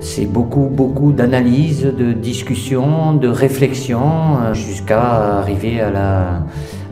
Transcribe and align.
C'est 0.00 0.26
beaucoup, 0.26 0.68
beaucoup 0.70 1.12
d'analyse, 1.12 1.82
de 1.82 2.12
discussion, 2.12 3.14
de 3.14 3.28
réflexion, 3.28 4.38
euh, 4.44 4.54
jusqu'à 4.54 5.38
arriver 5.38 5.80
à 5.80 5.90
la, 5.90 6.24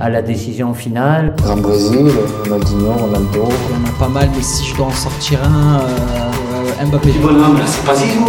à 0.00 0.08
la 0.10 0.22
décision 0.22 0.74
finale. 0.74 1.34
En 1.48 1.56
Brésil, 1.56 2.10
Ronaldinho, 2.44 2.92
Ronaldo. 2.92 3.28
Il 3.34 3.76
y 3.76 3.78
en 3.78 3.88
a 3.88 3.98
pas 3.98 4.08
mal, 4.08 4.28
mais 4.34 4.42
si 4.42 4.64
je 4.66 4.76
dois 4.76 4.86
en 4.86 4.90
sortir 4.90 5.38
un, 5.44 5.80
euh, 5.80 6.86
Mbappé. 6.86 7.10
bonhomme, 7.22 7.58
là, 7.58 7.64
c'est 7.66 7.84
pas 7.84 7.94
Zizou. 7.94 8.24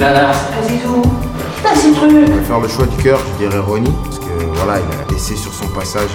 Là, 0.00 0.12
là, 0.12 0.30
c'est 0.32 0.56
pas 0.56 0.68
Zizou. 0.68 1.02
Là, 1.64 1.70
c'est 1.74 1.92
truc. 1.92 2.10
Je 2.10 2.32
vais 2.32 2.40
faire 2.44 2.60
le 2.60 2.68
choix 2.68 2.86
du 2.86 3.02
cœur, 3.02 3.18
je 3.34 3.46
dirais 3.46 3.60
Ronnie, 3.60 3.92
parce 4.04 4.18
que 4.18 4.24
voilà, 4.54 4.78
il 4.80 5.10
a 5.10 5.12
laissé 5.12 5.36
sur 5.36 5.52
son 5.52 5.66
passage 5.68 6.10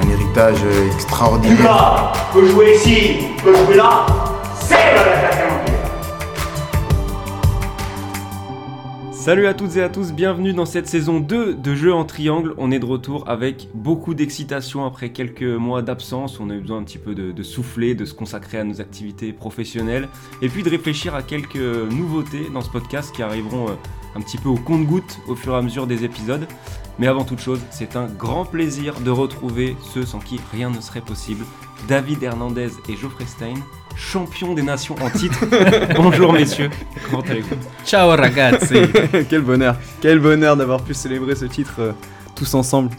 un, 0.00 0.06
un 0.06 0.10
héritage 0.10 0.58
extraordinaire. 0.94 1.56
Lucas 1.58 2.12
peut 2.32 2.46
jouer 2.46 2.74
ici, 2.76 3.16
peut 3.42 3.54
jouer 3.64 3.76
là. 3.76 4.06
C'est 4.60 4.74
le 4.74 5.35
Salut 9.26 9.48
à 9.48 9.54
toutes 9.54 9.74
et 9.74 9.82
à 9.82 9.88
tous, 9.88 10.12
bienvenue 10.12 10.52
dans 10.52 10.66
cette 10.66 10.86
saison 10.86 11.18
2 11.18 11.54
de 11.54 11.74
Jeux 11.74 11.92
en 11.92 12.04
triangle. 12.04 12.54
On 12.58 12.70
est 12.70 12.78
de 12.78 12.84
retour 12.84 13.28
avec 13.28 13.68
beaucoup 13.74 14.14
d'excitation 14.14 14.86
après 14.86 15.10
quelques 15.10 15.42
mois 15.42 15.82
d'absence. 15.82 16.38
On 16.38 16.48
a 16.48 16.54
eu 16.54 16.60
besoin 16.60 16.78
un 16.78 16.84
petit 16.84 16.98
peu 16.98 17.16
de, 17.16 17.32
de, 17.32 17.42
souffler, 17.42 17.96
de 17.96 18.04
se 18.04 18.14
consacrer 18.14 18.58
à 18.58 18.62
nos 18.62 18.80
activités 18.80 19.32
professionnelles 19.32 20.08
et 20.42 20.48
puis 20.48 20.62
de 20.62 20.70
réfléchir 20.70 21.16
à 21.16 21.24
quelques 21.24 21.56
nouveautés 21.56 22.46
dans 22.54 22.60
ce 22.60 22.70
podcast 22.70 23.12
qui 23.12 23.24
arriveront 23.24 23.68
euh, 23.68 23.72
un 24.14 24.20
petit 24.20 24.38
peu 24.38 24.48
au 24.48 24.54
compte-goutte 24.54 25.18
au 25.26 25.34
fur 25.34 25.54
et 25.54 25.56
à 25.56 25.62
mesure 25.62 25.88
des 25.88 26.04
épisodes. 26.04 26.46
Mais 27.00 27.08
avant 27.08 27.24
toute 27.24 27.40
chose, 27.40 27.58
c'est 27.70 27.96
un 27.96 28.06
grand 28.06 28.44
plaisir 28.44 29.00
de 29.00 29.10
retrouver 29.10 29.76
ceux 29.92 30.06
sans 30.06 30.20
qui 30.20 30.38
rien 30.52 30.70
ne 30.70 30.80
serait 30.80 31.00
possible. 31.00 31.44
David 31.88 32.22
Hernandez 32.22 32.70
et 32.88 32.94
Geoffrey 32.94 33.26
Stein, 33.26 33.54
champions 33.96 34.54
des 34.54 34.62
nations 34.62 34.94
en 35.02 35.10
titre. 35.10 35.44
Bonjour 35.96 36.32
messieurs, 36.32 36.70
comment 37.10 37.22
allez-vous 37.22 37.56
Ciao 37.84 38.10
ragazzi 38.10 38.82
Quel 39.30 39.40
bonheur, 39.40 39.76
quel 40.00 40.18
bonheur 40.18 40.56
d'avoir 40.56 40.82
pu 40.82 40.94
célébrer 40.94 41.34
ce 41.34 41.46
titre 41.46 41.74
euh, 41.78 41.92
tous 42.34 42.54
ensemble. 42.54 42.90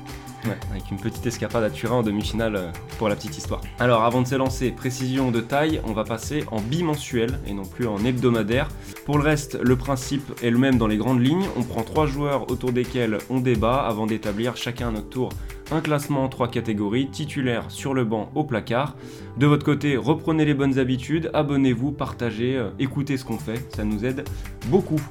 Avec 0.71 0.91
une 0.91 0.97
petite 0.97 1.25
escapade 1.25 1.63
à 1.63 1.69
Turin 1.69 1.97
en 1.97 2.03
demi-finale 2.03 2.55
euh, 2.55 2.71
pour 2.97 3.09
la 3.09 3.15
petite 3.15 3.37
histoire. 3.37 3.61
Alors 3.79 4.03
avant 4.03 4.21
de 4.21 4.27
se 4.27 4.35
lancer, 4.35 4.71
précision 4.71 5.31
de 5.31 5.41
taille, 5.41 5.81
on 5.85 5.93
va 5.93 6.03
passer 6.03 6.43
en 6.51 6.61
bimensuel 6.61 7.39
et 7.47 7.53
non 7.53 7.65
plus 7.65 7.87
en 7.87 8.03
hebdomadaire. 8.03 8.67
Pour 9.05 9.17
le 9.17 9.23
reste, 9.23 9.59
le 9.61 9.75
principe 9.75 10.31
est 10.43 10.49
le 10.49 10.57
même 10.57 10.77
dans 10.77 10.87
les 10.87 10.97
grandes 10.97 11.21
lignes. 11.21 11.45
On 11.55 11.63
prend 11.63 11.83
trois 11.83 12.05
joueurs 12.05 12.49
autour 12.51 12.71
desquels 12.71 13.17
on 13.29 13.39
débat 13.39 13.77
avant 13.77 14.07
d'établir 14.07 14.57
chacun 14.57 14.89
à 14.89 14.91
notre 14.91 15.09
tour 15.09 15.29
un 15.71 15.81
classement 15.81 16.23
en 16.23 16.29
trois 16.29 16.47
catégories, 16.47 17.07
titulaire 17.07 17.69
sur 17.69 17.93
le 17.93 18.05
banc 18.05 18.31
au 18.35 18.43
placard. 18.43 18.95
De 19.37 19.45
votre 19.45 19.65
côté, 19.65 19.97
reprenez 19.97 20.45
les 20.45 20.53
bonnes 20.53 20.79
habitudes, 20.79 21.29
abonnez-vous, 21.33 21.91
partagez, 21.91 22.57
euh, 22.57 22.69
écoutez 22.79 23.17
ce 23.17 23.25
qu'on 23.25 23.37
fait, 23.37 23.65
ça 23.75 23.83
nous 23.83 24.05
aide 24.05 24.23
beaucoup. 24.67 25.01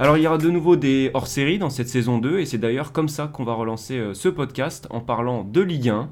Alors 0.00 0.16
il 0.16 0.22
y 0.22 0.26
aura 0.26 0.38
de 0.38 0.48
nouveau 0.48 0.76
des 0.76 1.10
hors-séries 1.12 1.58
dans 1.58 1.68
cette 1.68 1.90
saison 1.90 2.16
2 2.16 2.38
et 2.38 2.46
c'est 2.46 2.56
d'ailleurs 2.56 2.92
comme 2.92 3.10
ça 3.10 3.26
qu'on 3.26 3.44
va 3.44 3.52
relancer 3.52 3.98
euh, 3.98 4.14
ce 4.14 4.30
podcast 4.30 4.86
en 4.88 5.00
parlant 5.00 5.44
de 5.44 5.60
Ligue 5.60 5.90
1. 5.90 6.08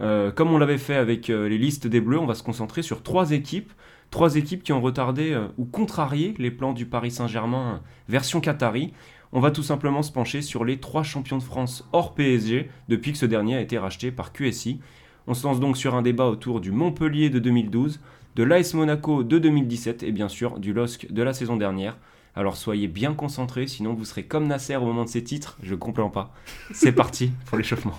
Euh, 0.00 0.30
comme 0.30 0.52
on 0.52 0.58
l'avait 0.58 0.78
fait 0.78 0.94
avec 0.94 1.28
euh, 1.28 1.48
les 1.48 1.58
listes 1.58 1.88
des 1.88 2.00
Bleus, 2.00 2.20
on 2.20 2.26
va 2.26 2.36
se 2.36 2.44
concentrer 2.44 2.82
sur 2.82 3.02
trois 3.02 3.32
équipes. 3.32 3.72
Trois 4.12 4.36
équipes 4.36 4.62
qui 4.62 4.72
ont 4.72 4.80
retardé 4.80 5.36
ou 5.58 5.64
contrarié 5.64 6.36
les 6.38 6.52
plans 6.52 6.72
du 6.72 6.86
Paris 6.86 7.10
Saint-Germain 7.10 7.80
version 8.08 8.40
Qatari. 8.40 8.92
On 9.32 9.40
va 9.40 9.50
tout 9.50 9.64
simplement 9.64 10.02
se 10.02 10.12
pencher 10.12 10.40
sur 10.40 10.64
les 10.64 10.78
trois 10.78 11.02
champions 11.02 11.38
de 11.38 11.42
France 11.42 11.88
hors 11.92 12.14
PSG 12.14 12.70
depuis 12.88 13.10
que 13.10 13.18
ce 13.18 13.26
dernier 13.26 13.56
a 13.56 13.60
été 13.60 13.76
racheté 13.76 14.12
par 14.12 14.32
QSI. 14.32 14.78
On 15.26 15.34
se 15.34 15.44
lance 15.44 15.58
donc 15.58 15.76
sur 15.76 15.96
un 15.96 16.02
débat 16.02 16.26
autour 16.26 16.60
du 16.60 16.70
Montpellier 16.70 17.28
de 17.28 17.40
2012, 17.40 17.98
de 18.36 18.42
l'AS 18.44 18.74
Monaco 18.74 19.24
de 19.24 19.38
2017 19.40 20.04
et 20.04 20.12
bien 20.12 20.28
sûr 20.28 20.60
du 20.60 20.72
LOSC 20.72 21.10
de 21.10 21.22
la 21.24 21.32
saison 21.32 21.56
dernière. 21.56 21.96
Alors 22.34 22.56
soyez 22.56 22.88
bien 22.88 23.12
concentrés, 23.12 23.66
sinon 23.66 23.92
vous 23.92 24.06
serez 24.06 24.22
comme 24.22 24.46
Nasser 24.46 24.76
au 24.76 24.86
moment 24.86 25.04
de 25.04 25.10
ces 25.10 25.22
titres, 25.22 25.58
je 25.62 25.74
comprends 25.74 26.08
pas. 26.08 26.32
C'est 26.72 26.92
parti 26.92 27.30
pour 27.44 27.58
l'échauffement. 27.58 27.96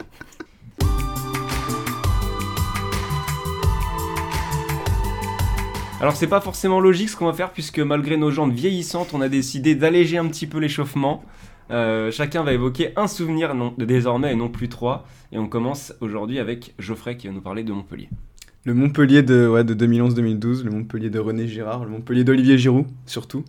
Alors 6.01 6.15
c'est 6.15 6.27
pas 6.27 6.41
forcément 6.41 6.79
logique 6.79 7.09
ce 7.09 7.15
qu'on 7.15 7.27
va 7.27 7.33
faire 7.33 7.51
puisque 7.53 7.79
malgré 7.79 8.17
nos 8.17 8.31
jambes 8.31 8.51
vieillissantes, 8.51 9.13
on 9.13 9.21
a 9.21 9.29
décidé 9.29 9.75
d'alléger 9.75 10.17
un 10.17 10.27
petit 10.27 10.47
peu 10.47 10.57
l'échauffement. 10.57 11.23
Euh, 11.69 12.11
chacun 12.11 12.43
va 12.43 12.53
évoquer 12.53 12.91
un 12.97 13.07
souvenir 13.07 13.53
non, 13.53 13.73
désormais 13.77 14.33
et 14.33 14.35
non 14.35 14.49
plus 14.49 14.67
trois. 14.67 15.05
Et 15.31 15.37
on 15.37 15.47
commence 15.47 15.93
aujourd'hui 16.01 16.39
avec 16.39 16.73
Geoffrey 16.79 17.17
qui 17.17 17.27
va 17.27 17.33
nous 17.33 17.41
parler 17.41 17.63
de 17.63 17.71
Montpellier. 17.71 18.09
Le 18.65 18.73
Montpellier 18.73 19.23
de, 19.23 19.47
ouais, 19.47 19.63
de 19.63 19.73
2011-2012, 19.73 20.63
le 20.63 20.71
Montpellier 20.71 21.09
de 21.09 21.19
René 21.19 21.47
Girard, 21.47 21.85
le 21.85 21.91
Montpellier 21.91 22.23
d'Olivier 22.23 22.57
Giroud 22.57 22.87
surtout. 23.05 23.45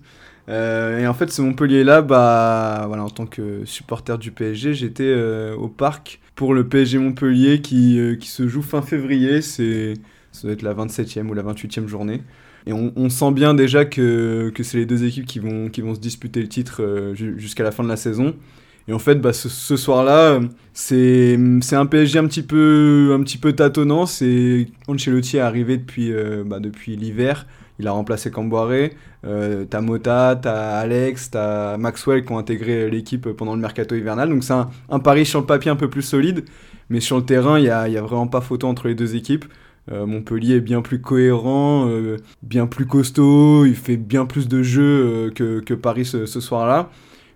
Euh, 0.48 1.00
et 1.00 1.06
en 1.06 1.14
fait, 1.14 1.30
ce 1.30 1.42
Montpellier-là, 1.42 2.02
bah, 2.02 2.84
voilà, 2.86 3.04
en 3.04 3.10
tant 3.10 3.26
que 3.26 3.64
supporter 3.64 4.18
du 4.18 4.30
PSG, 4.30 4.74
j'étais 4.74 5.04
euh, 5.04 5.54
au 5.56 5.68
parc 5.68 6.20
pour 6.34 6.54
le 6.54 6.68
PSG 6.68 6.98
Montpellier 6.98 7.60
qui, 7.60 7.98
euh, 7.98 8.16
qui 8.16 8.28
se 8.28 8.46
joue 8.48 8.62
fin 8.62 8.82
février. 8.82 9.40
Ça 9.40 9.62
doit 10.42 10.52
être 10.52 10.62
la 10.62 10.74
27e 10.74 11.28
ou 11.28 11.34
la 11.34 11.42
28e 11.42 11.86
journée. 11.86 12.22
Et 12.66 12.72
on, 12.72 13.10
sent 13.10 13.32
bien 13.32 13.52
déjà 13.52 13.84
que, 13.84 14.50
que 14.54 14.62
c'est 14.62 14.78
les 14.78 14.86
deux 14.86 15.04
équipes 15.04 15.26
qui 15.26 15.38
vont, 15.38 15.68
qui 15.68 15.82
vont 15.82 15.94
se 15.94 16.00
disputer 16.00 16.40
le 16.40 16.48
titre 16.48 17.12
jusqu'à 17.14 17.62
la 17.62 17.70
fin 17.70 17.84
de 17.84 17.88
la 17.90 17.96
saison. 17.96 18.34
Et 18.88 18.94
en 18.94 18.98
fait, 18.98 19.16
bah, 19.16 19.34
ce, 19.34 19.76
soir-là, 19.76 20.40
c'est 20.72 21.36
un 21.72 21.86
PSG 21.86 22.18
un 22.18 22.26
petit 22.26 22.42
peu, 22.42 23.14
un 23.14 23.22
petit 23.22 23.36
peu 23.36 23.52
tâtonnant. 23.52 24.06
C'est 24.06 24.68
Ancelotti 24.88 25.36
est 25.36 25.40
arrivé 25.40 25.76
depuis, 25.76 26.10
bah, 26.46 26.58
depuis 26.58 26.96
l'hiver. 26.96 27.46
Il 27.78 27.88
a 27.88 27.92
remplacé 27.92 28.30
Camboire. 28.30 28.70
Euh, 29.24 29.64
t'as 29.68 29.80
Mota, 29.80 30.38
t'as 30.40 30.78
Alex, 30.78 31.30
t'as 31.30 31.76
Maxwell 31.76 32.24
qui 32.24 32.32
ont 32.32 32.38
intégré 32.38 32.88
l'équipe 32.90 33.28
pendant 33.30 33.54
le 33.54 33.60
mercato 33.60 33.94
hivernal. 33.94 34.28
Donc 34.28 34.44
c'est 34.44 34.52
un, 34.52 34.70
un 34.90 34.98
pari 35.00 35.26
sur 35.26 35.40
le 35.40 35.46
papier 35.46 35.70
un 35.70 35.76
peu 35.76 35.90
plus 35.90 36.02
solide. 36.02 36.44
Mais 36.90 37.00
sur 37.00 37.16
le 37.16 37.24
terrain, 37.24 37.58
il 37.58 37.62
n'y 37.62 37.68
a, 37.68 37.80
a 37.80 38.00
vraiment 38.02 38.26
pas 38.26 38.40
photo 38.40 38.68
entre 38.68 38.88
les 38.88 38.94
deux 38.94 39.16
équipes. 39.16 39.46
Euh, 39.92 40.06
Montpellier 40.06 40.56
est 40.56 40.60
bien 40.60 40.80
plus 40.80 41.00
cohérent, 41.00 41.86
euh, 41.88 42.16
bien 42.42 42.66
plus 42.66 42.86
costaud, 42.86 43.66
il 43.66 43.74
fait 43.74 43.98
bien 43.98 44.24
plus 44.24 44.48
de 44.48 44.62
jeux 44.62 45.30
euh, 45.40 45.60
que, 45.60 45.74
Paris 45.74 46.06
ce, 46.06 46.26
soir-là. 46.26 46.90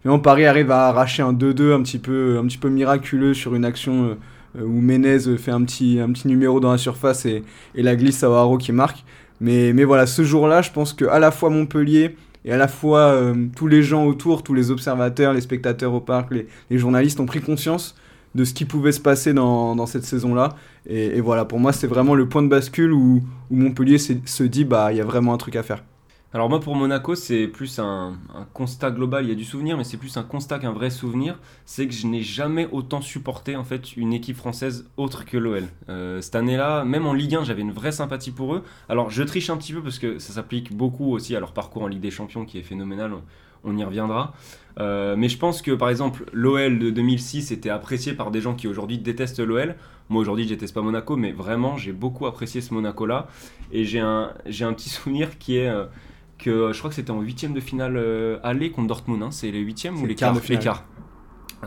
Mais 0.04 0.19
Paris 0.19 0.47
arrive 0.47 0.71
à 0.71 0.87
arracher 0.88 1.22
un 1.22 1.34
2-2 1.34 1.75
un, 1.75 1.82
petit 1.82 1.98
peu, 1.98 2.38
un 2.38 2.47
petit 2.47 2.56
peu 2.56 2.71
miraculeux 2.71 3.34
sur 3.34 3.54
une 3.54 3.65
action 3.65 4.16
où 4.59 4.81
Menez 4.81 5.37
fait 5.37 5.50
un 5.50 5.62
petit, 5.65 6.00
un 6.00 6.10
petit 6.12 6.28
numéro 6.28 6.60
dans 6.60 6.72
la 6.72 6.78
surface 6.78 7.27
et, 7.27 7.43
et 7.75 7.82
la 7.82 7.97
glisse 7.97 8.22
à 8.22 8.31
Oaro 8.31 8.56
qui 8.56 8.72
marque. 8.72 9.04
Mais, 9.41 9.84
voilà, 9.84 10.06
ce 10.06 10.22
jour-là, 10.22 10.62
je 10.62 10.71
pense 10.71 10.93
qu'à 10.93 11.19
la 11.19 11.31
fois 11.31 11.50
Montpellier 11.50 12.16
et 12.44 12.53
à 12.53 12.56
la 12.56 12.69
fois 12.69 13.12
euh, 13.12 13.47
tous 13.56 13.66
les 13.66 13.82
gens 13.82 14.06
autour, 14.06 14.43
tous 14.43 14.54
les 14.54 14.71
observateurs, 14.71 15.32
les 15.32 15.41
spectateurs 15.41 15.93
au 15.93 16.00
parc, 16.00 16.32
les, 16.32 16.78
journalistes 16.78 17.21
ont 17.21 17.26
pris 17.26 17.41
conscience 17.41 17.97
de 18.34 18.44
ce 18.44 18.54
qui 18.54 18.65
pouvait 18.65 18.93
se 18.93 19.00
passer 19.00 19.32
dans, 19.32 19.87
cette 19.87 20.04
saison-là. 20.04 20.56
Et, 20.87 21.21
voilà, 21.21 21.44
pour 21.44 21.59
moi, 21.59 21.72
c'est 21.72 21.87
vraiment 21.87 22.15
le 22.15 22.28
point 22.28 22.43
de 22.43 22.48
bascule 22.48 22.93
où, 22.93 23.22
où 23.50 23.56
Montpellier 23.56 23.98
se 23.98 24.43
dit, 24.43 24.65
bah, 24.65 24.93
il 24.93 24.98
y 24.98 25.00
a 25.00 25.04
vraiment 25.04 25.34
un 25.34 25.38
truc 25.38 25.56
à 25.56 25.62
faire. 25.62 25.82
Alors 26.34 26.50
moi 26.50 26.61
pour 26.61 26.77
Monaco 26.77 27.15
c'est 27.15 27.47
plus 27.49 27.78
un, 27.78 28.19
constat 28.53 28.91
global, 28.91 29.25
il 29.25 29.31
y 29.31 29.33
a 29.33 29.34
du 29.34 29.47
souvenir 29.47 29.78
mais 29.78 29.84
c'est 29.84 29.97
plus 29.97 30.15
un 30.19 30.22
constat 30.22 30.59
qu'un 30.59 30.72
vrai 30.72 30.91
souvenir, 30.91 31.39
c'est 31.65 31.89
que 31.89 31.94
je 31.94 32.06
n'ai 32.06 32.21
jamais 32.21 32.69
autant 32.71 33.00
supporté 33.00 33.56
en 33.56 33.65
fait 33.65 33.97
une 33.97 34.12
équipe 34.12 34.37
française 34.37 34.91
autre 34.99 35.25
que 35.25 35.39
l'OL. 35.39 35.65
Euh, 35.89 36.21
cette 36.21 36.34
année-là, 36.34 36.84
même 36.84 37.06
en 37.06 37.15
Ligue 37.15 37.37
1 37.37 37.44
j'avais 37.44 37.62
une 37.62 37.72
vraie 37.72 37.93
sympathie 37.93 38.31
pour 38.31 38.55
eux. 38.55 38.62
Alors 38.91 39.09
je 39.09 39.22
triche 39.22 39.49
un 39.49 39.56
petit 39.56 39.72
peu 39.72 39.83
parce 39.83 39.99
que 39.99 40.19
ça 40.19 40.34
s'applique 40.34 40.77
beaucoup 40.77 41.15
aussi 41.15 41.34
à 41.34 41.41
leur 41.41 41.53
parcours 41.53 41.84
en 41.84 41.87
Ligue 41.87 42.03
des 42.03 42.11
Champions 42.11 42.45
qui 42.45 42.59
est 42.59 42.62
phénoménal, 42.62 43.10
on, 43.65 43.78
y 43.78 43.83
reviendra. 43.83 44.34
Euh, 44.78 45.16
mais 45.16 45.31
je 45.31 45.39
pense 45.39 45.62
que 45.62 45.71
par 45.71 45.89
exemple 45.89 46.27
l'OL 46.34 46.78
de 46.78 46.91
2006 46.91 47.53
était 47.53 47.71
apprécié 47.71 48.13
par 48.13 48.30
des 48.30 48.42
gens 48.42 48.54
qui 48.54 48.69
aujourd'hui 48.69 48.98
détestent 48.98 49.41
l'OL. 49.41 49.77
Moi 50.10 50.21
aujourd'hui 50.21 50.45
je 50.45 50.51
déteste 50.51 50.75
pas 50.75 50.83
Monaco 50.83 51.16
mais 51.16 51.33
vraiment 51.33 51.78
j'ai 51.78 51.92
beaucoup 51.92 52.27
apprécié 52.27 52.60
ce 52.60 52.75
Monaco 52.75 53.07
là 53.07 53.28
et 53.72 53.86
j'ai 53.86 54.01
un, 54.01 54.34
un 54.45 54.72
petit 54.75 54.89
souvenir 54.91 55.39
qui 55.39 55.57
est... 55.57 55.71
Euh, 55.71 55.86
que 56.39 56.73
je 56.73 56.79
crois 56.79 56.91
que 56.91 56.97
c'était 56.97 57.11
en 57.11 57.21
huitième 57.21 57.53
de 57.53 57.61
finale 57.61 57.97
euh, 57.97 58.39
aller 58.43 58.71
contre 58.71 58.89
Dortmund. 58.89 59.23
Hein. 59.23 59.31
C'est 59.31 59.51
les 59.51 59.61
huitièmes 59.61 60.01
ou 60.01 60.07
les 60.07 60.15
quarts 60.15 60.35
Les 60.49 60.59
quarts. 60.59 60.85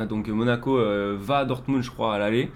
Donc 0.09 0.29
Monaco 0.29 0.77
euh, 0.77 1.17
va 1.19 1.39
à 1.39 1.45
Dortmund, 1.45 1.83
je 1.83 1.91
crois, 1.91 2.15
à 2.15 2.19
l'aller. 2.19 2.49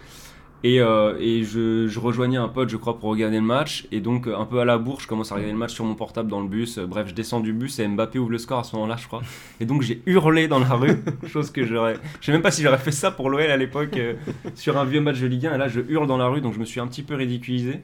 Et, 0.63 0.81
euh, 0.81 1.15
et 1.19 1.43
je, 1.43 1.87
je, 1.87 1.99
rejoignais 1.99 2.37
un 2.37 2.47
pote, 2.47 2.69
je 2.69 2.77
crois, 2.77 2.97
pour 2.97 3.11
regarder 3.11 3.35
le 3.35 3.43
match. 3.43 3.87
Et 3.91 3.99
donc, 3.99 4.27
un 4.27 4.45
peu 4.45 4.59
à 4.59 4.65
la 4.65 4.79
bourre, 4.79 4.99
je 4.99 5.07
commence 5.07 5.31
à 5.31 5.35
regarder 5.35 5.51
le 5.51 5.59
match 5.59 5.73
sur 5.73 5.85
mon 5.85 5.93
portable 5.93 6.27
dans 6.27 6.41
le 6.41 6.47
bus. 6.47 6.79
Bref, 6.79 7.09
je 7.09 7.13
descends 7.13 7.39
du 7.39 7.53
bus 7.53 7.77
et 7.77 7.87
Mbappé 7.87 8.17
ouvre 8.17 8.31
le 8.31 8.39
score 8.39 8.59
à 8.59 8.63
ce 8.63 8.75
moment-là, 8.75 8.95
je 8.97 9.05
crois. 9.05 9.21
Et 9.59 9.65
donc, 9.65 9.83
j'ai 9.83 10.01
hurlé 10.07 10.47
dans 10.47 10.57
la 10.57 10.73
rue, 10.73 11.03
chose 11.27 11.51
que 11.51 11.67
j'aurais. 11.67 11.97
Je 12.19 12.25
sais 12.25 12.31
même 12.31 12.41
pas 12.41 12.49
si 12.49 12.63
j'aurais 12.63 12.79
fait 12.79 12.91
ça 12.91 13.11
pour 13.11 13.29
l'OL 13.29 13.41
à 13.41 13.57
l'époque, 13.57 13.95
euh, 13.97 14.15
sur 14.55 14.75
un 14.79 14.85
vieux 14.85 15.01
match 15.01 15.19
de 15.19 15.27
Ligue 15.27 15.45
1. 15.45 15.53
Et 15.53 15.57
là, 15.59 15.67
je 15.67 15.81
hurle 15.81 16.07
dans 16.07 16.17
la 16.17 16.27
rue, 16.27 16.41
donc 16.41 16.55
je 16.55 16.59
me 16.59 16.65
suis 16.65 16.79
un 16.79 16.87
petit 16.87 17.03
peu 17.03 17.13
ridiculisé. 17.13 17.83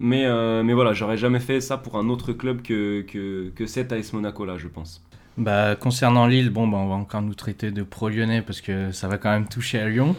Mais, 0.00 0.24
euh, 0.26 0.62
mais 0.62 0.74
voilà, 0.74 0.92
j'aurais 0.92 1.16
jamais 1.16 1.40
fait 1.40 1.60
ça 1.60 1.76
pour 1.76 1.96
un 1.96 2.08
autre 2.08 2.32
club 2.32 2.62
que, 2.62 3.02
que, 3.02 3.50
que 3.54 3.66
cet 3.66 3.92
AS 3.92 4.12
Monaco 4.12 4.44
là, 4.44 4.56
je 4.56 4.68
pense. 4.68 5.02
Bah, 5.38 5.76
concernant 5.76 6.26
Lille, 6.26 6.50
bon, 6.50 6.66
bah, 6.66 6.78
on 6.78 6.88
va 6.88 6.96
encore 6.96 7.22
nous 7.22 7.34
traiter 7.34 7.70
de 7.70 7.84
pro-lyonnais 7.84 8.42
parce 8.42 8.60
que 8.60 8.90
ça 8.90 9.06
va 9.06 9.18
quand 9.18 9.30
même 9.30 9.46
toucher 9.46 9.78
à 9.78 9.88
Lyon. 9.88 10.16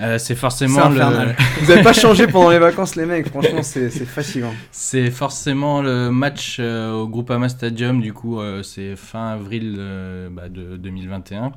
Euh, 0.00 0.18
c'est 0.18 0.34
forcément 0.34 0.90
le... 0.90 1.00
Vous 1.60 1.68
n'avez 1.68 1.82
pas 1.82 1.94
changé 1.94 2.26
pendant 2.26 2.50
les 2.50 2.58
vacances, 2.58 2.94
les 2.94 3.06
mecs. 3.06 3.28
Franchement, 3.28 3.62
c'est 3.62 3.88
c'est 3.88 4.04
fatigant. 4.04 4.52
C'est 4.70 5.10
forcément 5.10 5.80
le 5.80 6.10
match 6.10 6.58
euh, 6.60 6.92
au 6.92 7.08
Groupama 7.08 7.48
Stadium, 7.48 8.02
du 8.02 8.12
coup, 8.12 8.38
euh, 8.38 8.62
c'est 8.62 8.96
fin 8.96 9.28
avril 9.28 9.76
euh, 9.78 10.28
bah, 10.30 10.50
de 10.50 10.76
2021. 10.76 11.52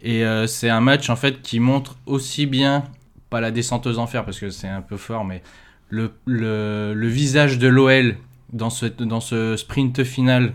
Et 0.00 0.24
euh, 0.24 0.46
c'est 0.46 0.70
un 0.70 0.80
match 0.80 1.10
en 1.10 1.16
fait 1.16 1.42
qui 1.42 1.58
montre 1.58 1.96
aussi 2.06 2.46
bien, 2.46 2.84
pas 3.30 3.40
la 3.40 3.50
descente 3.50 3.86
aux 3.86 3.98
enfers 3.98 4.24
parce 4.24 4.38
que 4.38 4.50
c'est 4.50 4.68
un 4.68 4.82
peu 4.82 4.96
fort, 4.96 5.24
mais 5.24 5.42
le, 5.90 6.12
le, 6.26 7.08
visage 7.08 7.58
de 7.58 7.68
l'OL 7.68 8.16
dans 8.52 8.70
ce, 8.70 8.86
dans 8.86 9.20
ce 9.20 9.56
sprint 9.56 10.04
final. 10.04 10.54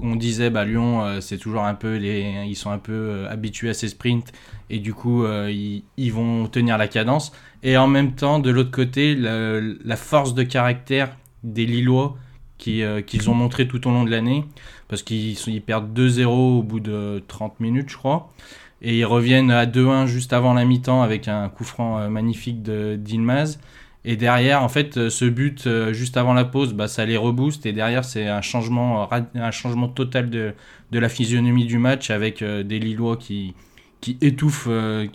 On 0.00 0.16
disait, 0.16 0.50
bah, 0.50 0.64
Lyon, 0.64 1.04
euh, 1.04 1.20
c'est 1.20 1.36
toujours 1.36 1.64
un 1.64 1.74
peu 1.74 1.98
ils 2.00 2.56
sont 2.56 2.70
un 2.70 2.78
peu 2.78 2.92
euh, 2.92 3.30
habitués 3.30 3.68
à 3.68 3.74
ces 3.74 3.88
sprints 3.88 4.32
et 4.70 4.78
du 4.78 4.94
coup, 4.94 5.24
euh, 5.24 5.52
ils, 5.96 6.12
vont 6.12 6.46
tenir 6.46 6.78
la 6.78 6.88
cadence. 6.88 7.32
Et 7.62 7.76
en 7.76 7.86
même 7.86 8.12
temps, 8.12 8.38
de 8.38 8.50
l'autre 8.50 8.70
côté, 8.70 9.14
la, 9.14 9.96
force 9.96 10.34
de 10.34 10.42
caractère 10.42 11.16
des 11.44 11.66
Lillois 11.66 12.16
qui, 12.58 12.82
qu'ils 13.06 13.28
ont 13.28 13.34
montré 13.34 13.68
tout 13.68 13.86
au 13.86 13.90
long 13.90 14.04
de 14.04 14.10
l'année, 14.10 14.44
parce 14.88 15.02
qu'ils 15.02 15.36
ils 15.48 15.62
perdent 15.62 15.96
2-0 15.98 16.26
au 16.26 16.62
bout 16.62 16.80
de 16.80 17.22
30 17.28 17.60
minutes, 17.60 17.90
je 17.90 17.96
crois. 17.96 18.32
Et 18.80 18.98
ils 18.98 19.04
reviennent 19.04 19.50
à 19.50 19.66
2-1 19.66 20.06
juste 20.06 20.32
avant 20.32 20.54
la 20.54 20.64
mi-temps 20.64 21.02
avec 21.02 21.28
un 21.28 21.48
coup 21.48 21.64
franc 21.64 22.08
magnifique 22.08 22.62
de 22.62 22.96
d'Ilmaz. 22.96 23.58
Et 24.04 24.16
derrière, 24.16 24.62
en 24.62 24.68
fait, 24.68 24.96
euh, 24.96 25.10
ce 25.10 25.24
but 25.24 25.66
euh, 25.66 25.92
juste 25.92 26.16
avant 26.16 26.34
la 26.34 26.44
pause, 26.44 26.74
bah, 26.74 26.88
ça 26.88 27.06
les 27.06 27.16
rebooste. 27.16 27.66
Et 27.66 27.72
derrière, 27.72 28.04
c'est 28.04 28.26
un 28.28 28.40
changement, 28.40 29.08
un 29.12 29.50
changement 29.52 29.88
total 29.88 30.28
de, 30.28 30.54
de 30.90 30.98
la 30.98 31.08
physionomie 31.08 31.66
du 31.66 31.78
match 31.78 32.10
avec 32.10 32.42
euh, 32.42 32.64
des 32.64 32.80
Lillois 32.80 33.16
qui, 33.16 33.54
qui 34.00 34.18
étouffent, 34.20 34.68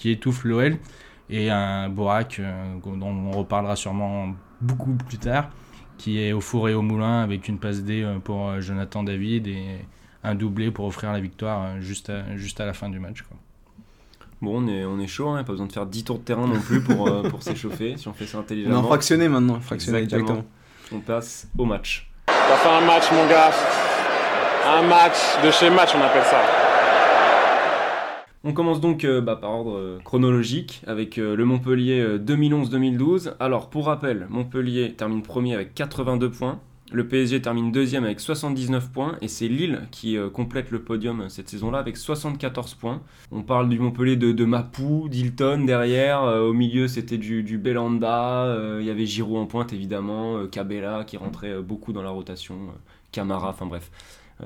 étouffent 0.05 0.45
l'OL 0.45 0.77
et 1.29 1.49
un 1.49 1.89
Borac 1.89 2.39
dont 2.85 3.01
on 3.01 3.31
reparlera 3.31 3.75
sûrement 3.75 4.33
beaucoup 4.61 4.93
plus 4.93 5.17
tard, 5.17 5.49
qui 5.97 6.21
est 6.21 6.31
au 6.31 6.39
four 6.39 6.69
et 6.69 6.73
au 6.73 6.81
moulin 6.81 7.21
avec 7.21 7.49
une 7.49 7.59
passe 7.59 7.83
D 7.83 8.07
pour 8.23 8.61
Jonathan 8.61 9.03
David 9.03 9.47
et 9.47 9.65
un 10.23 10.35
doublé 10.35 10.71
pour 10.71 10.85
offrir 10.85 11.11
la 11.11 11.19
victoire 11.19 11.81
juste 11.81 12.09
à, 12.09 12.37
juste 12.37 12.61
à 12.61 12.65
la 12.65 12.73
fin 12.73 12.87
du 12.89 12.99
match. 12.99 13.25
Bon, 14.41 14.63
on 14.63 14.67
est, 14.67 14.85
on 14.85 14.99
est 14.99 15.07
chaud, 15.07 15.29
hein, 15.29 15.43
pas 15.43 15.53
besoin 15.53 15.65
de 15.65 15.71
faire 15.73 15.85
10 15.87 16.03
tours 16.03 16.19
de 16.19 16.23
terrain 16.23 16.47
non 16.47 16.59
plus 16.59 16.81
pour, 16.81 17.07
euh, 17.07 17.23
pour 17.29 17.41
s'échauffer, 17.41 17.95
si 17.97 18.07
on 18.07 18.13
fait 18.13 18.25
ça 18.27 18.37
On 18.37 18.41
est 18.41 18.43
intelligemment. 18.43 18.77
en 18.79 18.83
fractionné 18.83 19.27
maintenant. 19.27 19.59
Fractionné 19.59 19.99
Exactement. 19.99 20.27
directement. 20.27 20.51
On 20.97 20.99
passe 21.01 21.47
au 21.57 21.65
match. 21.65 22.09
T'as 22.27 22.55
fait 22.55 22.69
un 22.69 22.85
match, 22.85 23.11
mon 23.11 23.27
gars. 23.27 23.51
Un 24.67 24.83
match 24.87 25.17
de 25.43 25.49
chez 25.51 25.69
match, 25.69 25.89
on 25.95 26.01
appelle 26.01 26.23
ça. 26.23 26.37
On 28.43 28.53
commence 28.53 28.79
donc 28.79 29.03
euh, 29.03 29.19
bah, 29.19 29.35
par 29.35 29.49
ordre 29.49 29.75
euh, 29.75 29.99
chronologique 30.05 30.81
avec 30.87 31.17
euh, 31.17 31.35
le 31.35 31.43
Montpellier 31.43 31.99
euh, 31.99 32.17
2011-2012. 32.19 33.33
Alors 33.39 33.69
pour 33.69 33.87
rappel, 33.87 34.27
Montpellier 34.29 34.93
termine 34.93 35.21
premier 35.23 35.53
avec 35.55 35.73
82 35.73 36.29
points. 36.31 36.59
Le 36.93 37.05
PSG 37.05 37.41
termine 37.41 37.73
deuxième 37.73 38.05
avec 38.05 38.21
79 38.21 38.91
points 38.91 39.17
et 39.21 39.27
c'est 39.27 39.49
Lille 39.49 39.81
qui 39.91 40.17
euh, 40.17 40.29
complète 40.29 40.71
le 40.71 40.81
podium 40.81 41.21
euh, 41.21 41.29
cette 41.29 41.49
saison-là 41.49 41.79
avec 41.79 41.97
74 41.97 42.75
points. 42.75 43.01
On 43.29 43.41
parle 43.41 43.67
du 43.67 43.77
Montpellier 43.77 44.15
de, 44.15 44.45
Mapou, 44.45 45.09
d'Hilton 45.09 45.65
derrière. 45.65 46.23
euh, 46.23 46.47
au 46.47 46.53
milieu 46.53 46.87
c'était 46.87 47.17
du, 47.17 47.57
Belanda. 47.57 48.55
Il 48.79 48.85
y 48.85 48.89
avait 48.89 49.05
Giroud 49.05 49.37
en 49.37 49.47
pointe 49.47 49.73
évidemment. 49.73 50.47
Cabella 50.47 51.03
qui 51.05 51.17
rentrait 51.17 51.61
beaucoup 51.61 51.91
dans 51.91 52.03
la 52.03 52.09
rotation. 52.09 52.55
Camara, 53.11 53.49
enfin 53.49 53.65
bref. 53.65 53.91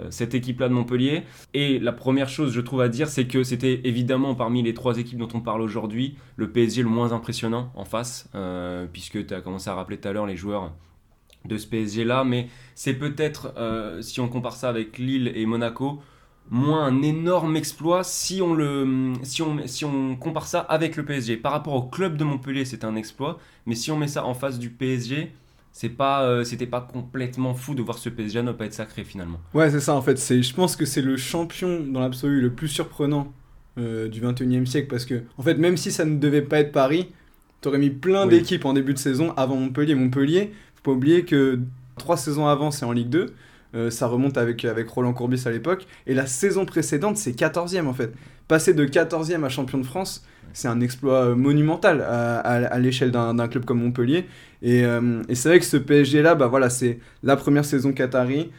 Cette 0.09 0.33
équipe-là 0.33 0.69
de 0.69 0.73
Montpellier. 0.73 1.23
Et 1.53 1.77
la 1.77 1.91
première 1.91 2.29
chose, 2.29 2.53
je 2.53 2.61
trouve, 2.61 2.79
à 2.79 2.87
dire, 2.87 3.09
c'est 3.09 3.27
que 3.27 3.43
c'était 3.43 3.81
évidemment 3.83 4.35
parmi 4.35 4.63
les 4.63 4.73
trois 4.73 4.97
équipes 4.97 5.17
dont 5.17 5.27
on 5.33 5.41
parle 5.41 5.61
aujourd'hui, 5.61 6.15
le 6.37 6.49
PSG 6.49 6.81
le 6.81 6.87
moins 6.87 7.11
impressionnant 7.11 7.71
en 7.75 7.83
face, 7.83 8.29
puisque 8.93 9.27
tu 9.27 9.33
as 9.33 9.41
commencé 9.41 9.69
à 9.69 9.75
rappeler 9.75 9.97
tout 9.97 10.07
à 10.07 10.13
l'heure 10.13 10.25
les 10.25 10.37
joueurs 10.37 10.71
de 11.45 11.57
ce 11.57 11.67
PSG-là, 11.67 12.23
mais 12.23 12.47
c'est 12.75 12.93
peut-être, 12.93 13.53
euh, 13.57 14.01
si 14.01 14.19
on 14.19 14.27
compare 14.27 14.55
ça 14.55 14.69
avec 14.69 14.97
Lille 14.97 15.31
et 15.35 15.45
Monaco, 15.45 16.01
moins 16.49 16.83
un 16.85 17.01
énorme 17.01 17.55
exploit 17.55 18.03
si 18.03 18.41
on, 18.41 18.53
le, 18.53 19.13
si, 19.23 19.41
on, 19.41 19.57
si 19.67 19.85
on 19.85 20.15
compare 20.15 20.47
ça 20.47 20.59
avec 20.59 20.95
le 20.97 21.05
PSG. 21.05 21.37
Par 21.37 21.51
rapport 21.53 21.73
au 21.73 21.83
club 21.83 22.17
de 22.17 22.23
Montpellier, 22.23 22.65
c'est 22.65 22.83
un 22.83 22.95
exploit, 22.95 23.39
mais 23.65 23.75
si 23.75 23.89
on 23.91 23.97
met 23.97 24.07
ça 24.07 24.25
en 24.25 24.33
face 24.33 24.59
du 24.59 24.69
PSG, 24.69 25.31
c'est 25.71 25.89
pas, 25.89 26.23
euh, 26.23 26.43
c'était 26.43 26.67
pas 26.67 26.81
complètement 26.81 27.53
fou 27.53 27.73
de 27.75 27.81
voir 27.81 27.97
ce 27.97 28.09
PSG 28.09 28.41
ne 28.43 28.51
pas 28.51 28.65
être 28.65 28.73
sacré 28.73 29.03
finalement. 29.05 29.39
Ouais, 29.53 29.69
c'est 29.71 29.79
ça 29.79 29.93
en 29.95 30.01
fait. 30.01 30.17
C'est, 30.17 30.43
je 30.43 30.53
pense 30.53 30.75
que 30.75 30.85
c'est 30.85 31.01
le 31.01 31.15
champion 31.15 31.79
dans 31.79 32.01
l'absolu 32.01 32.41
le 32.41 32.51
plus 32.51 32.67
surprenant 32.67 33.31
euh, 33.77 34.09
du 34.09 34.19
21e 34.21 34.65
siècle 34.65 34.87
parce 34.89 35.05
que, 35.05 35.23
en 35.37 35.43
fait, 35.43 35.55
même 35.55 35.77
si 35.77 35.91
ça 35.91 36.03
ne 36.03 36.17
devait 36.19 36.41
pas 36.41 36.59
être 36.59 36.73
Paris, 36.73 37.07
t'aurais 37.61 37.77
mis 37.77 37.89
plein 37.91 38.23
Oui. 38.27 38.31
d'équipes 38.37 38.65
en 38.65 38.73
début 38.73 38.93
de 38.93 38.99
saison 38.99 39.33
avant 39.37 39.55
Montpellier. 39.55 39.95
Montpellier, 39.95 40.51
faut 40.83 40.91
pas 40.91 40.97
oublier 40.97 41.25
que 41.25 41.59
trois 41.97 42.17
saisons 42.17 42.47
avant, 42.47 42.71
c'est 42.71 42.85
en 42.85 42.91
Ligue 42.91 43.09
2. 43.09 43.33
Euh, 43.73 43.89
ça 43.89 44.07
remonte 44.07 44.37
avec, 44.37 44.65
avec 44.65 44.89
Roland 44.89 45.13
Courbis 45.13 45.43
à 45.45 45.51
l'époque. 45.51 45.85
Et 46.07 46.13
la 46.13 46.25
saison 46.25 46.65
précédente, 46.65 47.17
c'est 47.17 47.31
14e 47.31 47.87
en 47.87 47.93
fait. 47.93 48.13
Passer 48.47 48.73
de 48.73 48.85
14e 48.85 49.43
à 49.45 49.49
champion 49.49 49.77
de 49.77 49.85
France, 49.85 50.25
c'est 50.53 50.67
un 50.67 50.81
exploit 50.81 51.27
euh, 51.27 51.35
monumental 51.35 52.01
à, 52.01 52.79
l'échelle 52.79 53.11
d'un 53.11 53.47
club 53.47 53.63
comme 53.63 53.81
Montpellier. 53.81 54.25
Et, 54.61 54.83
euh, 54.83 55.21
et 55.29 55.35
c'est 55.35 55.49
vrai 55.49 55.59
que 55.59 55.65
ce 55.65 55.77
PSG-là, 55.77 56.35
bah 56.35 56.47
voilà, 56.47 56.69
c'est 56.69 56.99
la 57.23 57.37
première 57.37 57.65
saison 57.65 57.93
Qatari. 57.93 58.51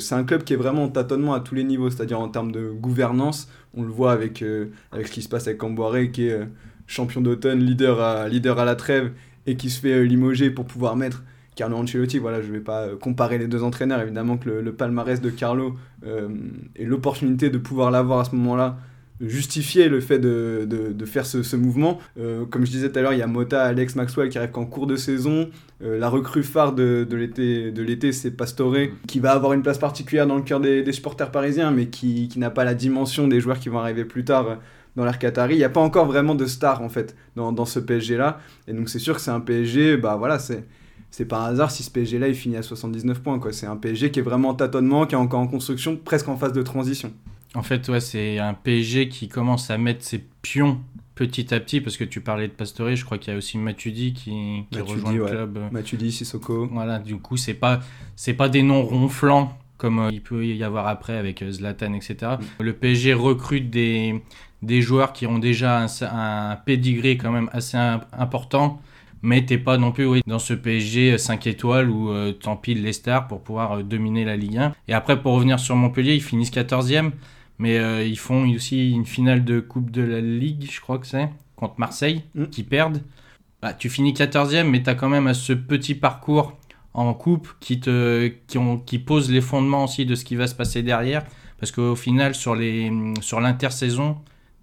C'est 0.00 0.16
un 0.16 0.24
club 0.24 0.42
qui 0.42 0.54
est 0.54 0.56
vraiment 0.56 0.84
en 0.84 0.88
tâtonnement 0.88 1.34
à 1.34 1.40
tous 1.40 1.54
les 1.54 1.62
niveaux, 1.62 1.88
c'est-à-dire 1.88 2.18
en 2.18 2.28
termes 2.28 2.50
de 2.50 2.70
gouvernance. 2.70 3.48
On 3.74 3.84
le 3.84 3.90
voit 3.90 4.10
avec, 4.10 4.44
avec 4.90 5.06
ce 5.06 5.12
qui 5.12 5.22
se 5.22 5.28
passe 5.28 5.46
avec 5.46 5.58
Camboiré, 5.58 6.10
qui 6.10 6.26
est 6.26 6.40
champion 6.88 7.20
d'automne, 7.20 7.60
leader 7.60 8.00
à, 8.00 8.28
leader 8.28 8.58
à 8.58 8.64
la 8.64 8.74
trêve, 8.74 9.12
et 9.46 9.54
qui 9.54 9.70
se 9.70 9.80
fait 9.80 10.02
limoger 10.02 10.50
pour 10.50 10.64
pouvoir 10.64 10.96
mettre 10.96 11.22
Carlo 11.54 11.76
Ancelotti. 11.76 12.18
Voilà, 12.18 12.42
je 12.42 12.48
ne 12.48 12.52
vais 12.52 12.60
pas 12.60 12.82
euh, 12.82 12.96
comparer 12.96 13.38
les 13.38 13.46
deux 13.46 13.62
entraîneurs, 13.62 14.00
évidemment 14.00 14.36
que 14.36 14.48
le, 14.48 14.72
palmarès 14.72 15.20
de 15.20 15.30
Carlo 15.30 15.76
euh, 16.06 16.28
et 16.76 16.84
l'opportunité 16.84 17.50
de 17.50 17.58
pouvoir 17.58 17.90
l'avoir 17.90 18.20
à 18.20 18.24
ce 18.24 18.34
moment-là 18.34 18.76
justifier 19.20 19.88
le 19.88 20.00
fait 20.00 20.18
de, 20.18 20.66
de, 20.68 21.04
faire 21.04 21.26
ce, 21.26 21.44
ce 21.44 21.54
mouvement. 21.54 22.00
Euh, 22.18 22.44
comme 22.44 22.66
je 22.66 22.72
disais 22.72 22.90
tout 22.90 22.98
à 22.98 23.02
l'heure, 23.02 23.12
il 23.12 23.20
y 23.20 23.22
a 23.22 23.28
Mota, 23.28 23.62
Alex 23.62 23.94
Maxwell 23.94 24.28
qui 24.28 24.36
arrive 24.36 24.50
qu'en 24.50 24.66
cours 24.66 24.88
de 24.88 24.96
saison. 24.96 25.48
La 25.80 26.08
recrue 26.08 26.42
phare 26.42 26.72
de, 26.72 27.06
de 27.08 27.82
l'été, 27.82 28.10
c'est 28.10 28.32
Pastore, 28.32 28.74
qui 29.06 29.20
va 29.20 29.32
avoir 29.32 29.52
une 29.52 29.62
place 29.62 29.78
particulière 29.78 30.26
dans 30.26 30.36
le 30.36 30.42
cœur 30.42 30.58
des, 30.58 30.82
des 30.82 30.92
supporters 30.92 31.30
parisiens, 31.30 31.70
mais 31.70 31.86
qui, 31.86 32.26
qui 32.26 32.40
n'a 32.40 32.50
pas 32.50 32.64
la 32.64 32.74
dimension 32.74 33.28
des 33.28 33.40
joueurs 33.40 33.60
qui 33.60 33.68
vont 33.68 33.78
arriver 33.78 34.04
plus 34.04 34.24
tard 34.24 34.58
dans 34.96 35.04
l'ère 35.04 35.18
Qatari. 35.18 35.54
Il 35.54 35.58
n'y 35.58 35.64
a 35.64 35.70
pas 35.70 35.80
encore 35.80 36.06
vraiment 36.06 36.34
de 36.34 36.46
star 36.46 36.82
en 36.82 36.88
fait 36.88 37.16
dans, 37.36 37.52
dans 37.52 37.64
ce 37.64 37.78
PSG-là. 37.78 38.40
Et 38.68 38.72
donc 38.72 38.88
c'est 38.88 38.98
sûr 38.98 39.14
que 39.14 39.20
c'est 39.20 39.30
un 39.30 39.40
PSG, 39.40 39.96
bah 39.96 40.16
voilà, 40.16 40.38
c'est 40.38 40.64
c'est 41.12 41.26
pas 41.26 41.46
un 41.46 41.50
hasard 41.52 41.70
si 41.70 41.84
ce 41.84 41.90
PSG 41.92 42.18
là 42.18 42.26
il 42.26 42.34
finit 42.34 42.56
à 42.56 42.62
79 42.62 43.20
points 43.20 43.38
quoi. 43.38 43.52
C'est 43.52 43.66
un 43.66 43.76
PSG 43.76 44.10
qui 44.10 44.18
est 44.18 44.22
vraiment 44.22 44.48
en 44.48 44.54
tâtonnement, 44.54 45.06
qui 45.06 45.14
est 45.14 45.18
encore 45.18 45.38
en 45.40 45.46
construction, 45.46 45.96
presque 45.96 46.28
en 46.28 46.36
phase 46.36 46.52
de 46.52 46.62
transition. 46.62 47.12
En 47.54 47.62
fait, 47.62 47.86
ouais, 47.90 48.00
c'est 48.00 48.38
un 48.38 48.54
PSG 48.54 49.08
qui 49.10 49.28
commence 49.28 49.70
à 49.70 49.76
mettre 49.78 50.02
ses 50.02 50.24
pions 50.40 50.80
petit 51.14 51.52
à 51.52 51.60
petit, 51.60 51.82
parce 51.82 51.98
que 51.98 52.04
tu 52.04 52.22
parlais 52.22 52.48
de 52.48 52.52
Pastore, 52.52 52.96
je 52.96 53.04
crois 53.04 53.18
qu'il 53.18 53.30
y 53.30 53.34
a 53.34 53.38
aussi 53.38 53.58
Matuidi 53.58 54.14
qui, 54.14 54.30
qui 54.70 54.78
Matuidi, 54.78 54.92
rejoint 54.94 55.12
le 55.12 55.22
ouais. 55.22 55.30
club. 55.30 55.58
Matuidi, 55.70 56.10
Sissoko. 56.10 56.66
Voilà, 56.72 56.98
du 56.98 57.16
coup, 57.18 57.36
c'est 57.36 57.52
pas, 57.54 57.80
c'est 58.16 58.32
pas 58.32 58.48
des 58.48 58.62
noms 58.62 58.82
ronflants 58.82 59.56
comme 59.76 59.98
euh, 59.98 60.10
il 60.10 60.22
peut 60.22 60.46
y 60.46 60.64
avoir 60.64 60.86
après 60.86 61.16
avec 61.18 61.42
euh, 61.42 61.52
Zlatan, 61.52 61.92
etc. 61.92 62.16
Mm. 62.58 62.62
Le 62.62 62.72
PSG 62.72 63.12
recrute 63.12 63.68
des, 63.68 64.22
des 64.62 64.80
joueurs 64.80 65.12
qui 65.12 65.26
ont 65.26 65.38
déjà 65.38 65.84
un, 65.84 65.86
un 66.00 66.56
pedigree 66.56 67.18
quand 67.18 67.32
même 67.32 67.50
assez 67.52 67.76
im- 67.76 68.00
important, 68.16 68.80
mais 69.22 69.44
t'es 69.46 69.58
pas 69.58 69.78
non 69.78 69.92
plus 69.92 70.04
oui, 70.06 70.20
dans 70.26 70.38
ce 70.40 70.52
PSG 70.52 71.16
5 71.16 71.46
étoiles 71.46 71.88
où 71.88 72.10
euh, 72.10 72.32
t'empiles 72.32 72.82
les 72.82 72.92
stars 72.92 73.28
pour 73.28 73.40
pouvoir 73.42 73.78
euh, 73.78 73.82
dominer 73.82 74.24
la 74.24 74.36
Ligue 74.36 74.58
1. 74.58 74.74
Et 74.88 74.94
après, 74.94 75.20
pour 75.22 75.34
revenir 75.34 75.60
sur 75.60 75.76
Montpellier, 75.76 76.14
ils 76.14 76.22
finissent 76.22 76.50
14e, 76.50 77.12
mais 77.58 77.78
euh, 77.78 78.04
ils 78.04 78.18
font 78.18 78.48
aussi 78.50 78.90
une 78.90 79.06
finale 79.06 79.44
de 79.44 79.60
Coupe 79.60 79.90
de 79.90 80.02
la 80.02 80.20
Ligue, 80.20 80.68
je 80.70 80.80
crois 80.80 80.98
que 80.98 81.06
c'est, 81.06 81.28
contre 81.56 81.74
Marseille, 81.78 82.22
Mm. 82.34 82.46
qui 82.46 82.64
perdent. 82.64 83.02
Bah, 83.62 83.72
tu 83.72 83.88
finis 83.88 84.12
14e, 84.12 84.64
mais 84.64 84.82
tu 84.82 84.90
as 84.90 84.96
quand 84.96 85.08
même 85.08 85.32
ce 85.34 85.52
petit 85.52 85.94
parcours 85.94 86.58
en 86.94 87.14
coupe 87.14 87.48
qui, 87.60 87.78
te, 87.80 88.26
qui, 88.48 88.58
ont, 88.58 88.78
qui 88.78 88.98
pose 88.98 89.30
les 89.30 89.40
fondements 89.40 89.84
aussi 89.84 90.04
de 90.04 90.14
ce 90.16 90.24
qui 90.24 90.34
va 90.34 90.48
se 90.48 90.54
passer 90.54 90.82
derrière. 90.82 91.24
Parce 91.60 91.70
qu'au 91.70 91.94
final, 91.94 92.34
sur, 92.34 92.56
les, 92.56 92.90
sur 93.20 93.40
l'intersaison, 93.40 94.16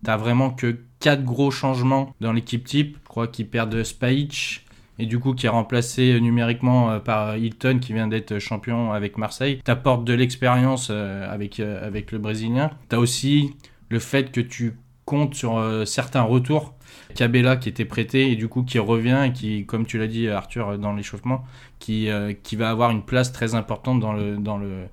tu 0.04 0.12
vraiment 0.12 0.50
que 0.50 0.80
4 1.00 1.24
gros 1.24 1.52
changements 1.52 2.16
dans 2.22 2.34
l'équipe 2.34 2.66
type. 2.66 2.98
Je 3.04 3.08
crois 3.08 3.28
qu'ils 3.28 3.48
perdent 3.48 3.84
Spahic 3.84 4.66
et 4.98 5.06
du 5.06 5.18
coup 5.20 5.34
qui 5.34 5.46
est 5.46 5.50
remplacé 5.50 6.20
numériquement 6.20 6.92
euh, 6.92 7.00
par 7.00 7.38
Hilton 7.38 7.80
qui 7.80 7.94
vient 7.94 8.08
d'être 8.08 8.38
champion 8.40 8.92
avec 8.92 9.18
Marseille. 9.18 9.62
T'apportes 9.64 10.04
de 10.04 10.14
l'expérience 10.14 10.90
euh, 10.92 11.32
avec, 11.34 11.60
euh, 11.60 11.86
avec 11.86 12.12
le 12.12 12.18
Brésilien. 12.18 12.72
T'as 12.90 12.98
aussi 12.98 13.54
le 13.90 14.00
fait 14.00 14.32
que 14.32 14.42
tu 14.42 14.76
comptes 15.06 15.34
sur 15.34 15.60
certains 15.88 16.22
retours. 16.22 16.76
Cabella 17.16 17.56
qui 17.56 17.68
était 17.70 17.86
prêté 17.86 18.32
et 18.32 18.36
du 18.36 18.48
coup 18.48 18.62
qui 18.62 18.78
revient 18.78 19.24
et 19.26 19.34
qui, 19.34 19.66
comme 19.66 19.88
tu 19.88 19.98
l'as 19.98 20.06
dit 20.06 20.28
Arthur 20.28 20.78
dans 20.78 20.94
l'échauffement, 20.94 21.44
qui, 21.80 22.08
qui 22.44 22.56
va 22.56 22.70
avoir 22.70 22.92
une 22.92 23.02
place 23.02 23.32
très 23.32 23.56
importante 23.56 24.00
dans 24.00 24.14
le, 24.14 24.38
dans 24.38 24.60
le, 24.60 24.84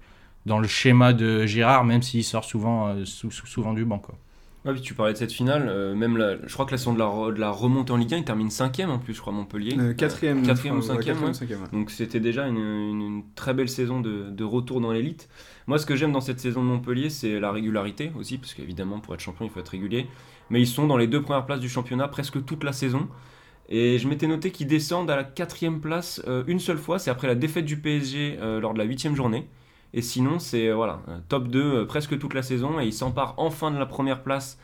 dans 0.46 0.58
le 0.58 0.66
schéma 0.66 1.12
de 1.12 1.44
Girard, 1.44 1.84
même 1.84 2.00
s'il 2.00 2.24
sort 2.24 2.44
souvent, 2.44 2.94
sou- 3.04 3.30
sou- 3.30 3.46
souvent 3.46 3.74
du 3.74 3.84
banc. 3.84 4.00
Ouais, 4.66 4.72
puis 4.72 4.82
tu 4.82 4.94
parlais 4.94 5.12
de 5.12 5.18
cette 5.18 5.30
finale, 5.32 5.68
euh, 5.68 5.94
même 5.94 6.16
la- 6.16 6.44
je 6.44 6.52
crois 6.52 6.66
que 6.66 6.72
la 6.72 6.76
saison 6.78 6.92
de 6.92 6.98
la, 6.98 7.06
de 7.32 7.38
la 7.38 7.50
remontée 7.52 7.92
en 7.92 7.96
Ligue 7.96 8.12
1, 8.14 8.16
il 8.18 8.24
termine 8.24 8.50
cinquième 8.50 8.90
en 8.90 8.98
plus, 8.98 9.14
je 9.14 9.20
crois, 9.20 9.32
Montpellier. 9.32 9.76
Euh, 9.78 9.94
quatrième. 9.94 10.42
Euh, 10.42 10.46
quatrième 10.46 10.74
ou 10.74 10.80
ouais, 10.80 10.86
cinquième, 10.86 11.14
quatrième, 11.14 11.62
ouais. 11.62 11.68
Donc 11.72 11.90
c'était 11.92 12.18
déjà 12.18 12.48
une, 12.48 12.56
une- 12.56 13.00
une 13.00 13.22
très 13.36 13.54
belle 13.54 13.68
saison 13.68 14.00
de, 14.00 14.28
de 14.28 14.44
retour 14.44 14.80
dans 14.80 14.90
l'élite. 14.90 15.28
Moi, 15.68 15.78
ce 15.78 15.86
que 15.86 15.94
j'aime 15.94 16.10
dans 16.10 16.20
cette 16.20 16.40
saison 16.40 16.62
de 16.64 16.68
Montpellier, 16.68 17.10
c'est 17.10 17.38
la 17.38 17.52
régularité 17.52 18.10
aussi, 18.18 18.38
parce 18.38 18.54
qu'évidemment, 18.54 18.98
pour 18.98 19.14
être 19.14 19.20
champion, 19.20 19.44
il 19.44 19.50
faut 19.52 19.60
être 19.60 19.68
régulier. 19.68 20.08
Mais 20.50 20.60
ils 20.60 20.66
sont 20.66 20.86
dans 20.88 20.96
les 20.96 21.06
deux 21.06 21.22
premières 21.22 21.46
places 21.46 21.60
du 21.60 21.68
championnat 21.68 22.08
presque 22.08 22.44
toute 22.44 22.64
la 22.64 22.72
saison. 22.72 23.06
Et 23.68 23.98
je 23.98 24.08
m'étais 24.08 24.26
noté 24.26 24.50
qu'ils 24.52 24.66
descendent 24.68 25.10
à 25.10 25.16
la 25.16 25.24
quatrième 25.24 25.80
place 25.80 26.20
une 26.46 26.58
seule 26.60 26.78
fois, 26.78 26.98
c'est 27.00 27.10
après 27.10 27.26
la 27.28 27.34
défaite 27.34 27.64
du 27.64 27.76
PSG 27.80 28.38
lors 28.60 28.72
de 28.74 28.78
la 28.78 28.84
huitième 28.84 29.14
journée. 29.16 29.46
Et 29.94 30.02
sinon, 30.02 30.38
c'est 30.38 30.68
euh, 30.68 30.74
voilà, 30.74 31.00
top 31.28 31.48
2 31.48 31.60
euh, 31.60 31.84
presque 31.86 32.18
toute 32.18 32.34
la 32.34 32.42
saison, 32.42 32.80
et 32.80 32.86
ils 32.86 32.92
s'emparent 32.92 33.34
enfin 33.38 33.70
de 33.70 33.78
la 33.78 33.86
première 33.86 34.22
place 34.22 34.58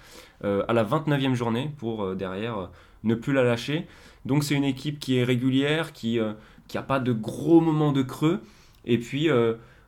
euh, 0.44 0.64
à 0.68 0.72
la 0.72 0.84
29e 0.84 1.34
journée 1.34 1.70
pour 1.78 2.14
derrière 2.14 2.70
ne 3.04 3.14
plus 3.14 3.32
la 3.32 3.42
lâcher. 3.42 3.86
Donc 4.24 4.44
c'est 4.44 4.54
une 4.54 4.64
équipe 4.64 4.98
qui 4.98 5.16
est 5.16 5.24
régulière, 5.24 5.92
qui 5.92 6.20
euh, 6.20 6.32
qui 6.68 6.78
pas 6.78 7.00
de 7.00 7.12
gros 7.12 7.60
moments 7.60 7.92
de 7.92 8.02
creux. 8.02 8.40
Et 8.84 8.98
puis 8.98 9.28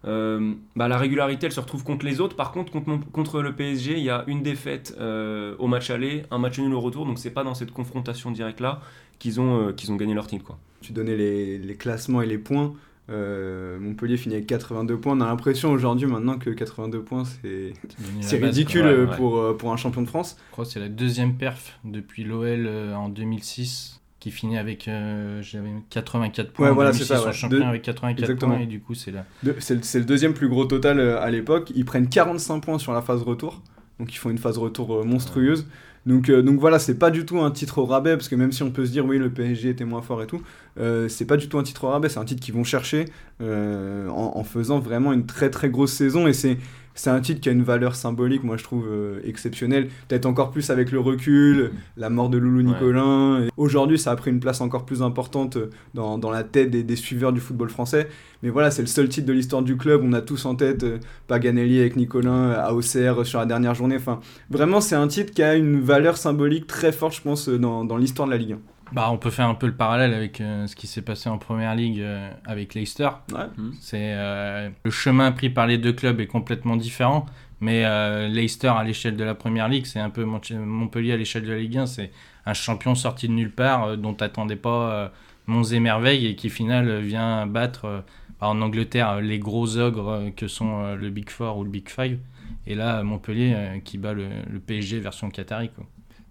bah, 0.04 0.88
la 0.88 0.98
régularité, 0.98 1.46
elle 1.46 1.52
se 1.52 1.60
retrouve 1.60 1.82
contre 1.82 2.04
les 2.04 2.20
autres. 2.20 2.36
Par 2.36 2.52
contre, 2.52 2.72
contre, 2.72 3.10
contre 3.10 3.40
le 3.40 3.54
PSG, 3.54 3.96
il 3.96 4.04
y 4.04 4.10
a 4.10 4.24
une 4.26 4.42
défaite 4.42 4.94
au 5.00 5.66
match 5.66 5.90
aller, 5.90 6.24
un 6.30 6.38
match 6.38 6.58
nul 6.58 6.74
au 6.74 6.80
retour. 6.80 7.06
Donc 7.06 7.18
c'est 7.18 7.30
pas 7.30 7.42
dans 7.42 7.54
cette 7.54 7.70
confrontation 7.72 8.30
directe 8.30 8.60
là 8.60 8.80
qu'ils 9.18 9.40
ont 9.40 9.72
qu'ils 9.72 9.92
ont 9.92 9.96
gagné 9.96 10.14
leur 10.14 10.26
titre 10.26 10.44
quoi. 10.44 10.58
Tu 10.82 10.92
donnais 10.92 11.16
les 11.16 11.76
classements 11.76 12.20
et 12.20 12.26
les 12.26 12.38
points. 12.38 12.74
Euh, 13.10 13.78
Montpellier 13.78 14.16
finit 14.16 14.36
avec 14.36 14.46
82 14.46 14.98
points. 14.98 15.16
On 15.16 15.20
a 15.20 15.26
l'impression 15.26 15.70
aujourd'hui 15.72 16.06
maintenant 16.06 16.38
que 16.38 16.50
82 16.50 17.02
points 17.02 17.24
c'est 17.24 18.36
ridicule. 18.38 18.82
Ouais, 18.86 18.88
euh, 18.92 19.06
ouais. 19.06 19.16
pour, 19.16 19.56
pour 19.58 19.72
un 19.72 19.76
champion 19.76 20.02
de 20.02 20.06
France. 20.08 20.36
Je 20.48 20.52
crois 20.52 20.64
que 20.64 20.70
c'est 20.70 20.80
la 20.80 20.88
deuxième 20.88 21.34
perf 21.34 21.78
depuis 21.84 22.24
l'OL 22.24 22.66
euh, 22.66 22.94
en 22.94 23.08
2006 23.10 24.00
qui 24.20 24.30
finit 24.30 24.56
avec 24.56 24.88
euh, 24.88 25.42
j'avais 25.42 25.68
84 25.90 26.50
points. 26.52 26.64
Ouais, 26.66 26.72
en 26.72 26.74
voilà, 26.74 26.92
2006, 26.92 27.06
c'est 27.06 27.14
ça, 27.14 27.48
ouais. 27.48 27.62
avec 27.62 27.82
84 27.82 28.22
Exactement. 28.22 28.54
points 28.54 28.62
et 28.62 28.66
du 28.66 28.80
coup 28.80 28.94
c'est 28.94 29.10
là. 29.10 29.26
De- 29.42 29.54
C'est 29.58 29.74
le, 29.74 29.82
c'est 29.82 29.98
le 29.98 30.06
deuxième 30.06 30.32
plus 30.32 30.48
gros 30.48 30.64
total 30.64 30.98
à 30.98 31.30
l'époque. 31.30 31.72
Ils 31.74 31.84
prennent 31.84 32.08
45 32.08 32.60
points 32.60 32.78
sur 32.78 32.92
la 32.94 33.02
phase 33.02 33.22
retour. 33.22 33.60
Donc 34.00 34.12
ils 34.14 34.16
font 34.16 34.30
une 34.30 34.38
phase 34.38 34.56
retour 34.56 35.04
monstrueuse. 35.04 35.66
Donc, 36.06 36.28
euh, 36.28 36.42
donc 36.42 36.60
voilà, 36.60 36.78
c'est 36.78 36.98
pas 36.98 37.10
du 37.10 37.24
tout 37.24 37.40
un 37.40 37.50
titre 37.50 37.78
au 37.78 37.86
rabais, 37.86 38.16
parce 38.16 38.28
que 38.28 38.34
même 38.36 38.52
si 38.52 38.62
on 38.62 38.70
peut 38.70 38.84
se 38.84 38.90
dire 38.92 39.06
oui, 39.06 39.18
le 39.18 39.30
PSG 39.32 39.70
était 39.70 39.84
moins 39.86 40.02
fort 40.02 40.22
et 40.22 40.26
tout, 40.26 40.42
euh, 40.78 41.08
c'est 41.08 41.24
pas 41.24 41.36
du 41.38 41.48
tout 41.48 41.58
un 41.58 41.62
titre 41.62 41.84
au 41.84 41.88
rabais, 41.88 42.08
c'est 42.10 42.18
un 42.18 42.24
titre 42.24 42.42
qu'ils 42.42 42.54
vont 42.54 42.64
chercher 42.64 43.06
euh, 43.40 44.08
en, 44.08 44.32
en 44.36 44.44
faisant 44.44 44.80
vraiment 44.80 45.12
une 45.12 45.24
très 45.26 45.48
très 45.50 45.70
grosse 45.70 45.92
saison. 45.92 46.26
Et 46.26 46.34
c'est 46.34 46.58
c'est 46.94 47.10
un 47.10 47.20
titre 47.20 47.40
qui 47.40 47.48
a 47.48 47.52
une 47.52 47.62
valeur 47.62 47.94
symbolique, 47.94 48.44
moi 48.44 48.56
je 48.56 48.64
trouve 48.64 48.86
euh, 48.88 49.20
exceptionnelle. 49.24 49.88
Peut-être 50.08 50.26
encore 50.26 50.50
plus 50.50 50.70
avec 50.70 50.92
le 50.92 51.00
recul, 51.00 51.72
la 51.96 52.10
mort 52.10 52.28
de 52.30 52.38
Loulou. 52.38 52.62
Nicolin. 52.62 53.48
Aujourd'hui, 53.56 53.98
ça 53.98 54.12
a 54.12 54.16
pris 54.16 54.30
une 54.30 54.40
place 54.40 54.60
encore 54.60 54.84
plus 54.84 55.02
importante 55.02 55.56
euh, 55.56 55.70
dans, 55.92 56.18
dans 56.18 56.30
la 56.30 56.44
tête 56.44 56.70
des, 56.70 56.82
des 56.82 56.96
suiveurs 56.96 57.32
du 57.32 57.40
football 57.40 57.68
français. 57.68 58.08
Mais 58.44 58.50
voilà, 58.50 58.70
c'est 58.70 58.82
le 58.82 58.88
seul 58.88 59.08
titre 59.08 59.26
de 59.26 59.32
l'histoire 59.32 59.62
du 59.62 59.78
club. 59.78 60.02
On 60.04 60.12
a 60.12 60.20
tous 60.20 60.44
en 60.44 60.54
tête 60.54 60.84
euh, 60.84 60.98
Paganelli 61.28 61.80
avec 61.80 61.96
Nicolin, 61.96 62.50
euh, 62.50 62.60
à 62.60 62.74
Auxerre 62.74 63.24
sur 63.24 63.38
la 63.38 63.46
dernière 63.46 63.74
journée. 63.74 63.96
Enfin, 63.96 64.20
vraiment, 64.50 64.82
c'est 64.82 64.96
un 64.96 65.08
titre 65.08 65.32
qui 65.32 65.42
a 65.42 65.54
une 65.54 65.80
valeur 65.80 66.18
symbolique 66.18 66.66
très 66.66 66.92
forte, 66.92 67.14
je 67.16 67.22
pense, 67.22 67.48
euh, 67.48 67.58
dans, 67.58 67.86
dans 67.86 67.96
l'histoire 67.96 68.28
de 68.28 68.32
la 68.32 68.38
Ligue 68.38 68.52
1. 68.52 68.58
Bah, 68.92 69.08
on 69.10 69.16
peut 69.16 69.30
faire 69.30 69.48
un 69.48 69.54
peu 69.54 69.66
le 69.66 69.74
parallèle 69.74 70.14
avec 70.14 70.40
euh, 70.40 70.66
ce 70.66 70.76
qui 70.76 70.86
s'est 70.86 71.02
passé 71.02 71.28
en 71.28 71.38
première 71.38 71.74
ligue 71.74 72.00
euh, 72.00 72.30
avec 72.46 72.74
Leicester. 72.74 73.08
Ouais. 73.32 73.46
C'est 73.80 74.12
euh, 74.14 74.70
le 74.84 74.90
chemin 74.90 75.32
pris 75.32 75.50
par 75.50 75.66
les 75.66 75.78
deux 75.78 75.92
clubs 75.92 76.20
est 76.20 76.26
complètement 76.26 76.76
différent, 76.76 77.26
mais 77.60 77.84
euh, 77.84 78.28
Leicester 78.28 78.68
à 78.68 78.84
l'échelle 78.84 79.16
de 79.16 79.24
la 79.24 79.34
première 79.34 79.68
ligue, 79.68 79.86
c'est 79.86 79.98
un 80.00 80.10
peu 80.10 80.24
Montpellier 80.24 81.12
à 81.12 81.16
l'échelle 81.16 81.44
de 81.44 81.52
la 81.52 81.58
Ligue 81.58 81.78
1, 81.78 81.86
c'est 81.86 82.12
un 82.46 82.54
champion 82.54 82.94
sorti 82.94 83.26
de 83.26 83.32
nulle 83.32 83.50
part 83.50 83.84
euh, 83.84 83.96
dont 83.96 84.14
t'attendais 84.14 84.56
pas 84.56 84.92
euh, 84.92 85.08
monts 85.46 85.64
et 85.64 85.80
merveilles 85.80 86.26
et 86.26 86.36
qui 86.36 86.50
final 86.50 86.88
euh, 86.88 87.00
vient 87.00 87.46
battre 87.46 87.86
euh, 87.86 88.00
bah, 88.40 88.48
en 88.48 88.60
Angleterre 88.60 89.20
les 89.20 89.38
gros 89.38 89.76
ogres 89.78 90.08
euh, 90.10 90.30
que 90.30 90.46
sont 90.46 90.84
euh, 90.84 90.94
le 90.96 91.10
Big 91.10 91.30
Four 91.30 91.58
ou 91.58 91.64
le 91.64 91.70
Big 91.70 91.88
Five. 91.88 92.18
Et 92.66 92.74
là, 92.74 93.02
Montpellier 93.02 93.54
euh, 93.56 93.78
qui 93.80 93.98
bat 93.98 94.12
le, 94.12 94.28
le 94.50 94.60
PSG 94.60 95.00
version 95.00 95.30
Qatari. 95.30 95.70
Quoi. 95.70 95.84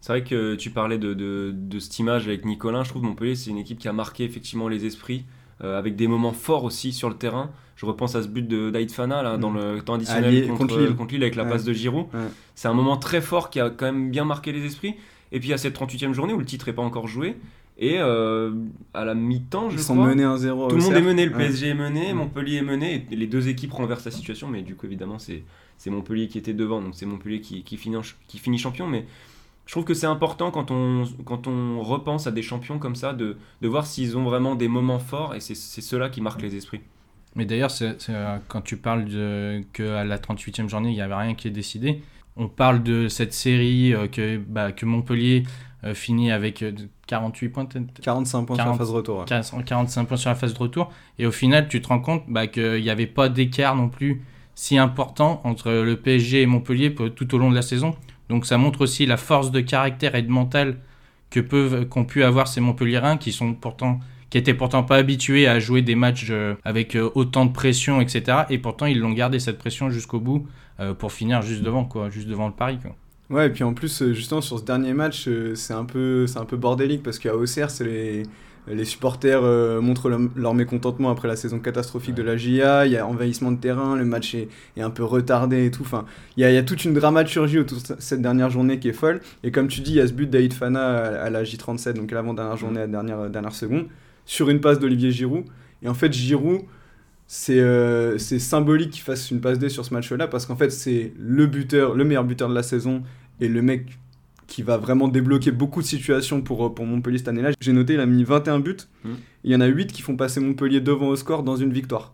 C'est 0.03 0.11
vrai 0.11 0.23
que 0.25 0.55
tu 0.55 0.69
parlais 0.69 0.97
de, 0.97 1.13
de, 1.13 1.53
de 1.55 1.79
cette 1.79 1.97
image 1.97 2.27
avec 2.27 2.43
Nicolin. 2.43 2.83
Je 2.83 2.89
trouve 2.89 3.03
Montpellier, 3.03 3.35
c'est 3.35 3.51
une 3.51 3.57
équipe 3.57 3.79
qui 3.79 3.87
a 3.87 3.93
marqué 3.93 4.25
effectivement 4.25 4.67
les 4.67 4.85
esprits, 4.85 5.23
euh, 5.63 5.79
avec 5.79 5.95
des 5.95 6.09
moments 6.09 6.33
forts 6.33 6.65
aussi 6.65 6.91
sur 6.91 7.07
le 7.07 7.15
terrain. 7.15 7.51
Je 7.77 7.85
repense 7.85 8.13
à 8.15 8.21
ce 8.21 8.27
but 8.27 8.45
de 8.45 8.69
Daïd 8.69 8.91
Fana 8.91 9.23
là, 9.23 9.37
dans 9.37 9.51
le 9.53 9.81
temps 9.81 9.93
additionnel 9.93 10.47
contre, 10.49 10.57
contre 10.59 10.79
Lille. 10.81 10.95
contre 10.97 11.13
Lille 11.13 11.23
avec 11.23 11.35
la 11.35 11.45
Ouais. 11.45 11.49
passe 11.51 11.63
de 11.63 11.71
Giroud. 11.71 12.07
Ouais. 12.13 12.19
C'est 12.53 12.67
un 12.67 12.73
moment 12.73 12.97
très 12.97 13.21
fort 13.21 13.49
qui 13.49 13.61
a 13.61 13.69
quand 13.69 13.85
même 13.85 14.11
bien 14.11 14.25
marqué 14.25 14.51
les 14.51 14.65
esprits. 14.65 14.95
Et 15.31 15.39
puis 15.39 15.53
a 15.53 15.57
cette 15.57 15.73
38e 15.73 16.11
journée 16.11 16.33
où 16.33 16.37
le 16.39 16.43
titre 16.45 16.67
n'est 16.67 16.73
pas 16.73 16.81
encore 16.81 17.07
joué. 17.07 17.37
Et 17.77 17.95
euh, 17.99 18.51
à 18.93 19.05
la 19.05 19.15
mi-temps, 19.15 19.69
je 19.69 19.77
Ils 19.77 19.81
sont 19.83 19.95
menés 19.95 20.23
1-0. 20.25 20.67
tout 20.69 20.75
le 20.75 20.81
monde 20.83 20.93
est 20.95 21.01
mené. 21.01 21.25
Le 21.27 21.31
Ouais. 21.31 21.37
PSG 21.47 21.69
est 21.69 21.73
mené, 21.73 22.07
Ouais. 22.07 22.13
Montpellier 22.13 22.57
est 22.57 22.61
mené. 22.61 23.07
Et 23.09 23.15
les 23.15 23.27
deux 23.27 23.47
équipes 23.47 23.71
renversent 23.71 24.03
la 24.03 24.11
situation. 24.11 24.49
Mais 24.49 24.63
du 24.63 24.75
coup, 24.75 24.85
évidemment, 24.85 25.17
c'est 25.17 25.43
Montpellier 25.89 26.27
qui 26.27 26.37
était 26.37 26.53
devant. 26.53 26.81
Donc 26.81 26.93
c'est 26.93 27.05
Montpellier 27.05 27.39
qui, 27.39 27.63
qui, 27.63 27.77
finit, 27.77 27.95
qui 28.27 28.37
finit 28.37 28.57
champion. 28.57 28.85
Mais 28.85 29.05
je 29.65 29.71
trouve 29.71 29.85
que 29.85 29.93
c'est 29.93 30.07
important 30.07 30.51
quand 30.51 30.71
on, 30.71 31.05
quand 31.25 31.47
on 31.47 31.81
repense 31.81 32.27
à 32.27 32.31
des 32.31 32.41
champions 32.41 32.79
comme 32.79 32.95
ça 32.95 33.13
de, 33.13 33.37
de 33.61 33.67
voir 33.67 33.85
s'ils 33.85 34.17
ont 34.17 34.23
vraiment 34.23 34.55
des 34.55 34.67
moments 34.67 34.99
forts. 34.99 35.35
Et 35.35 35.39
c'est 35.39 35.55
c'est 35.55 35.81
ceux-là 35.81 36.09
qui 36.09 36.21
marquent 36.21 36.41
les 36.41 36.55
esprits. 36.55 36.81
Mais 37.35 37.45
d'ailleurs, 37.45 37.71
euh, 37.81 38.37
quand 38.47 38.61
tu 38.61 38.77
parles 38.77 39.05
de, 39.05 39.63
qu'à 39.73 40.03
la 40.03 40.17
38e 40.19 40.67
journée, 40.69 40.89
il 40.89 40.95
n'y 40.95 41.01
avait 41.01 41.15
rien 41.15 41.33
qui 41.33 41.47
est 41.47 41.51
décidé, 41.51 42.01
on 42.35 42.47
parle 42.47 42.83
de 42.83 43.07
cette 43.07 43.33
série 43.33 43.93
euh, 43.93 44.07
que, 44.07 44.37
bah, 44.37 44.71
que 44.71 44.85
Montpellier 44.85 45.43
euh, 45.83 45.93
finit 45.95 46.31
avec 46.31 46.61
euh, 46.61 46.71
48 47.07 47.49
points, 47.49 47.65
peut-être? 47.65 48.01
45 48.01 48.45
points 48.45 48.55
sur 48.55 48.63
40. 48.65 48.73
la 48.79 48.85
phase 48.85 48.93
retour. 48.93 49.19
ouais. 49.19 49.25
40 49.25 49.65
45 49.65 50.03
points 50.05 50.17
sur 50.17 50.29
la 50.29 50.35
phase 50.35 50.53
de 50.53 50.59
retour. 50.59 50.91
Et 51.17 51.25
au 51.25 51.31
final, 51.31 51.67
tu 51.67 51.81
te 51.81 51.87
rends 51.87 51.99
compte 51.99 52.23
bah, 52.27 52.45
qu'il 52.47 52.81
n'y 52.81 52.89
avait 52.89 53.07
pas 53.07 53.29
d'écart 53.29 53.75
non 53.75 53.89
plus 53.89 54.21
si 54.55 54.77
important 54.77 55.41
entre 55.45 55.71
le 55.71 55.95
PSG 55.97 56.43
et 56.43 56.45
Montpellier 56.45 56.91
pour- 56.91 57.13
tout 57.13 57.33
au 57.33 57.37
long 57.39 57.49
de 57.49 57.55
la 57.55 57.63
saison. 57.63 57.95
Donc 58.33 58.47
ça 58.47 58.57
montre 58.57 58.81
aussi 58.81 59.05
la 59.05 59.15
force 59.15 59.51
de 59.51 59.59
caractère 59.59 60.15
et 60.15 60.23
de 60.23 60.31
mental 60.31 60.77
que 61.29 61.39
peuvent 61.39 61.87
qu'ont 61.87 62.03
pu 62.03 62.23
avoir 62.23 62.47
ces 62.47 62.61
Montpelliérains 62.61 63.17
qui 63.17 63.31
sont 63.31 63.53
pourtant 63.53 63.99
qui 64.31 64.39
étaient 64.39 64.55
pourtant 64.55 64.81
pas 64.81 64.95
habitués 64.95 65.47
à 65.47 65.59
jouer 65.59 65.83
des 65.83 65.93
matchs 65.93 66.29
euh, 66.31 66.55
avec 66.65 66.95
euh, 66.95 67.11
autant 67.13 67.45
de 67.45 67.51
pression, 67.51 68.01
etc. 68.01 68.45
Et 68.49 68.57
pourtant 68.57 68.87
ils 68.87 68.99
l'ont 68.99 69.11
gardé 69.11 69.37
cette 69.37 69.59
pression 69.59 69.91
jusqu'au 69.91 70.19
bout 70.19 70.47
euh, 70.79 70.95
pour 70.95 71.11
finir 71.11 71.43
juste 71.43 71.61
devant 71.61 71.85
quoi, 71.85 72.09
juste 72.09 72.27
devant 72.27 72.47
le 72.47 72.53
Paris 72.53 72.79
quoi. 72.81 72.95
Ouais, 73.29 73.47
et 73.47 73.49
puis 73.51 73.63
en 73.63 73.73
plus, 73.73 74.11
justement, 74.13 74.41
sur 74.41 74.59
ce 74.59 74.65
dernier 74.65 74.93
match, 74.93 75.29
c'est 75.55 75.73
un 75.73 75.85
peu, 75.85 76.27
c'est 76.27 76.39
un 76.39 76.45
peu 76.45 76.57
bordélique 76.57 77.01
parce 77.01 77.19
qu'à 77.19 77.35
Auxerre, 77.35 77.71
c'est 77.71 77.85
les, 77.85 78.23
les 78.67 78.85
supporters 78.85 79.41
euh, 79.43 79.81
montrent 79.81 80.09
leur, 80.09 80.53
mécontentement 80.53 81.09
après 81.09 81.27
la 81.27 81.35
saison 81.35 81.59
catastrophique 81.59 82.15
de 82.15 82.23
la 82.23 82.37
GIA. 82.37 82.85
Il 82.85 82.93
y 82.93 82.97
a 82.97 83.05
envahissement 83.05 83.51
de 83.51 83.57
terrain, 83.57 83.95
le 83.95 84.05
match 84.05 84.35
est, 84.35 84.47
un 84.79 84.89
peu 84.89 85.03
retardé 85.03 85.65
et 85.65 85.71
tout. 85.71 85.83
Enfin, 85.83 86.05
il 86.37 86.43
y 86.43 86.57
a, 86.57 86.63
toute 86.63 86.85
une 86.85 86.93
dramaturgie 86.93 87.59
autour 87.59 87.79
de 87.79 87.95
cette 87.99 88.21
dernière 88.21 88.49
journée 88.49 88.79
qui 88.79 88.89
est 88.89 88.93
folle. 88.93 89.21
Et 89.43 89.51
comme 89.51 89.67
tu 89.67 89.81
dis, 89.81 89.91
il 89.91 89.97
y 89.97 90.01
a 90.01 90.07
ce 90.07 90.13
but 90.13 90.29
d'Aïd 90.29 90.53
Fana 90.53 90.97
à, 91.21 91.29
la 91.29 91.43
J37, 91.43 91.93
donc 91.93 92.11
à 92.11 92.15
l'avant-dernière 92.15 92.57
journée, 92.57 92.79
à 92.79 92.85
la 92.85 92.87
dernière, 92.87 93.29
dernière 93.29 93.55
seconde, 93.55 93.87
sur 94.25 94.49
une 94.49 94.61
passe 94.61 94.79
d'Olivier 94.79 95.11
Giroud. 95.11 95.43
Et 95.81 95.89
en 95.89 95.93
fait, 95.93 96.13
Giroud, 96.13 96.61
c'est 97.27 97.59
euh, 97.59 98.17
c'est 98.17 98.39
symbolique 98.39 98.91
qu'il 98.91 99.01
fasse 99.01 99.31
une 99.31 99.41
passe 99.41 99.59
D 99.59 99.69
sur 99.69 99.83
ce 99.83 99.93
match-là 99.93 100.27
parce 100.27 100.45
qu'en 100.45 100.55
fait, 100.55 100.69
c'est 100.69 101.13
le 101.17 101.47
buteur, 101.47 101.95
le 101.95 102.03
meilleur 102.03 102.23
buteur 102.23 102.47
de 102.47 102.53
la 102.53 102.63
saison 102.63 103.03
et 103.41 103.47
le 103.47 103.61
mec 103.61 103.97
qui 104.47 104.61
va 104.61 104.77
vraiment 104.77 105.07
débloquer 105.07 105.51
beaucoup 105.51 105.81
de 105.81 105.87
situations 105.87 106.41
pour, 106.41 106.65
euh, 106.65 106.69
pour 106.69 106.85
Montpellier 106.85 107.17
cette 107.17 107.27
année-là. 107.27 107.51
J'ai 107.59 107.73
noté, 107.73 107.93
il 107.93 107.99
a 107.99 108.05
mis 108.05 108.23
21 108.23 108.59
buts. 108.59 108.77
Mm. 109.03 109.09
Il 109.43 109.51
y 109.51 109.55
en 109.55 109.61
a 109.61 109.67
8 109.67 109.91
qui 109.91 110.01
font 110.01 110.15
passer 110.15 110.39
Montpellier 110.39 110.81
devant 110.81 111.07
au 111.07 111.15
score 111.15 111.43
dans 111.43 111.55
une 111.55 111.73
victoire. 111.73 112.13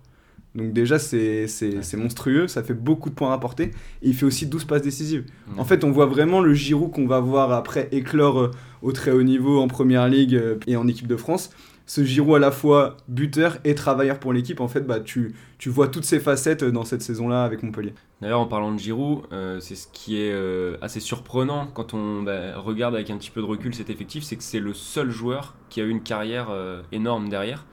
Donc 0.55 0.73
déjà, 0.73 0.97
c'est 0.97 1.47
monstrueux, 1.95 2.47
ça 2.47 2.63
fait 2.63 2.73
beaucoup 2.73 3.09
de 3.09 3.15
points 3.15 3.29
rapportés. 3.29 3.71
Et 4.01 4.09
il 4.09 4.15
fait 4.15 4.25
aussi 4.25 4.47
12 4.47 4.65
passes 4.65 4.81
décisives. 4.81 5.25
En 5.57 5.65
fait, 5.65 5.83
on 5.83 5.91
voit 5.91 6.07
vraiment 6.07 6.41
le 6.41 6.53
Giroud 6.53 6.91
qu'on 6.91 7.05
va 7.05 7.19
voir 7.19 7.51
après 7.51 7.87
éclore 7.91 8.39
euh, 8.39 8.51
au 8.81 8.91
très 8.91 9.11
haut 9.11 9.23
niveau 9.23 9.59
en 9.59 9.67
Première 9.67 10.07
Ligue 10.07 10.35
euh, 10.35 10.55
et 10.65 10.75
en 10.75 10.87
équipe 10.87 11.07
de 11.07 11.17
France. 11.17 11.51
Ce 11.89 12.03
Giroud 12.03 12.35
à 12.35 12.39
la 12.39 12.51
fois 12.51 12.97
buteur 13.07 13.57
et 13.63 13.73
travailleur 13.73 14.19
pour 14.19 14.31
l'équipe, 14.31 14.61
en 14.61 14.67
fait, 14.67 14.81
bah, 14.81 14.99
tu, 14.99 15.33
tu 15.57 15.69
vois 15.69 15.87
toutes 15.87 16.05
ces 16.05 16.19
facettes 16.19 16.61
euh, 16.61 16.71
dans 16.71 16.85
cette 16.85 17.01
saison-là 17.01 17.43
avec 17.43 17.63
Montpellier. 17.63 17.95
D'ailleurs, 18.21 18.41
en 18.41 18.45
parlant 18.45 18.71
de 18.71 18.77
Giroud, 18.77 19.23
euh, 19.31 19.59
c'est 19.59 19.73
ce 19.73 19.87
qui 19.91 20.21
est 20.21 20.31
euh, 20.31 20.77
assez 20.83 20.99
surprenant 20.99 21.65
quand 21.65 21.95
on 21.95 22.21
bah, 22.21 22.59
regarde 22.59 22.93
avec 22.93 23.09
un 23.09 23.17
petit 23.17 23.31
peu 23.31 23.41
de 23.41 23.47
recul 23.47 23.73
cet 23.73 23.89
effectif, 23.89 24.23
c'est 24.23 24.35
que 24.35 24.43
c'est 24.43 24.59
le 24.59 24.75
seul 24.75 25.09
joueur 25.09 25.55
qui 25.69 25.81
a 25.81 25.83
eu 25.83 25.89
une 25.89 26.03
carrière 26.03 26.49
énorme 26.91 27.27
derrière. 27.27 27.65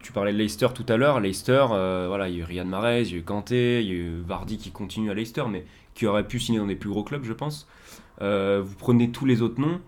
Tu 0.00 0.10
parlais 0.10 0.32
de 0.32 0.38
Leicester 0.38 0.66
tout 0.74 0.86
à 0.88 0.96
l'heure. 0.96 1.20
Leicester, 1.20 1.64
voilà, 1.68 2.28
il 2.28 2.34
y 2.34 2.38
a 2.38 2.40
eu 2.40 2.44
Riyad 2.44 2.66
Mahrez, 2.66 3.02
il 3.02 3.12
y 3.12 3.14
a 3.14 3.18
eu 3.18 3.22
Kanté, 3.22 3.82
il 3.82 3.86
y 3.86 3.92
a 3.92 3.94
eu 3.94 4.20
Vardy 4.26 4.58
qui 4.58 4.72
continue 4.72 5.12
à 5.12 5.14
Leicester, 5.14 5.44
mais 5.48 5.64
qui 5.94 6.06
aurait 6.06 6.26
pu 6.26 6.40
signer 6.40 6.58
dans 6.58 6.66
des 6.66 6.74
plus 6.74 6.90
gros 6.90 7.04
clubs, 7.04 7.22
je 7.22 7.34
pense. 7.34 7.68
Vous 8.20 8.74
prenez 8.80 9.12
tous 9.12 9.26
les 9.26 9.42
autres 9.42 9.60
noms. 9.60 9.80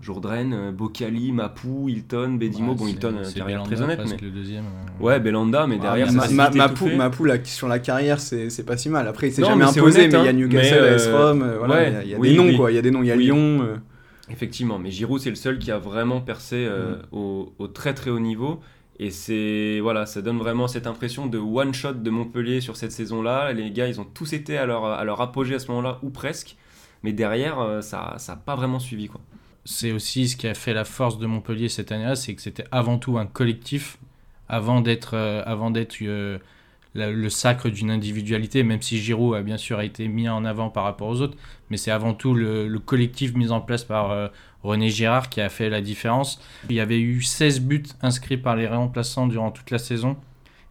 Jourdain, 0.00 0.50
euh, 0.52 0.72
Bocali, 0.72 1.30
Mapou, 1.30 1.88
Hilton, 1.90 2.34
Bedimo. 2.38 2.72
Ouais, 2.72 2.78
bon, 2.78 2.86
Hilton, 2.86 3.14
euh, 3.18 3.30
carrière 3.36 3.62
très 3.64 3.82
honnête. 3.82 4.00
Mais... 4.02 4.16
le 4.22 4.30
deuxième. 4.30 4.64
euh. 4.64 5.04
Ouais, 5.04 5.20
Belanda, 5.20 5.66
mais 5.66 5.78
derrière, 5.78 6.06
Ah, 6.08 6.12
ça 6.12 6.16
ma, 6.16 6.26
s'est 6.28 6.34
ma, 6.34 6.48
vite 6.48 6.56
Mapou. 6.56 6.88
Mapou, 6.88 7.24
là, 7.26 7.36
sur 7.44 7.68
la 7.68 7.78
carrière, 7.78 8.18
c'est 8.18 8.64
pas 8.64 8.76
si 8.78 8.88
mal. 8.88 9.06
Après, 9.08 9.28
il 9.28 9.32
s'est 9.32 9.44
jamais 9.44 9.64
imposé, 9.64 10.00
honnête, 10.06 10.12
mais 10.12 10.18
il 10.20 10.24
y 10.24 10.28
a 10.28 10.30
hein. 10.30 10.32
Newcastle, 10.32 10.78
euh, 10.80 11.28
Rome, 11.28 11.42
euh, 11.42 11.58
voilà, 11.58 11.74
ouais, 11.74 11.88
il 11.88 11.92
y 11.92 11.96
a, 11.96 12.02
il 12.04 12.08
y 12.10 12.14
a 12.14 12.18
oui, 12.18 12.30
des 12.30 12.36
noms, 12.36 12.44
oui. 12.46 12.56
quoi. 12.56 12.72
Il 12.72 12.74
y 12.76 12.78
a 12.78 12.82
des 12.82 12.90
noms, 12.90 13.02
il 13.02 13.08
y 13.08 13.12
a 13.12 13.16
Oui. 13.16 13.24
Lyon. 13.24 13.66
Effectivement, 14.30 14.78
mais 14.78 14.90
Giroud, 14.90 15.20
c'est 15.20 15.30
le 15.30 15.34
seul 15.36 15.58
qui 15.58 15.70
a 15.70 15.78
vraiment 15.78 16.20
percé 16.20 16.66
Mm. 16.68 17.02
au, 17.16 17.52
au 17.58 17.66
très 17.68 17.92
très 17.94 18.10
haut 18.10 18.20
niveau. 18.20 18.60
Et 18.98 19.10
c'est 19.10 19.80
voilà, 19.82 20.06
ça 20.06 20.22
donne 20.22 20.38
vraiment 20.38 20.68
cette 20.68 20.86
impression 20.86 21.26
de 21.26 21.38
one 21.38 21.74
shot 21.74 21.94
de 21.94 22.10
Montpellier 22.10 22.60
sur 22.60 22.76
cette 22.76 22.92
saison-là. 22.92 23.52
Les 23.52 23.70
gars, 23.70 23.88
ils 23.88 24.00
ont 24.00 24.04
tous 24.04 24.32
été 24.34 24.56
à 24.56 24.66
leur, 24.66 24.84
à 24.84 25.04
leur 25.04 25.20
apogée 25.20 25.54
à 25.54 25.58
ce 25.58 25.68
moment-là, 25.68 25.98
ou 26.02 26.10
presque. 26.10 26.56
Mais 27.02 27.12
derrière, 27.12 27.78
ça 27.82 28.16
n'a 28.28 28.36
pas 28.36 28.54
vraiment 28.56 28.78
suivi. 28.78 29.08
Quoi. 29.08 29.20
C'est 29.64 29.92
aussi 29.92 30.28
ce 30.28 30.36
qui 30.36 30.46
a 30.46 30.54
fait 30.54 30.72
la 30.72 30.84
force 30.84 31.18
de 31.18 31.26
Montpellier 31.26 31.68
cette 31.68 31.92
année-là, 31.92 32.16
c'est 32.16 32.34
que 32.34 32.42
c'était 32.42 32.64
avant 32.70 32.98
tout 32.98 33.18
un 33.18 33.26
collectif, 33.26 33.98
avant 34.48 34.80
d'être 34.80 35.14
euh, 35.14 35.42
avant 35.44 35.70
d'être 35.70 35.98
euh, 36.02 36.38
le 36.94 37.28
sacre 37.28 37.68
d'une 37.68 37.90
individualité, 37.90 38.64
même 38.64 38.82
si 38.82 38.98
Giroud 38.98 39.36
a 39.36 39.42
bien 39.42 39.58
sûr 39.58 39.80
été 39.80 40.08
mis 40.08 40.28
en 40.28 40.44
avant 40.44 40.70
par 40.70 40.84
rapport 40.84 41.08
aux 41.08 41.20
autres, 41.20 41.36
mais 41.70 41.76
c'est 41.76 41.92
avant 41.92 42.14
tout 42.14 42.34
le, 42.34 42.66
le 42.66 42.78
collectif 42.80 43.34
mis 43.34 43.52
en 43.52 43.60
place 43.60 43.84
par 43.84 44.10
euh, 44.10 44.28
René 44.64 44.88
Girard 44.88 45.28
qui 45.28 45.40
a 45.40 45.48
fait 45.48 45.70
la 45.70 45.80
différence. 45.80 46.40
Il 46.68 46.74
y 46.74 46.80
avait 46.80 46.98
eu 46.98 47.22
16 47.22 47.60
buts 47.60 47.84
inscrits 48.02 48.38
par 48.38 48.56
les 48.56 48.66
remplaçants 48.66 49.28
durant 49.28 49.52
toute 49.52 49.70
la 49.70 49.78
saison, 49.78 50.16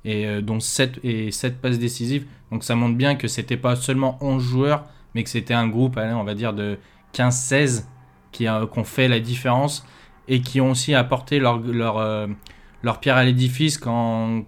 et 0.03 0.41
dont 0.41 0.59
7, 0.59 0.99
et 1.03 1.31
7 1.31 1.61
passes 1.61 1.79
décisives, 1.79 2.25
donc 2.51 2.63
ça 2.63 2.75
montre 2.75 2.95
bien 2.95 3.15
que 3.15 3.27
c'était 3.27 3.57
pas 3.57 3.75
seulement 3.75 4.17
11 4.21 4.43
joueurs, 4.43 4.85
mais 5.13 5.23
que 5.23 5.29
c'était 5.29 5.53
un 5.53 5.67
groupe, 5.67 5.97
allez, 5.97 6.13
on 6.13 6.23
va 6.23 6.35
dire, 6.35 6.53
de 6.53 6.77
15-16 7.13 7.85
qui, 8.31 8.47
a- 8.47 8.67
qui 8.71 8.79
ont 8.79 8.83
fait 8.83 9.07
la 9.07 9.19
différence 9.19 9.85
et 10.27 10.41
qui 10.41 10.61
ont 10.61 10.71
aussi 10.71 10.93
apporté 10.93 11.39
leur, 11.39 11.61
euh, 11.97 12.27
pierre 13.01 13.17
à 13.17 13.23
l'édifice 13.23 13.77
quand, 13.77 14.43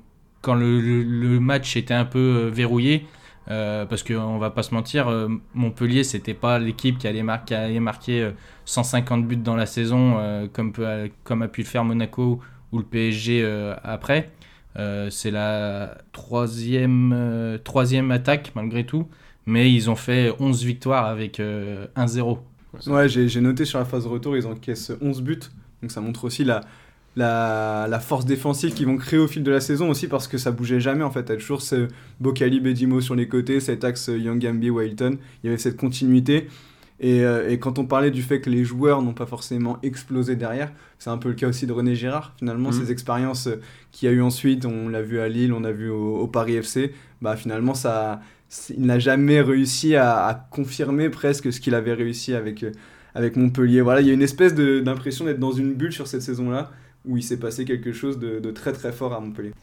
le, 0.56 1.04
match 1.40 1.76
était 1.78 1.94
un 1.94 2.06
peu 2.06 2.20
euh, 2.48 2.50
verrouillé. 2.50 3.06
Euh, 3.50 3.86
parce 3.86 4.04
qu'on 4.04 4.38
va 4.38 4.52
pas 4.52 4.62
se 4.64 4.74
mentir, 4.74 5.08
euh, 5.10 5.28
Montpellier, 5.56 6.04
c'était 6.04 6.36
pas 6.36 6.60
l'équipe 6.60 6.98
qui 7.00 7.08
allait, 7.08 7.24
mar- 7.24 7.44
marquer 7.82 8.22
euh, 8.22 8.32
150 8.66 9.28
buts 9.28 9.36
dans 9.38 9.56
la 9.56 9.66
saison, 9.66 10.18
euh, 10.20 10.48
comme, 10.54 10.72
a 11.42 11.48
pu 11.48 11.62
le 11.62 11.68
faire 11.68 11.84
Monaco 11.84 12.40
ou 12.72 12.78
le 12.78 12.84
PSG 12.86 13.42
euh, 13.44 13.76
après. 13.84 14.30
Euh, 14.78 15.10
c'est 15.10 15.32
la 15.32 15.98
troisième, 16.14 17.12
euh, 17.14 17.58
troisième 17.58 18.12
attaque 18.12 18.52
malgré 18.56 18.86
tout, 18.86 19.10
mais 19.46 19.72
ils 19.74 19.90
ont 19.90 19.96
fait 19.98 20.34
11 20.40 20.64
victoires 20.64 21.06
avec 21.08 21.40
euh, 21.40 21.88
1-0. 21.98 22.38
Ouais, 22.88 23.10
j'ai 23.10 23.42
noté 23.42 23.66
sur 23.66 23.80
la 23.80 23.86
phase 23.86 24.08
retour, 24.08 24.38
ils 24.38 24.46
encaissent 24.48 24.92
11 25.02 25.22
buts. 25.22 25.40
Donc 25.82 25.92
ça 25.92 26.00
montre 26.02 26.24
aussi 26.26 26.44
la, 26.44 26.62
la, 27.16 27.88
la 27.90 28.00
force 28.00 28.26
défensive 28.26 28.74
qu'ils 28.74 28.86
vont 28.86 28.98
créer 28.98 29.20
au 29.20 29.28
fil 29.28 29.44
de 29.44 29.52
la 29.52 29.60
saison 29.60 29.90
aussi 29.90 30.08
parce 30.08 30.28
que 30.28 30.38
ça 30.38 30.52
bougeait 30.52 30.80
jamais 30.80 31.04
en 31.04 31.12
fait. 31.12 31.22
Il 31.28 31.30
y 31.30 31.34
a 31.34 31.38
toujours 31.38 31.62
ce 31.62 31.88
Bocali, 32.20 32.60
Bedimo 32.60 33.02
sur 33.02 33.16
les 33.16 33.28
côtés, 33.28 33.60
cet 33.60 33.84
axe 33.84 34.08
Young 34.14 34.40
Gambi, 34.40 34.70
Wilton. 34.70 35.18
Il 35.44 35.48
y 35.48 35.50
avait 35.50 35.58
cette 35.58 35.78
continuité. 35.78 36.48
Et, 37.04 37.26
euh, 37.26 37.50
et 37.50 37.58
quand 37.58 37.80
on 37.80 37.86
parlait 37.86 38.12
du 38.12 38.22
fait 38.22 38.42
que 38.42 38.50
les 38.52 38.64
joueurs 38.64 39.02
n'ont 39.02 39.16
pas 39.16 39.26
forcément 39.26 39.80
explosé 39.82 40.36
derrière, 40.36 40.72
c'est 41.00 41.10
un 41.10 41.18
peu 41.18 41.30
le 41.30 41.36
cas 41.36 41.48
aussi 41.48 41.66
de 41.66 41.74
René 41.74 41.96
Girard. 41.96 42.36
Finalement, 42.38 42.70
Mhm. 42.70 42.76
ces 42.86 42.92
expériences 42.92 43.50
qu'il 43.92 44.08
y 44.08 44.12
a 44.12 44.14
eu 44.16 44.22
ensuite, 44.22 44.66
on 44.68 44.88
l'a 44.88 45.02
vu 45.02 45.20
à 45.20 45.28
Lille, 45.28 45.52
on 45.52 45.62
l'a 45.62 45.72
vu 45.72 45.90
au, 45.90 46.18
au 46.18 46.28
Paris 46.28 46.54
FC, 46.58 46.94
bah 47.20 47.36
finalement, 47.36 47.74
ça, 47.74 48.22
il 48.70 48.86
n'a 48.86 49.00
jamais 49.00 49.42
réussi 49.42 49.96
à, 49.96 50.48
confirmer 50.52 51.10
presque 51.10 51.54
ce 51.54 51.60
qu'il 51.60 51.74
avait 51.76 51.94
réussi 51.94 52.34
avec, 52.34 52.64
euh, 52.64 53.30
Montpellier. 53.36 53.82
Voilà, 53.82 54.02
il 54.02 54.08
y 54.08 54.10
a 54.10 54.14
une 54.14 54.22
espèce 54.22 54.54
d'impression 54.54 55.26
d'être 55.26 55.40
dans 55.40 55.52
une 55.52 55.74
bulle 55.74 55.94
sur 55.94 56.08
cette 56.08 56.22
saison-là, 56.22 56.72
où 57.06 57.18
il 57.18 57.24
s'est 57.24 57.40
passé 57.40 57.66
quelque 57.66 57.94
chose 57.94 58.20
de, 58.20 58.52
très 58.52 58.74
très 58.74 58.92
fort 58.92 59.14
à 59.14 59.20
Montpellier. 59.20 59.54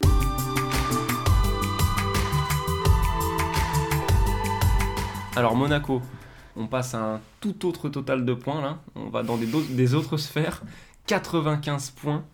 Alors 5.37 5.55
Monaco, 5.55 6.03
on 6.57 6.67
passe 6.67 6.95
à 6.95 7.15
un 7.15 7.21
tout 7.41 7.67
autre 7.67 7.89
total 7.89 8.25
de 8.25 8.35
points 8.35 8.61
là. 8.61 8.79
On 8.97 9.09
va 9.09 9.23
dans 9.23 9.37
des 9.37 9.95
autres 9.95 10.17
sphères. 10.17 10.63
95 11.07 11.91
points. 11.91 12.25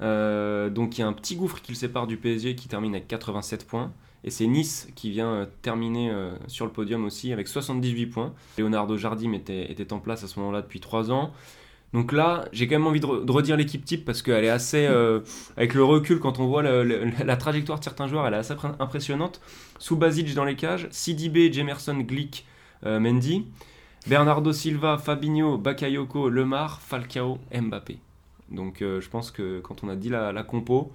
Euh, 0.00 0.68
donc 0.68 0.98
il 0.98 1.02
y 1.02 1.04
a 1.04 1.06
un 1.06 1.12
petit 1.12 1.36
gouffre 1.36 1.60
qui 1.60 1.70
le 1.70 1.76
sépare 1.76 2.06
du 2.06 2.16
PSG 2.16 2.56
qui 2.56 2.66
termine 2.66 2.94
avec 2.94 3.06
87 3.06 3.66
points. 3.66 3.92
Et 4.24 4.30
c'est 4.30 4.46
Nice 4.46 4.88
qui 4.94 5.10
vient 5.10 5.28
euh, 5.32 5.46
terminer 5.62 6.10
euh, 6.10 6.32
sur 6.46 6.64
le 6.64 6.72
podium 6.72 7.04
aussi 7.04 7.32
avec 7.32 7.48
78 7.48 8.06
points. 8.06 8.32
Leonardo 8.58 8.96
Jardim 8.96 9.32
était, 9.32 9.70
était 9.70 9.92
en 9.92 9.98
place 9.98 10.22
à 10.24 10.28
ce 10.28 10.38
moment-là 10.40 10.62
depuis 10.62 10.80
3 10.80 11.10
ans. 11.10 11.32
Donc 11.92 12.12
là, 12.12 12.46
j'ai 12.52 12.68
quand 12.68 12.76
même 12.76 12.86
envie 12.86 13.00
de, 13.00 13.06
re- 13.06 13.24
de 13.24 13.30
redire 13.32 13.56
l'équipe 13.56 13.84
type 13.84 14.04
parce 14.04 14.22
qu'elle 14.22 14.44
est 14.44 14.48
assez, 14.48 14.86
euh, 14.86 15.20
avec 15.56 15.74
le 15.74 15.84
recul, 15.84 16.20
quand 16.20 16.38
on 16.38 16.46
voit 16.46 16.62
la 16.62 17.36
trajectoire 17.36 17.78
de 17.78 17.84
certains 17.84 18.06
joueurs, 18.06 18.26
elle 18.26 18.34
est 18.34 18.38
assez 18.38 18.54
impr- 18.54 18.76
impressionnante. 18.78 19.40
Sous 19.78 19.96
Basic 19.96 20.32
dans 20.34 20.44
les 20.44 20.56
cages, 20.56 20.88
Sidibé, 20.90 21.52
Jemerson, 21.52 21.98
Glick, 21.98 22.46
Mendy, 22.84 23.44
Bernardo 24.06 24.52
Silva, 24.52 24.96
Fabinho, 24.98 25.58
Bakayoko, 25.58 26.28
Lemar, 26.30 26.80
Falcao, 26.80 27.38
Mbappé. 27.54 27.98
Donc 28.50 28.76
je 28.80 29.08
pense 29.08 29.30
que 29.30 29.60
quand 29.60 29.84
on 29.84 29.88
a 29.88 29.94
dit 29.96 30.08
la 30.08 30.42
compo, 30.42 30.90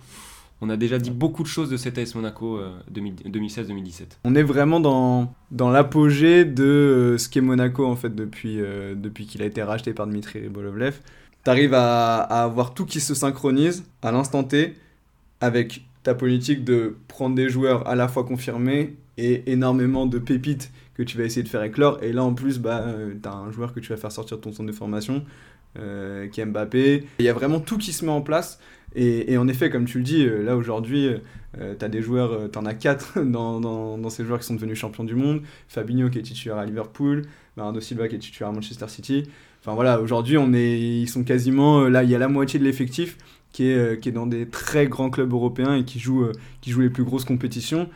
on 0.61 0.69
a 0.69 0.77
déjà 0.77 0.97
dit 0.97 1.11
beaucoup 1.11 1.43
de 1.43 1.47
choses 1.47 1.69
de 1.69 1.77
cet 1.77 1.97
AS 1.97 2.15
Monaco 2.15 2.57
euh, 2.57 2.71
2000 2.89 3.15
2016-2017. 3.31 4.17
On 4.23 4.35
est 4.35 4.43
vraiment 4.43 4.79
dans, 4.79 5.33
dans 5.51 5.69
l'apogée 5.69 6.45
de 6.45 6.63
euh, 6.63 7.17
ce 7.17 7.29
qu'est 7.29 7.41
Monaco 7.41 7.85
en 7.85 7.95
fait 7.95 8.13
depuis, 8.13 8.59
euh, 8.59 8.95
depuis 8.95 9.25
qu'il 9.25 9.41
a 9.41 9.45
été 9.45 9.61
racheté 9.63 9.93
par 9.93 10.07
Dmitry 10.07 10.39
Ribolovlev. 10.39 10.99
T'arrives 11.43 11.73
à, 11.73 12.17
à 12.17 12.43
avoir 12.43 12.73
tout 12.73 12.85
qui 12.85 12.99
se 12.99 13.13
synchronise 13.13 13.85
à 14.01 14.11
l'instant 14.11 14.43
T 14.43 14.75
avec 15.39 15.85
ta 16.03 16.15
politique 16.15 16.63
de 16.63 16.95
prendre 17.07 17.35
des 17.35 17.49
joueurs 17.49 17.87
à 17.87 17.95
la 17.95 18.07
fois 18.07 18.23
confirmés 18.23 18.95
et 19.17 19.51
énormément 19.51 20.05
de 20.05 20.19
pépites 20.19 20.71
que 20.95 21.03
tu 21.03 21.17
vas 21.17 21.25
essayer 21.25 21.43
de 21.43 21.49
faire 21.49 21.63
éclore. 21.63 21.99
Et 22.01 22.11
là 22.11 22.23
en 22.23 22.33
plus, 22.33 22.59
bah, 22.59 22.83
euh, 22.85 23.13
t'as 23.21 23.33
un 23.33 23.51
joueur 23.51 23.73
que 23.73 23.79
tu 23.79 23.89
vas 23.89 23.97
faire 23.97 24.11
sortir 24.11 24.37
de 24.37 24.41
ton 24.41 24.51
centre 24.51 24.67
de 24.67 24.75
formation 24.75 25.23
euh, 25.77 26.27
qui 26.27 26.41
est 26.41 26.45
Mbappé. 26.45 27.03
Il 27.19 27.25
y 27.25 27.29
a 27.29 27.33
vraiment 27.33 27.59
tout 27.59 27.77
qui 27.77 27.93
se 27.93 28.03
met 28.05 28.11
en 28.11 28.21
place. 28.21 28.59
Et, 28.95 29.37
en 29.37 29.47
effet, 29.47 29.69
comme 29.69 29.85
tu 29.85 29.99
le 29.99 30.03
dis, 30.03 30.25
euh, 30.25 30.43
là 30.43 30.55
aujourd'hui, 30.57 31.07
euh, 31.59 31.75
tu 31.77 31.85
as 31.85 31.89
des 31.89 32.01
joueurs, 32.01 32.31
euh, 32.31 32.47
en 32.55 32.65
as 32.65 32.73
4 32.73 33.19
dans, 33.25 34.09
ces 34.09 34.25
joueurs 34.25 34.39
qui 34.39 34.45
sont 34.45 34.55
devenus 34.55 34.77
champions 34.77 35.03
du 35.03 35.15
monde. 35.15 35.41
Fabinho 35.67 36.09
qui 36.09 36.19
est 36.19 36.23
titulaire 36.23 36.57
à 36.57 36.65
Liverpool, 36.65 37.23
Bernardo 37.55 37.79
Silva 37.79 38.07
qui 38.07 38.15
est 38.15 38.19
titulaire 38.19 38.49
à 38.49 38.53
Manchester 38.53 38.87
City. 38.87 39.23
Enfin 39.61 39.75
voilà, 39.75 39.99
aujourd'hui, 39.99 40.37
ils 40.37 41.09
sont 41.09 41.23
quasiment, 41.23 41.81
euh, 41.81 41.89
là, 41.89 42.03
il 42.03 42.09
y 42.09 42.15
a 42.15 42.17
la 42.17 42.27
moitié 42.29 42.59
de 42.59 42.63
l'effectif 42.63 43.17
qui 43.51 43.67
est, 43.67 43.75
euh, 43.75 44.11
dans 44.11 44.27
des 44.27 44.47
très 44.47 44.87
grands 44.87 45.09
clubs 45.09 45.31
européens 45.31 45.75
et 45.75 45.83
qui 45.83 45.99
joue, 45.99 46.23
euh, 46.23 46.31
qui 46.61 46.71
joue 46.71 46.81
les 46.81 46.89
plus 46.89 47.03
grosses 47.03 47.25
compétitions. 47.25 47.89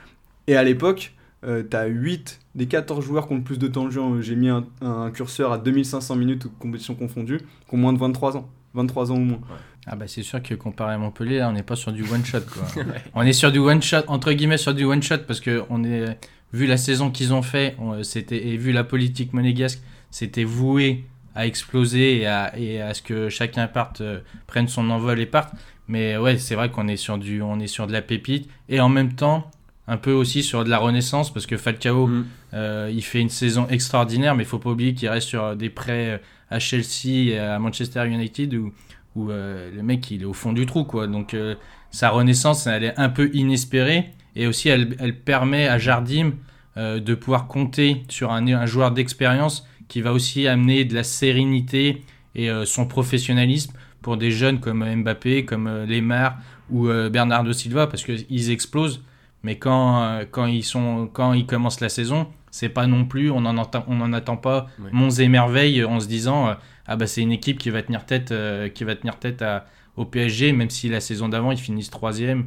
Et 0.48 0.56
à 0.56 0.64
l'époque, 0.64 1.14
euh, 1.44 1.64
tu 1.70 1.76
as 1.76 1.86
8 1.86 2.40
des 2.56 2.68
14 2.68 3.04
joueurs 3.04 3.28
qui 3.28 3.34
ont 3.34 3.38
le 3.38 3.44
plus 3.44 3.58
de 3.58 3.68
temps 3.68 3.86
de 3.86 3.92
jeu. 3.92 4.02
euh, 4.02 4.22
J'ai 4.22 4.36
mis 4.36 4.50
un, 4.50 5.12
curseur 5.12 5.52
à 5.52 5.58
2500 5.58 6.16
minutes, 6.16 6.48
compétitions 6.60 6.96
confondues, 6.96 7.40
qui 7.40 7.76
ont 7.76 7.78
moins 7.78 7.94
de 7.94 8.00
23 8.00 8.38
ans. 8.38 8.50
23 8.74 9.12
ans 9.12 9.16
ou 9.16 9.20
moins. 9.20 9.40
Ah 9.88 9.96
bah 9.96 10.06
c'est 10.08 10.22
sûr 10.24 10.42
que 10.44 10.54
comparé 10.54 10.94
à 10.94 10.98
Montpellier, 10.98 11.40
là, 11.40 11.50
on 11.50 11.54
n'est 11.54 11.64
pas 11.64 11.76
sur 11.76 11.92
du 11.92 12.04
one 12.04 12.24
shot 12.24 12.42
quoi. 12.42 12.64
on 13.16 13.24
est 13.24 13.34
sur 13.34 13.52
du 13.52 13.60
one 13.60 13.82
shot 13.82 14.04
entre 14.08 14.32
guillemets 14.34 14.58
sur 14.58 14.74
du 14.74 14.84
one 14.84 15.02
shot 15.02 15.20
parce 15.28 15.40
que 15.40 15.64
on 15.70 15.84
est 15.84 16.18
vu 16.54 16.68
la 16.68 16.78
saison 16.78 17.10
qu'ils 17.10 17.34
ont 17.34 17.42
fait, 17.42 17.76
on- 17.80 18.04
c'était 18.04 18.48
et 18.48 18.58
vu 18.58 18.72
la 18.74 18.84
politique 18.84 19.34
monégasque, 19.34 19.82
c'était 20.12 20.44
voué 20.44 21.06
à 21.34 21.48
exploser 21.48 22.18
et 22.20 22.28
à, 22.28 22.58
et 22.60 22.82
à 22.82 22.94
ce 22.94 23.02
que 23.02 23.30
chacun 23.30 23.66
parte 23.68 24.02
euh, 24.02 24.20
prenne 24.48 24.68
son 24.68 24.90
envol 24.90 25.20
et 25.20 25.26
parte. 25.26 25.54
Mais 25.88 26.16
ouais, 26.18 26.38
c'est 26.38 26.56
vrai 26.56 26.70
qu'on 26.70 26.88
est 26.88 26.98
sur 26.98 27.18
du 27.18 27.42
on 27.42 27.60
est 27.60 27.68
sur 27.68 27.88
de 27.88 27.92
la 27.94 28.02
pépite 28.02 28.50
et 28.70 28.80
en 28.82 28.90
même 28.90 29.14
temps 29.14 29.50
un 29.88 29.98
peu 29.98 30.12
aussi 30.12 30.44
sur 30.44 30.64
de 30.64 30.70
la 30.70 30.78
renaissance 30.78 31.34
parce 31.34 31.48
que 31.48 31.58
Falcao 31.58 32.06
Mm. 32.08 32.26
euh, 32.54 32.92
il 32.94 33.02
fait 33.02 33.20
une 33.20 33.30
saison 33.30 33.66
extraordinaire 33.70 34.36
mais 34.36 34.44
il 34.44 34.46
faut 34.46 34.60
pas 34.60 34.70
oublier 34.70 34.94
qu'il 34.94 35.10
reste 35.10 35.28
sur 35.30 35.56
des 35.56 35.70
prêts 35.70 36.12
euh, 36.12 36.18
à 36.52 36.60
Chelsea 36.60 37.32
et 37.32 37.40
à 37.40 37.58
Manchester 37.60 38.06
United 38.08 38.54
où 38.54 38.74
où 39.16 39.30
euh, 39.30 39.70
le 39.74 39.84
mec 39.84 40.10
il 40.12 40.22
est 40.22 40.26
au 40.26 40.34
fond 40.34 40.54
du 40.54 40.66
trou 40.66 40.84
quoi. 40.84 41.08
Donc 41.08 41.34
euh, 41.34 41.56
sa 41.92 42.10
renaissance 42.10 42.68
elle 42.68 42.84
est 42.84 42.98
un 42.98 43.10
peu 43.10 43.30
inespérée 43.34 44.10
et 44.36 44.48
aussi 44.48 44.70
elle, 44.70 44.96
elle 45.00 45.18
permet 45.18 45.68
à 45.68 45.78
Jardim 45.78 46.34
euh, 46.78 47.00
de 47.00 47.16
pouvoir 47.16 47.48
compter 47.48 48.04
sur 48.10 48.32
un, 48.32 48.66
joueur 48.66 48.92
d'expérience 48.92 49.68
qui 49.88 50.02
va 50.02 50.14
aussi 50.14 50.48
amener 50.48 50.86
de 50.86 50.96
la 50.96 51.04
sérénité 51.04 52.04
et 52.34 52.50
son 52.64 52.86
professionnalisme 52.86 53.74
pour 54.02 54.16
des 54.16 54.32
jeunes 54.32 54.62
comme 54.62 54.86
Mbappé, 54.86 55.44
comme 55.44 55.68
Lemar 55.84 56.38
ou 56.70 56.88
Bernardo 56.88 57.52
Silva 57.52 57.88
parce 57.88 58.06
qu'ils 58.06 58.52
explosent. 58.52 59.04
Mais 59.44 59.58
quand, 59.58 60.22
quand, 60.32 60.46
ils 60.46 60.64
sont, 60.64 61.10
quand 61.12 61.34
ils 61.34 61.46
commencent 61.46 61.82
la 61.82 61.90
saison, 61.90 62.30
c'est 62.52 62.70
pas 62.70 62.86
non 62.86 63.06
plus, 63.06 63.32
on 63.32 63.42
n'en 63.42 63.58
attend, 63.58 63.84
on 63.88 64.02
en 64.02 64.14
attend 64.14 64.38
pas 64.38 64.68
monts 64.92 65.10
et 65.10 65.28
merveilles 65.28 65.84
en 65.84 66.00
se 66.00 66.08
disant 66.08 66.50
euh, 66.50 66.54
ah 66.86 66.96
bah 66.96 67.08
c'est 67.08 67.22
une 67.22 67.32
équipe 67.32 67.58
qui 67.58 67.70
va 67.70 67.82
tenir 67.82 68.06
tête, 68.06 68.32
euh, 68.32 68.70
qui 68.70 68.84
va 68.84 68.96
tenir 68.96 69.18
tête 69.18 69.42
à, 69.42 69.66
au 69.98 70.06
PSG, 70.06 70.52
même 70.52 70.70
si 70.70 70.90
la 70.90 71.00
saison 71.00 71.30
d'avant 71.30 71.52
ils 71.52 71.58
finissent 71.58 71.90
troisième. 71.90 72.46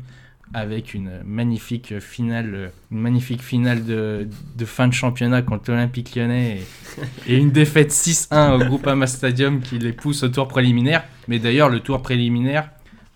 avec 0.53 0.93
une 0.93 1.23
magnifique 1.25 1.99
finale, 2.01 2.71
une 2.93 3.01
magnifique 3.01 3.43
finale 3.43 3.85
de, 3.85 4.29
de 4.57 4.65
fin 4.67 4.89
de 4.89 4.93
championnat 4.93 5.41
contre 5.43 5.71
l'Olympique 5.71 6.15
lyonnais 6.15 6.61
et, 7.27 7.33
et 7.33 7.37
une 7.39 7.51
défaite 7.51 7.91
6-1 7.91 8.53
au 8.53 8.59
Groupama 8.59 9.07
Stadium 9.07 9.61
qui 9.61 9.79
les 9.79 9.93
pousse 9.93 10.23
au 10.23 10.29
tour 10.29 10.47
préliminaire. 10.47 11.03
Mais 11.29 11.39
d'ailleurs, 11.39 11.71
le 11.71 11.81
tour 11.81 12.03
préliminaire 12.03 12.69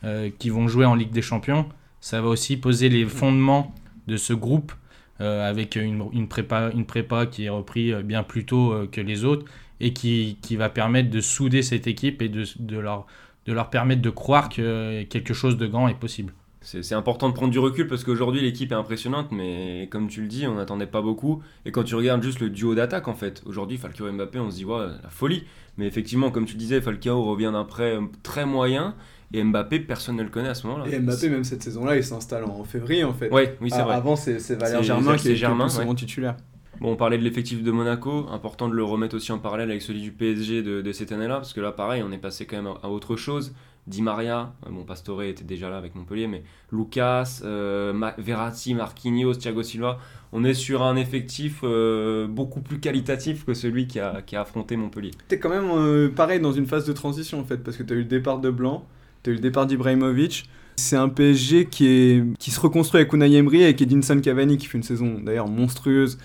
euh, 0.04 0.30
qui 0.38 0.48
vont 0.48 0.68
jouer 0.68 0.86
en 0.86 0.94
Ligue 0.94 1.10
des 1.10 1.22
Champions, 1.22 1.68
ça 2.00 2.20
va 2.20 2.28
aussi 2.28 2.56
poser 2.56 2.88
les 2.88 3.04
fondements 3.04 3.74
de 4.06 4.16
ce 4.16 4.32
groupe 4.32 4.72
euh, 5.20 5.48
avec 5.48 5.74
une, 5.76 6.04
une, 6.12 6.28
prépa, 6.28 6.70
une 6.72 6.86
prépa 6.86 7.26
qui 7.26 7.46
est 7.46 7.48
repris 7.48 7.92
euh, 7.92 8.02
bien 8.02 8.22
plus 8.22 8.46
tôt 8.46 8.72
euh, 8.72 8.86
que 8.86 9.00
les 9.00 9.24
autres 9.24 9.44
et 9.80 9.92
qui, 9.92 10.38
qui, 10.42 10.54
va 10.54 10.68
permettre 10.68 11.10
de 11.10 11.20
souder 11.20 11.62
cette 11.62 11.88
équipe 11.88 12.22
et 12.22 12.28
de, 12.28 12.44
de, 12.60 12.78
leur, 12.78 13.06
de 13.46 13.52
leur 13.52 13.68
permettre 13.68 14.00
de 14.00 14.10
croire 14.10 14.48
que 14.48 15.02
quelque 15.04 15.34
chose 15.34 15.56
de 15.56 15.66
grand 15.66 15.88
est 15.88 15.98
possible. 15.98 16.32
C'est 16.60 16.94
important 16.94 17.28
de 17.28 17.34
prendre 17.34 17.50
du 17.50 17.58
recul 17.58 17.86
parce 17.86 18.04
qu'aujourd'hui 18.04 18.42
l'équipe 18.42 18.70
est 18.70 18.76
impressionnante, 18.76 19.32
mais 19.32 19.88
comme 19.90 20.08
tu 20.08 20.20
le 20.20 20.28
dis, 20.28 20.46
on 20.46 20.56
n'attendait 20.56 20.86
pas 20.86 21.00
beaucoup. 21.00 21.42
Et 21.64 21.72
quand 21.72 21.82
tu 21.82 21.94
regardes 21.94 22.22
juste 22.22 22.40
le 22.40 22.50
duo 22.50 22.74
d'attaque, 22.74 23.08
en 23.08 23.14
fait, 23.14 23.42
aujourd'hui 23.46 23.78
Falcao 23.78 24.06
et 24.06 24.12
Mbappé, 24.12 24.38
on 24.38 24.50
se 24.50 24.56
dit, 24.56 24.64
ouais, 24.64 24.86
la 25.02 25.08
folie. 25.08 25.44
Mais 25.78 25.86
effectivement, 25.86 26.30
comme 26.30 26.44
tu 26.44 26.56
disais, 26.56 26.80
Falcao 26.80 27.24
revient 27.24 27.50
d'un 27.52 27.64
prêt 27.64 27.98
très 28.22 28.44
moyen. 28.44 28.94
Et 29.32 29.44
Mbappé, 29.44 29.80
personne 29.80 30.16
ne 30.16 30.22
le 30.22 30.30
connaît 30.30 30.48
à 30.48 30.54
ce 30.54 30.66
moment-là. 30.66 30.90
Et 30.90 30.98
Mbappé, 30.98 31.28
même 31.28 31.44
cette 31.44 31.62
saison-là, 31.62 31.96
il 31.96 32.04
s'installe 32.04 32.44
en 32.44 32.64
février 32.64 33.04
en 33.04 33.12
fait. 33.12 33.30
Ouais, 33.30 33.56
oui, 33.60 33.70
c'est 33.70 33.82
vrai. 33.82 33.94
Avant, 33.94 34.16
c'est 34.16 34.38
Valère 34.54 34.82
Germain 34.82 35.16
qui 35.16 35.30
est 35.30 35.36
Germain, 35.36 35.68
souvent 35.68 35.90
ouais. 35.90 35.94
titulaire. 35.94 36.36
Bon, 36.80 36.92
on 36.92 36.96
parlait 36.96 37.18
de 37.18 37.24
l'effectif 37.24 37.62
de 37.64 37.70
Monaco, 37.72 38.26
important 38.30 38.68
de 38.68 38.74
le 38.74 38.84
remettre 38.84 39.16
aussi 39.16 39.32
en 39.32 39.38
parallèle 39.38 39.68
avec 39.68 39.82
celui 39.82 40.00
du 40.00 40.12
PSG 40.12 40.62
de, 40.62 40.80
de 40.80 40.92
cette 40.92 41.10
année-là, 41.10 41.36
parce 41.36 41.52
que 41.52 41.60
là, 41.60 41.72
pareil, 41.72 42.04
on 42.06 42.12
est 42.12 42.18
passé 42.18 42.46
quand 42.46 42.56
même 42.56 42.72
à 42.82 42.88
autre 42.88 43.16
chose. 43.16 43.52
Di 43.88 44.02
Maria, 44.02 44.52
bon, 44.70 44.84
Pastore 44.84 45.22
était 45.22 45.44
déjà 45.44 45.70
là 45.70 45.78
avec 45.78 45.94
Montpellier, 45.94 46.26
mais 46.26 46.42
Lucas, 46.70 47.40
euh, 47.42 47.94
Ma 47.94 48.14
Verratti, 48.18 48.74
Marquinhos, 48.74 49.34
Thiago 49.36 49.62
Silva, 49.62 49.98
on 50.30 50.44
est 50.44 50.54
sur 50.54 50.82
un 50.82 50.94
effectif 50.96 51.60
euh, 51.64 52.26
beaucoup 52.28 52.60
plus 52.60 52.80
qualitatif 52.80 53.46
que 53.46 53.54
celui 53.54 53.86
qui 53.86 53.98
a, 53.98 54.20
qui 54.20 54.36
a 54.36 54.42
affronté 54.42 54.76
Montpellier. 54.76 55.12
T'es 55.28 55.38
quand 55.38 55.48
même 55.48 55.70
euh, 55.70 56.10
pareil 56.10 56.38
dans 56.38 56.52
une 56.52 56.66
phase 56.66 56.84
de 56.84 56.92
transition 56.92 57.40
en 57.40 57.44
fait, 57.44 57.56
parce 57.56 57.78
que 57.78 57.82
tu 57.82 57.94
as 57.94 57.96
eu 57.96 58.00
le 58.00 58.04
départ 58.04 58.40
de 58.40 58.50
Blanc, 58.50 58.86
tu 59.22 59.30
as 59.30 59.32
eu 59.32 59.36
le 59.36 59.40
départ 59.40 59.66
d'Ibrahimovic. 59.66 60.48
C'est 60.76 60.96
un 60.96 61.08
PSG 61.08 61.66
qui, 61.66 61.86
est, 61.86 62.38
qui 62.38 62.50
se 62.50 62.60
reconstruit 62.60 63.00
avec 63.00 63.12
Unai 63.12 63.34
Emery 63.34 63.62
et 63.62 63.64
avec 63.64 63.82
Edinson 63.82 64.20
Cavani 64.20 64.58
qui 64.58 64.66
fait 64.66 64.78
une 64.78 64.84
saison 64.84 65.18
d'ailleurs 65.20 65.48
monstrueuse, 65.48 66.18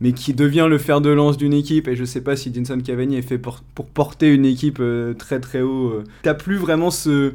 mais 0.00 0.12
qui 0.12 0.34
devient 0.34 0.66
le 0.68 0.78
fer 0.78 1.00
de 1.00 1.10
lance 1.10 1.36
d'une 1.36 1.52
équipe. 1.52 1.86
Et 1.86 1.94
je 1.94 2.04
sais 2.04 2.20
pas 2.20 2.34
si 2.34 2.48
Edinson 2.48 2.80
Cavani 2.80 3.16
est 3.16 3.22
fait 3.22 3.38
pour, 3.38 3.60
pour 3.74 3.86
porter 3.86 4.34
une 4.34 4.44
équipe 4.44 4.78
euh, 4.80 5.14
très 5.14 5.38
très 5.38 5.62
haut. 5.62 6.02
T'as 6.22 6.34
plus 6.34 6.56
vraiment 6.56 6.90
ce, 6.90 7.34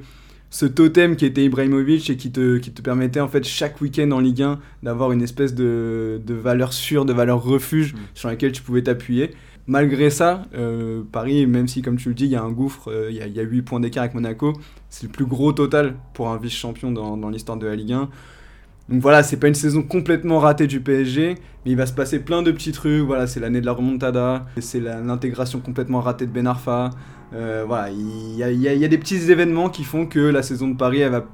ce 0.50 0.66
totem 0.66 1.16
qui 1.16 1.26
était 1.26 1.44
Ibrahimovic 1.46 2.10
et 2.10 2.18
qui 2.18 2.32
te, 2.32 2.58
qui 2.58 2.72
te 2.72 2.82
permettait 2.82 3.20
en 3.20 3.28
fait 3.28 3.46
chaque 3.46 3.80
week-end 3.82 4.12
en 4.12 4.20
Ligue 4.20 4.42
1 4.42 4.60
d'avoir 4.84 5.12
une 5.12 5.22
espèce 5.22 5.54
de, 5.54 6.20
de 6.26 6.34
valeur 6.34 6.74
sûre, 6.74 7.06
de 7.06 7.14
valeur 7.14 7.44
refuge 7.44 7.94
mmh. 7.94 7.98
sur 8.16 8.30
laquelle 8.30 8.52
tu 8.52 8.62
pouvais 8.62 8.82
t'appuyer. 8.82 9.32
Malgré 9.70 10.10
ça, 10.10 10.48
euh, 10.56 11.04
Paris, 11.12 11.46
même 11.46 11.68
si 11.68 11.84
comme 11.84 11.98
tu 11.98 12.10
le 12.10 12.16
dis, 12.16 12.26
il 12.26 12.32
y 12.32 12.36
a 12.36 12.42
un 12.42 12.50
gouffre, 12.50 12.90
euh, 12.90 13.12
il 13.12 13.18
y, 13.18 13.22
a, 13.22 13.28
y, 13.28 13.40
a 13.40 13.44
8 13.44 13.62
points 13.62 13.80
d'écart 13.80 14.02
avec 14.02 14.16
Monaco, 14.16 14.54
c'est 14.90 15.04
le 15.04 15.12
plus 15.12 15.28
gros 15.28 15.52
total 15.52 15.94
pour 16.16 16.30
un 16.30 16.38
vice-champion 16.38 16.92
dans, 16.92 17.30
l'histoire 17.30 17.56
de 17.56 17.68
la 17.68 17.76
Ligue 17.76 17.94
1. 17.94 18.10
Donc 18.90 19.00
voilà, 19.00 19.22
c'est 19.22 19.38
pas 19.38 19.48
une 19.48 19.54
saison 19.54 19.84
complètement 19.84 20.40
ratée 20.40 20.66
du 20.66 20.82
PSG, 20.82 21.36
mais 21.64 21.72
il 21.72 21.78
va 21.78 21.86
se 21.86 21.94
passer 21.94 22.18
plein 22.18 22.42
de 22.42 22.52
petits 22.52 22.72
trucs. 22.72 23.06
Voilà, 23.06 23.28
c'est 23.28 23.40
l'année 23.40 23.62
de 23.62 23.68
la 23.68 23.74
remontada, 23.74 24.48
c'est 24.58 24.80
l'intégration 24.80 25.60
complètement 25.60 26.02
ratée 26.02 26.26
de 26.26 26.32
Ben 26.32 26.48
Arfa. 26.48 26.90
Euh, 27.36 27.64
voilà, 27.68 27.92
il 27.92 28.38
y 28.38 28.44
a, 28.84 28.88
des 28.88 28.98
petits 28.98 29.30
événements 29.30 29.70
qui 29.70 29.84
font 29.84 30.08
que 30.08 30.18
la 30.18 30.42
saison 30.42 30.70
de 30.70 30.78
Paris, 30.78 31.02
elle 31.02 31.12
va 31.12 31.28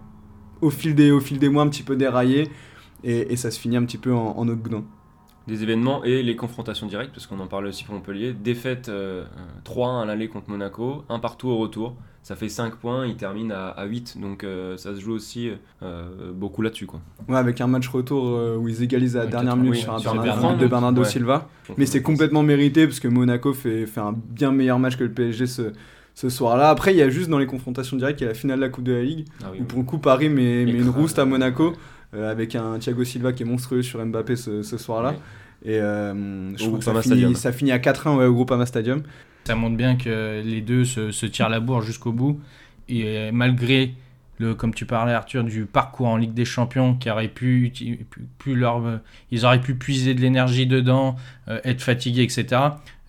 au 0.60 0.71
fil 0.71 0.93
des, 0.93 1.10
au 1.10 1.21
fil 1.21 1.39
des 1.39 1.48
mois 1.48 1.63
un 1.63 1.69
petit 1.69 1.84
peu 1.84 1.95
dérailler 1.95 2.50
et, 3.06 3.38
ça 3.38 3.50
se 3.50 3.58
finit 3.58 3.78
un 3.78 3.86
petit 3.86 3.98
peu 3.98 4.13
en, 4.13 4.38
en 4.38 4.50
des 5.47 5.63
événements 5.63 6.03
et 6.03 6.23
les 6.23 6.36
confrontations 6.36 6.88
directes, 6.88 7.12
parce 7.13 7.27
qu'on 7.27 7.39
en 7.39 7.47
parlait 7.47 7.69
aussi 7.69 7.84
pour 7.84 7.95
Montpellier. 7.95 8.34
Défaite 8.34 8.89
euh, 8.89 9.25
3-1 9.65 10.03
à 10.03 10.05
l'aller 10.05 10.27
contre 10.27 10.49
Monaco, 10.49 11.03
un 11.10 11.19
partout 11.19 11.49
au 11.49 11.58
retour. 11.58 11.95
Ça 12.25 12.36
fait 12.36 12.49
5 12.49 12.77
points, 12.77 13.05
il 13.05 13.17
termine 13.17 13.51
à, 13.51 13.67
à 13.67 13.86
8, 13.86 14.17
donc 14.19 14.43
euh, 14.43 14.77
ça 14.77 14.95
se 14.95 14.99
joue 14.99 15.12
aussi 15.13 15.51
euh, 15.84 16.31
beaucoup 16.34 16.63
là-dessus. 16.63 16.88
Quoi. 16.88 16.99
Ouais, 17.29 17.38
avec 17.38 17.62
un 17.62 17.67
match 17.67 17.88
retour 17.88 18.25
euh, 18.25 18.58
où 18.58 18.67
ils 18.67 18.81
égalisent 18.81 19.15
à 19.15 19.19
la 19.19 19.25
ouais, 19.25 19.31
dernière 19.31 19.55
minute 19.55 19.73
oui, 19.73 19.81
sur 19.81 19.93
un 19.93 19.99
sur 19.99 20.19
Bernard, 20.19 20.58
de 20.58 20.65
Bernardo 20.65 21.03
ouais. 21.03 21.08
Silva. 21.08 21.47
Mais 21.77 21.86
c'est 21.86 22.01
complètement 22.01 22.41
mérité, 22.41 22.88
parce 22.88 22.99
que 22.99 23.08
Monaco 23.08 23.53
fait, 23.53 23.86
fait 23.86 23.99
un 23.99 24.15
bien 24.15 24.51
meilleur 24.51 24.79
match 24.79 24.97
que 24.97 25.03
le 25.03 25.12
PSG 25.12 25.45
ce, 25.45 25.73
ce 26.15 26.29
soir-là. 26.29 26.69
Après, 26.71 26.95
il 26.95 26.97
y 26.97 27.03
a 27.03 27.10
juste 27.10 27.29
dans 27.29 27.38
les 27.38 27.45
confrontations 27.45 27.95
directes, 27.95 28.21
il 28.21 28.23
y 28.23 28.25
a 28.25 28.29
la 28.29 28.34
finale 28.34 28.58
de 28.58 28.63
la 28.63 28.69
Coupe 28.69 28.86
de 28.86 28.93
la 28.93 29.03
Ligue, 29.03 29.25
ah 29.43 29.49
oui, 29.51 29.60
où 29.62 29.65
pour 29.65 29.77
le 29.77 29.86
coup, 29.86 29.99
Paris 29.99 30.29
met, 30.29 30.65
met 30.65 30.71
une 30.71 30.89
rouste 30.89 31.19
à 31.19 31.25
Monaco. 31.25 31.73
Euh, 32.13 32.31
avec 32.31 32.55
un 32.55 32.77
Thiago 32.79 33.03
Silva 33.03 33.33
qui 33.33 33.43
est 33.43 33.45
monstrueux 33.45 33.81
sur 33.81 34.05
Mbappé 34.05 34.35
ce, 34.35 34.61
ce 34.61 34.77
soir-là. 34.77 35.11
Oui. 35.11 35.71
Et 35.71 35.79
euh, 35.79 36.55
je 36.55 36.63
trouve 36.63 36.79
que 36.79 36.85
ça 36.85 37.01
finit, 37.01 37.35
ça 37.35 37.51
finit, 37.51 37.71
à 37.71 37.79
4-1 37.79 38.17
ouais, 38.17 38.25
au 38.25 38.33
Groupama 38.33 38.65
Stadium. 38.65 39.03
Ça 39.45 39.55
montre 39.55 39.77
bien 39.77 39.95
que 39.95 40.41
les 40.43 40.61
deux 40.61 40.85
se, 40.85 41.11
se 41.11 41.25
tirent 41.25 41.49
la 41.49 41.59
bourre 41.59 41.81
jusqu'au 41.81 42.11
bout. 42.11 42.39
Et 42.87 43.31
malgré, 43.31 43.93
le, 44.37 44.53
comme 44.53 44.73
tu 44.73 44.85
parlais 44.85 45.13
Arthur, 45.13 45.43
du 45.43 45.65
parcours 45.65 46.07
en 46.07 46.17
Ligue 46.17 46.33
des 46.33 46.45
Champions, 46.45 46.95
qui 46.95 47.09
aurait 47.09 47.27
pu, 47.27 47.71
pu, 48.09 48.27
pu 48.37 48.55
leur, 48.55 48.81
ils 49.31 49.45
auraient 49.45 49.61
pu 49.61 49.75
puiser 49.75 50.13
de 50.13 50.21
l'énergie 50.21 50.67
dedans, 50.67 51.15
euh, 51.47 51.59
être 51.63 51.81
fatigués, 51.81 52.23
etc. 52.23 52.61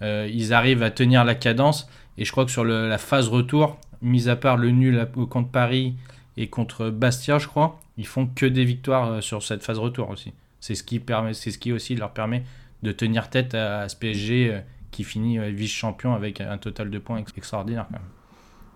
Euh, 0.02 0.28
ils 0.32 0.52
arrivent 0.52 0.82
à 0.82 0.90
tenir 0.90 1.24
la 1.24 1.34
cadence. 1.34 1.88
Et 2.18 2.24
je 2.24 2.32
crois 2.32 2.44
que 2.44 2.50
sur 2.50 2.64
le, 2.64 2.88
la 2.88 2.98
phase 2.98 3.28
retour, 3.28 3.78
mis 4.02 4.28
à 4.28 4.36
part 4.36 4.56
le 4.56 4.70
nul 4.70 5.06
contre 5.28 5.50
Paris 5.50 5.94
et 6.36 6.48
contre 6.48 6.90
Bastia, 6.90 7.38
je 7.38 7.46
crois, 7.46 7.80
ils 7.96 8.06
font 8.06 8.26
que 8.26 8.46
des 8.46 8.64
victoires 8.64 9.22
sur 9.22 9.42
cette 9.42 9.62
phase 9.62 9.78
retour 9.78 10.10
aussi. 10.10 10.32
C'est 10.60 10.74
ce 10.74 10.82
qui 10.82 10.98
permet, 10.98 11.34
c'est 11.34 11.50
ce 11.50 11.58
qui 11.58 11.72
aussi 11.72 11.94
leur 11.94 12.12
permet 12.12 12.44
de 12.82 12.92
tenir 12.92 13.30
tête 13.30 13.54
à, 13.54 13.88
ce 13.88 13.96
PSG 13.96 14.60
qui 14.90 15.04
finit 15.04 15.38
vice-champion 15.52 16.14
avec 16.14 16.40
un 16.40 16.58
total 16.58 16.90
de 16.90 16.98
points 16.98 17.22
extraordinaire. 17.36 17.86
Quand 17.88 17.98
même. 17.98 18.08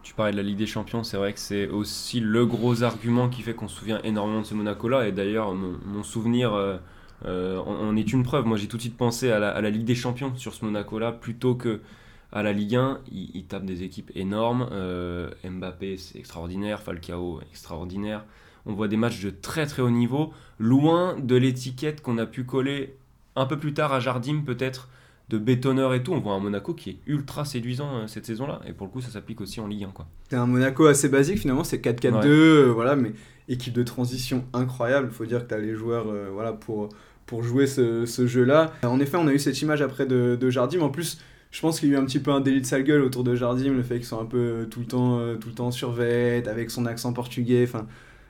Tu 0.03 0.15
parlais 0.15 0.33
de 0.33 0.37
la 0.37 0.43
Ligue 0.43 0.57
des 0.57 0.67
Champions, 0.67 1.05
c'est 1.05 1.17
vrai 1.17 1.33
que 1.33 1.39
c'est 1.39 1.69
aussi 1.69 2.21
le 2.21 2.47
gros 2.47 2.83
argument 2.83 3.29
qui 3.29 3.43
fait 3.43 3.55
qu'on 3.55 3.69
se 3.69 3.77
souvient 3.77 4.01
énormément 4.03 4.41
de 4.41 4.47
ce 4.47 4.55
Monaco-là. 4.55 5.07
Et 5.07 5.13
d'ailleurs, 5.13 5.55
mon, 5.55 6.03
souvenir 6.03 6.55
euh, 6.55 6.79
euh, 7.27 7.59
en, 7.59 7.95
est 7.97 8.13
une 8.13 8.23
preuve. 8.23 8.47
Moi, 8.47 8.57
j'ai 8.57 8.67
tout 8.67 8.77
de 8.79 8.83
suite 8.83 8.97
pensé 8.97 9.31
à 9.31 9.39
la, 9.39 9.71
Ligue 9.71 9.85
des 9.85 9.95
Champions 9.95 10.35
sur 10.37 10.55
ce 10.55 10.65
Monaco-là 10.65 11.13
plutôt 11.13 11.55
que 11.55 11.81
à 12.33 12.43
la 12.43 12.53
Ligue 12.53 12.77
1. 12.77 13.01
Il, 13.13 13.31
il 13.35 13.45
tape 13.45 13.67
des 13.67 13.83
équipes 13.83 14.11
énormes. 14.15 14.69
Euh, 14.73 15.31
Mbappé, 15.45 15.99
c'est 15.99 16.19
extraordinaire. 16.19 16.81
Falcao, 16.81 17.41
extraordinaire 17.51 18.25
on 18.67 18.75
voit 18.75 18.89
des 18.89 18.97
matchs 18.97 19.21
de 19.23 19.31
très 19.31 19.67
très 19.67 19.83
haut 19.83 19.91
niveau, 19.91 20.33
loin 20.59 21.17
de 21.19 21.37
l'étiquette 21.37 22.03
qu'on 22.03 22.19
a 22.19 22.27
pu 22.27 22.45
coller 22.45 22.97
un 23.37 23.47
peu 23.47 23.59
plus 23.59 23.75
tard 23.75 23.93
à 23.93 24.01
Jardim 24.01 24.43
peut-être 24.45 24.89
de 25.31 25.39
bétonneur 25.39 25.95
et 25.95 26.03
tout. 26.03 26.13
On 26.13 26.21
voit 26.21 26.35
un 26.35 26.41
Monaco 26.41 26.75
qui 26.75 26.91
est 26.91 26.97
ultra 27.07 27.45
séduisant 27.45 27.97
euh, 27.97 28.07
cette 28.07 28.27
saison-là, 28.27 28.61
et 28.67 28.73
pour 28.73 28.87
le 28.87 28.93
coup 28.93 29.01
ça 29.01 29.11
s'applique 29.11 29.41
aussi 29.41 29.61
en 29.61 29.67
Ligue 29.67 29.85
1. 29.85 29.93
C'est 30.29 30.37
un 30.37 30.47
Monaco 30.47 30.87
assez 30.87 31.09
basique 31.09 31.39
finalement, 31.39 31.65
c'est 31.65 31.79
4-4-2, 31.79 32.13
ouais. 32.13 32.27
euh, 32.27 32.73
voilà, 32.73 32.97
mais 32.97 33.13
équipe 33.49 33.73
de 33.73 33.83
transition 33.83 34.45
incroyable. 34.53 35.09
Il 35.11 35.15
faut 35.15 35.27
dire 35.27 35.45
que 35.45 35.49
tu 35.49 35.55
as 35.55 35.59
les 35.59 35.75
joueurs 35.75 36.07
euh, 36.09 36.29
voilà, 36.33 36.53
pour, 36.53 36.89
pour 37.27 37.43
jouer 37.45 37.67
ce, 37.67 38.07
ce 38.07 38.27
jeu-là. 38.27 38.73
En 38.83 38.99
effet, 39.01 39.17
on 39.17 39.27
a 39.29 39.33
eu 39.33 39.39
cette 39.39 39.61
image 39.63 39.83
après 39.83 40.07
de, 40.07 40.37
de 40.41 40.51
Jardim. 40.51 40.81
En 40.81 40.91
plus, 40.91 41.21
je 41.53 41.61
pense 41.61 41.79
qu'il 41.81 41.89
y 41.89 41.93
a 41.93 41.95
eu 41.95 41.99
un 41.99 42.05
petit 42.05 42.21
peu 42.21 42.33
un 42.33 42.41
délit 42.41 42.61
de 42.61 42.67
sale 42.67 42.83
gueule 42.83 43.03
autour 43.03 43.23
de 43.23 43.35
Jardim, 43.37 43.73
le 43.73 43.83
fait 43.83 43.97
qu'ils 43.97 44.05
sont 44.05 44.21
un 44.21 44.27
peu 44.27 44.67
tout 44.71 44.81
le 44.81 44.87
temps, 44.87 45.21
tout 45.41 45.49
le 45.49 45.55
temps 45.55 45.71
survêt, 45.71 46.47
avec 46.49 46.71
son 46.71 46.87
accent 46.87 47.13
portugais. 47.13 47.65
Enfin, 47.65 47.87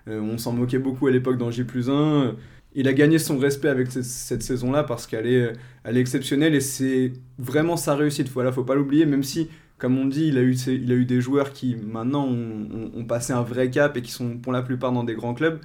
on 0.07 0.39
s'en 0.39 0.53
moquait 0.53 0.79
beaucoup 0.79 1.07
à 1.07 1.11
l'époque 1.11 1.39
dans 1.39 1.51
J 1.51 1.65
1. 1.89 2.35
Il 2.75 2.87
a 2.87 2.93
gagné 2.93 3.19
son 3.19 3.37
respect 3.39 3.69
avec 3.69 3.91
cette, 3.91 4.43
saison-là 4.43 4.85
parce 4.85 5.07
qu'elle 5.07 5.27
est, 5.27 5.53
elle 5.83 5.97
est 5.97 6.01
exceptionnelle 6.01 6.55
et 6.55 6.61
c'est 6.61 7.13
vraiment 7.39 7.77
sa 7.77 7.97
réussite. 7.97 8.29
Voilà, 8.29 8.53
faut 8.53 8.63
pas 8.65 8.77
l'oublier, 8.77 9.07
même 9.07 9.25
si, 9.25 9.49
comme 9.79 9.99
on 9.99 10.07
dit, 10.07 10.29
il 10.29 10.39
a 10.39 10.43
eu, 10.43 10.57
a 10.69 10.71
eu 10.71 11.05
des 11.05 11.21
joueurs 11.21 11.53
qui 11.53 11.75
maintenant 11.77 12.29
ont, 12.29 13.05
passé 13.05 13.33
un 13.33 13.43
vrai 13.43 13.71
cap 13.71 13.97
et 13.97 14.03
qui 14.03 14.13
sont 14.13 14.39
pour 14.39 14.53
la 14.53 14.63
plupart 14.63 14.93
dans 14.93 15.03
des 15.03 15.15
grands 15.15 15.35
clubs. 15.35 15.59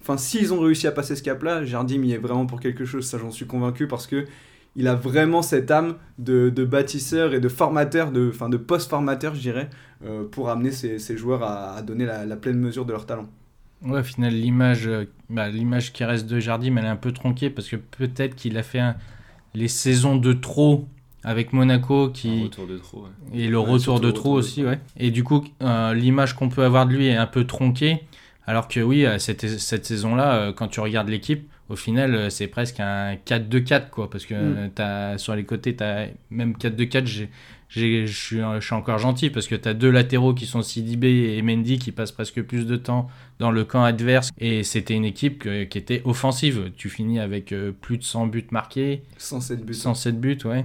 Enfin, 0.00 0.16
s'ils 0.16 0.52
ont 0.52 0.60
réussi 0.60 0.86
à 0.86 0.92
passer 0.92 1.16
ce 1.16 1.22
cap-là, 1.22 1.64
Jardim 1.64 2.02
y 2.04 2.12
est 2.12 2.18
vraiment 2.18 2.46
pour 2.46 2.60
quelque 2.60 2.84
chose, 2.84 3.06
ça 3.06 3.18
j'en 3.18 3.30
suis 3.30 3.46
convaincu 3.46 3.88
parce 3.88 4.06
que 4.06 4.26
il 4.74 4.88
a 4.88 4.94
vraiment 4.94 5.42
cette 5.42 5.70
âme 5.70 5.96
de, 6.18 6.48
bâtisseur 6.64 7.34
et 7.34 7.40
de 7.40 7.48
formateur, 7.48 8.10
de, 8.10 8.30
enfin 8.32 8.48
de 8.48 8.56
post-formateur, 8.56 9.34
je 9.34 9.40
dirais, 9.40 9.68
euh, 10.04 10.24
pour 10.24 10.48
amener 10.48 10.70
ces, 10.70 11.16
joueurs 11.16 11.42
à, 11.42 11.82
donner 11.82 12.06
la 12.06 12.36
pleine 12.36 12.58
mesure 12.58 12.86
de 12.86 12.92
leur 12.92 13.04
talent. 13.04 13.28
Ouais, 13.84 14.00
au 14.00 14.02
final, 14.04 14.32
l'image, 14.32 14.88
bah, 15.28 15.48
l'image 15.48 15.92
qui 15.92 16.04
reste 16.04 16.26
de 16.26 16.38
Jardim, 16.38 16.76
elle 16.76 16.84
est 16.84 16.88
un 16.88 16.96
peu 16.96 17.12
tronquée 17.12 17.50
parce 17.50 17.68
que 17.68 17.76
peut-être 17.76 18.34
qu'il 18.34 18.56
a 18.56 18.62
fait 18.62 18.78
un, 18.78 18.96
les 19.54 19.68
saisons 19.68 20.16
de 20.16 20.32
trop 20.32 20.86
avec 21.24 21.52
Monaco 21.52 22.10
qui 22.10 22.44
retour 22.44 22.66
de 22.66 22.78
trop, 22.78 23.02
ouais. 23.04 23.10
et 23.32 23.48
le 23.48 23.58
ouais, 23.58 23.70
retour 23.70 24.00
de 24.00 24.10
trop 24.10 24.32
aussi, 24.32 24.64
ouais. 24.64 24.80
Et 24.96 25.10
du 25.10 25.24
coup, 25.24 25.44
euh, 25.62 25.94
l'image 25.94 26.34
qu'on 26.34 26.48
peut 26.48 26.64
avoir 26.64 26.86
de 26.86 26.94
lui 26.94 27.06
est 27.06 27.16
un 27.16 27.26
peu 27.26 27.44
tronquée, 27.44 28.04
alors 28.46 28.66
que 28.68 28.80
oui, 28.80 29.06
cette, 29.18 29.46
cette 29.46 29.86
saison-là, 29.86 30.34
euh, 30.34 30.52
quand 30.52 30.68
tu 30.68 30.80
regardes 30.80 31.08
l'équipe, 31.08 31.48
au 31.72 31.76
final, 31.76 32.14
euh, 32.14 32.30
c'est 32.30 32.46
presque 32.46 32.80
un 32.80 33.14
4-2-4 33.14 33.90
quoi, 33.90 34.10
parce 34.10 34.26
que 34.26 34.34
mm. 34.34 34.70
as, 34.78 35.18
sur 35.18 35.34
les 35.34 35.44
côtés, 35.44 35.76
as 35.80 36.08
même 36.30 36.52
4-2-4, 36.52 37.26
je 37.74 38.06
suis 38.06 38.74
encore 38.74 38.98
gentil 38.98 39.30
parce 39.30 39.46
que 39.46 39.54
tu 39.54 39.68
as 39.68 39.74
deux 39.74 39.90
latéraux 39.90 40.34
qui 40.34 40.46
sont 40.46 40.62
Sidibé 40.62 41.36
et 41.36 41.42
Mendy 41.42 41.78
qui 41.78 41.90
passent 41.90 42.12
presque 42.12 42.42
plus 42.42 42.66
de 42.66 42.76
temps 42.76 43.08
dans 43.38 43.50
le 43.50 43.64
camp 43.64 43.82
adverse 43.82 44.30
et 44.38 44.62
c'était 44.62 44.94
une 44.94 45.06
équipe 45.06 45.48
qui 45.68 45.78
était 45.78 46.02
offensive. 46.04 46.70
Tu 46.76 46.90
finis 46.90 47.18
avec 47.18 47.52
euh, 47.52 47.72
plus 47.72 47.96
de 47.96 48.04
100 48.04 48.26
buts 48.26 48.46
marqués. 48.50 49.02
107 49.16 49.64
buts. 49.64 49.74
107 49.74 50.20
buts, 50.20 50.38
ouais. 50.44 50.64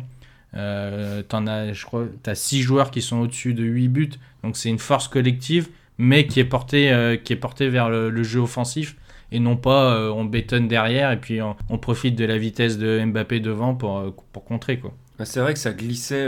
Euh, 0.55 1.23
en 1.31 1.47
as, 1.47 1.73
je 1.73 1.85
crois, 1.85 2.05
tu 2.23 2.29
as 2.29 2.35
6 2.35 2.61
joueurs 2.61 2.91
qui 2.91 3.01
sont 3.01 3.17
au-dessus 3.17 3.53
de 3.53 3.63
8 3.63 3.87
buts. 3.87 4.09
Donc 4.43 4.57
c'est 4.57 4.69
une 4.69 4.79
force 4.79 5.07
collective, 5.07 5.69
mais 5.97 6.27
qui 6.27 6.39
est 6.39 6.45
portée, 6.45 6.91
euh, 6.91 7.15
qui 7.15 7.33
est 7.33 7.37
portée 7.37 7.69
vers 7.69 7.89
le, 7.89 8.23
jeu 8.23 8.39
offensif 8.41 8.95
et 9.31 9.39
non 9.39 9.57
pas 9.57 10.11
on 10.11 10.25
bétonne 10.25 10.67
derrière 10.67 11.11
et 11.11 11.19
puis 11.19 11.39
on, 11.41 11.77
profite 11.77 12.15
de 12.15 12.25
la 12.25 12.37
vitesse 12.37 12.77
de 12.77 13.03
Mbappé 13.03 13.39
devant 13.39 13.75
pour, 13.75 14.13
pour 14.31 14.45
contrer. 14.45 14.79
quoi. 14.79 14.93
Ah, 15.19 15.25
c'est 15.25 15.39
vrai 15.39 15.53
que 15.53 15.59
ça 15.59 15.73
glissait 15.73 16.25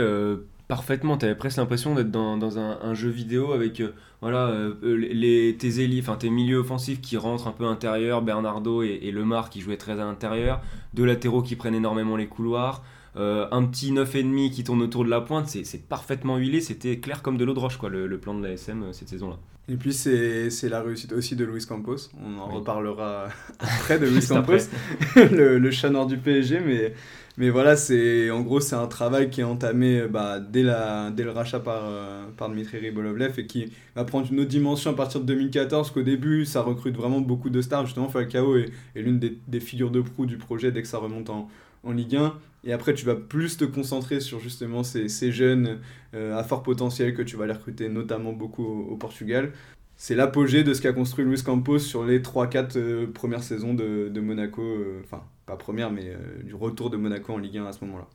parfaitement. 0.70 1.18
Tu 1.18 1.26
avais 1.26 1.34
presque 1.34 1.58
l'impression 1.58 1.94
d'être 1.96 2.12
dans, 2.12 2.38
dans 2.38 2.58
un, 2.58 2.94
jeu 2.94 3.10
vidéo 3.10 3.52
avec 3.52 3.80
euh, 3.80 3.92
voilà, 4.20 4.46
euh, 4.46 4.74
les, 4.82 5.56
tes 5.58 5.80
élites, 5.80 6.08
enfin 6.08 6.16
tes 6.16 6.30
milieux 6.30 6.58
offensifs 6.58 7.00
qui 7.00 7.16
rentrent 7.16 7.48
un 7.48 7.52
peu 7.52 7.66
intérieur, 7.66 8.22
Bernardo 8.22 8.82
et, 8.82 9.10
Lemar 9.10 9.50
qui 9.50 9.60
jouaient 9.60 9.76
très 9.76 9.94
à 9.94 10.04
l'intérieur, 10.04 10.62
deux 10.94 11.04
latéraux 11.04 11.42
qui 11.42 11.56
prennent 11.56 11.74
énormément 11.74 12.16
les 12.16 12.28
couloirs. 12.28 12.84
Euh, 13.16 13.48
un 13.50 13.64
petit 13.64 13.92
9,5 13.92 14.50
qui 14.50 14.62
tourne 14.62 14.80
autour 14.80 15.04
de 15.04 15.10
la 15.10 15.20
pointe, 15.20 15.48
c'est 15.48 15.88
parfaitement 15.88 16.36
huilé, 16.36 16.60
c'était 16.60 17.00
clair 17.00 17.22
comme 17.22 17.36
de 17.36 17.44
l'eau 17.44 17.54
de 17.54 17.58
roche 17.58 17.76
quoi, 17.76 17.88
le, 17.90 18.06
le 18.06 18.18
plan 18.18 18.34
de 18.34 18.46
la 18.46 18.52
SM 18.52 18.92
cette 18.92 19.08
saison-là. 19.08 19.38
Et 19.70 19.76
puis 19.76 19.92
c'est 19.92 20.68
la 20.68 20.82
réussite 20.82 21.12
aussi 21.12 21.36
de 21.36 21.44
Luis 21.44 21.64
Campos, 21.64 22.10
on 22.20 22.38
en 22.38 22.46
reparlera 22.46 23.28
après 23.60 23.98
de 23.98 24.06
Luis 24.06 24.26
Campos, 24.26 24.68
le, 25.16 25.58
le 25.58 25.70
chat 25.70 25.90
nord 25.90 26.06
du 26.06 26.18
PSG, 26.18 26.60
mais 26.60 26.94
mais 27.40 27.48
voilà, 27.48 27.74
en 28.34 28.40
gros, 28.42 28.60
c'est 28.60 28.74
un 28.74 28.86
travail 28.86 29.30
qui 29.30 29.40
est 29.40 29.44
entamé 29.44 30.06
bah, 30.06 30.40
dès, 30.40 30.62
la, 30.62 31.10
dès 31.10 31.22
le 31.22 31.30
rachat 31.30 31.58
par, 31.58 31.84
euh, 31.84 32.26
par 32.36 32.50
Dmitry 32.50 32.78
Ribolovlev 32.78 33.38
et 33.38 33.46
qui 33.46 33.72
va 33.96 34.04
prendre 34.04 34.30
une 34.30 34.40
autre 34.40 34.50
dimension 34.50 34.90
à 34.90 34.94
partir 34.94 35.22
de 35.22 35.26
2014, 35.26 35.90
qu'au 35.90 36.02
début, 36.02 36.44
ça 36.44 36.60
recrute 36.60 36.94
vraiment 36.96 37.20
beaucoup 37.20 37.48
de 37.48 37.62
stars. 37.62 37.86
Justement, 37.86 38.10
Falcao 38.10 38.56
est, 38.56 38.66
est 38.94 39.00
l'une 39.00 39.18
des, 39.18 39.38
des, 39.48 39.60
figures 39.60 39.90
de 39.90 40.02
proue 40.02 40.26
du 40.26 40.36
projet 40.36 40.70
dès 40.70 40.82
que 40.82 40.88
ça 40.88 40.98
remonte 40.98 41.30
en, 41.30 41.48
en 41.84 41.92
Ligue 41.92 42.16
1. 42.16 42.34
Et 42.64 42.72
après, 42.72 42.92
tu 42.94 43.06
vas 43.06 43.14
plus 43.14 43.56
te 43.56 43.64
concentrer 43.64 44.20
sur 44.20 44.38
justement 44.38 44.82
ces, 44.82 45.08
ces 45.08 45.32
jeunes 45.32 45.78
euh, 46.14 46.36
à 46.36 46.44
fort 46.44 46.62
potentiel 46.62 47.14
que 47.14 47.22
tu 47.22 47.36
vas 47.36 47.46
les 47.46 47.54
recruter 47.54 47.88
notamment 47.88 48.32
beaucoup 48.32 48.64
au, 48.64 48.96
Portugal. 48.96 49.52
C'est 49.96 50.14
l'apogée 50.14 50.62
de 50.62 50.74
ce 50.74 50.80
qu'a 50.80 50.92
construit 50.92 51.24
Luis 51.24 51.42
Campos 51.42 51.78
sur 51.78 52.04
les 52.04 52.20
3-4 52.20 52.76
euh, 52.76 53.06
premières 53.06 53.42
saisons 53.42 53.74
de, 53.74 54.08
de 54.08 54.20
Monaco. 54.20 54.62
Enfin, 55.02 55.22
pas 55.46 55.56
première, 55.56 55.90
mais 55.90 56.06
euh, 56.06 56.42
du 56.42 56.54
retour 56.54 56.90
de 56.90 56.96
Monaco 56.96 57.32
en 57.32 57.38
Ligue 57.38 57.58
1 57.58 57.66
à 57.66 57.72
ce 57.72 57.84
moment-là. 57.84 58.06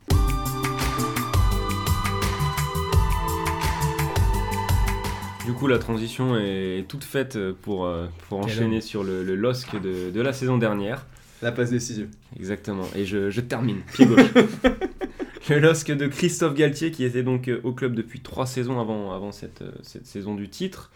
Du 5.46 5.52
coup, 5.52 5.68
la 5.68 5.78
transition 5.78 6.36
est 6.36 6.86
toute 6.88 7.04
faite 7.04 7.38
pour, 7.62 7.86
euh, 7.86 8.06
pour 8.28 8.40
enchaîner 8.40 8.80
sur 8.80 9.04
le, 9.04 9.22
le 9.22 9.36
LOSC 9.36 9.80
de, 9.80 10.10
de, 10.10 10.20
la 10.20 10.32
saison 10.32 10.58
dernière. 10.58 11.06
La 11.42 11.52
passe 11.52 11.70
décisive. 11.70 12.08
Exactement. 12.38 12.86
Et 12.94 13.04
je, 13.04 13.30
je 13.30 13.40
termine, 13.40 13.80
pied 13.92 14.06
gauche. 14.06 14.20
le 15.48 15.58
LOSC 15.58 15.92
de 15.92 16.06
Christophe 16.06 16.54
Galtier, 16.54 16.90
qui 16.90 17.04
était 17.04 17.22
donc 17.22 17.48
euh, 17.48 17.60
au 17.62 17.72
club 17.72 17.94
depuis 17.94 18.20
trois 18.20 18.46
saisons 18.46 18.80
avant, 18.80 19.12
avant 19.12 19.32
cette, 19.32 19.62
cette 19.82 20.06
saison 20.06 20.34
du 20.34 20.48
titre. 20.48 20.90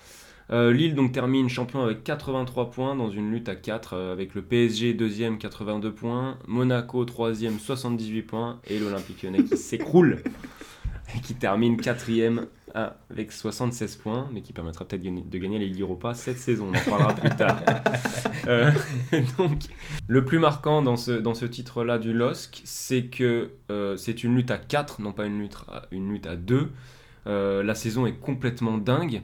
Euh, 0.52 0.72
Lille 0.72 0.96
donc 0.96 1.12
termine 1.12 1.48
champion 1.48 1.82
avec 1.82 2.02
83 2.02 2.72
points 2.72 2.96
dans 2.96 3.08
une 3.08 3.30
lutte 3.30 3.48
à 3.48 3.54
4 3.54 3.94
euh, 3.94 4.12
avec 4.12 4.34
le 4.34 4.42
PSG 4.42 4.94
deuxième 4.94 5.38
82 5.38 5.92
points, 5.92 6.38
Monaco 6.48 7.04
troisième 7.04 7.60
78 7.60 8.22
points 8.22 8.58
et 8.66 8.80
l'Olympique 8.80 9.22
Lyonnais 9.22 9.44
qui 9.44 9.56
s'écroule 9.56 10.22
et 11.16 11.20
qui 11.20 11.34
termine 11.34 11.76
quatrième 11.76 12.46
avec 12.74 13.32
76 13.32 13.96
points, 13.96 14.28
mais 14.32 14.42
qui 14.42 14.52
permettra 14.52 14.84
peut-être 14.84 15.02
de 15.02 15.38
gagner 15.38 15.58
les 15.58 15.66
Ligue 15.66 15.82
Europa 15.82 16.14
cette 16.14 16.38
saison. 16.38 16.70
On 16.72 16.76
en 16.76 16.90
parlera 16.90 17.14
plus 17.14 17.30
tard. 17.30 17.60
Euh, 18.46 18.70
donc, 19.38 19.58
le 20.08 20.24
plus 20.24 20.38
marquant 20.38 20.82
dans 20.82 20.96
ce, 20.96 21.12
dans 21.12 21.34
ce 21.34 21.44
titre-là 21.44 21.98
du 21.98 22.12
LOSC, 22.12 22.62
c'est 22.64 23.04
que 23.04 23.50
c'est 23.96 24.24
une 24.24 24.34
lutte 24.34 24.50
à 24.50 24.58
4, 24.58 25.00
non 25.00 25.12
pas 25.12 25.26
une 25.26 25.38
lutte 25.40 25.56
à, 25.68 25.82
une 25.90 26.10
lutte 26.10 26.26
à 26.26 26.36
2. 26.36 26.70
la 27.26 27.74
saison 27.74 28.06
est 28.06 28.18
complètement 28.18 28.78
dingue. 28.78 29.22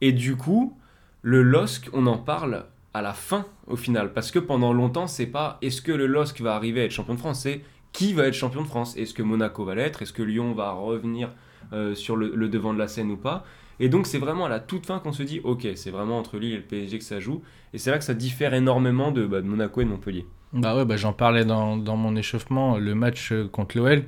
Et 0.00 0.12
du 0.12 0.36
coup, 0.36 0.76
le 1.22 1.42
LOSC, 1.42 1.90
on 1.92 2.06
en 2.06 2.18
parle 2.18 2.64
à 2.94 3.02
la 3.02 3.12
fin 3.12 3.46
au 3.66 3.76
final. 3.76 4.12
Parce 4.12 4.30
que 4.30 4.38
pendant 4.38 4.72
longtemps, 4.72 5.06
c'est 5.06 5.26
pas 5.26 5.58
est-ce 5.62 5.82
que 5.82 5.92
le 5.92 6.06
LOSC 6.06 6.40
va 6.40 6.54
arriver 6.54 6.82
à 6.82 6.84
être 6.84 6.90
champion 6.90 7.14
de 7.14 7.18
France, 7.18 7.42
c'est 7.42 7.62
qui 7.92 8.12
va 8.12 8.26
être 8.26 8.34
champion 8.34 8.62
de 8.62 8.66
France? 8.66 8.96
Est-ce 8.96 9.14
que 9.14 9.22
Monaco 9.22 9.64
va 9.64 9.74
l'être? 9.74 10.02
Est-ce 10.02 10.12
que 10.12 10.22
Lyon 10.22 10.52
va 10.52 10.72
revenir 10.72 11.30
euh, 11.72 11.94
sur 11.94 12.16
le, 12.16 12.48
devant 12.48 12.72
de 12.72 12.78
la 12.78 12.88
scène 12.88 13.10
ou 13.10 13.16
pas 13.16 13.44
Et 13.78 13.88
donc 13.88 14.06
c'est 14.06 14.18
vraiment 14.18 14.46
à 14.46 14.48
la 14.48 14.60
toute 14.60 14.86
fin 14.86 14.98
qu'on 14.98 15.12
se 15.12 15.22
dit 15.22 15.40
ok, 15.44 15.68
c'est 15.74 15.90
vraiment 15.90 16.18
entre 16.18 16.38
Lille 16.38 16.54
et 16.54 16.56
le 16.56 16.62
PSG 16.62 16.98
que 16.98 17.04
ça 17.04 17.20
joue. 17.20 17.42
Et 17.72 17.78
c'est 17.78 17.90
là 17.90 17.98
que 17.98 18.04
ça 18.04 18.14
diffère 18.14 18.54
énormément 18.54 19.12
de, 19.12 19.26
bah, 19.26 19.40
Monaco 19.40 19.80
et 19.80 19.84
de 19.84 19.90
Montpellier. 19.90 20.26
Bah 20.52 20.76
ouais, 20.76 20.84
bah 20.84 20.96
j'en 20.96 21.12
parlais 21.12 21.44
dans, 21.44 21.76
dans, 21.76 21.96
mon 21.96 22.16
échauffement, 22.16 22.76
le 22.76 22.94
match 22.94 23.30
euh, 23.30 23.46
contre 23.46 23.76
l'OL. 23.76 24.02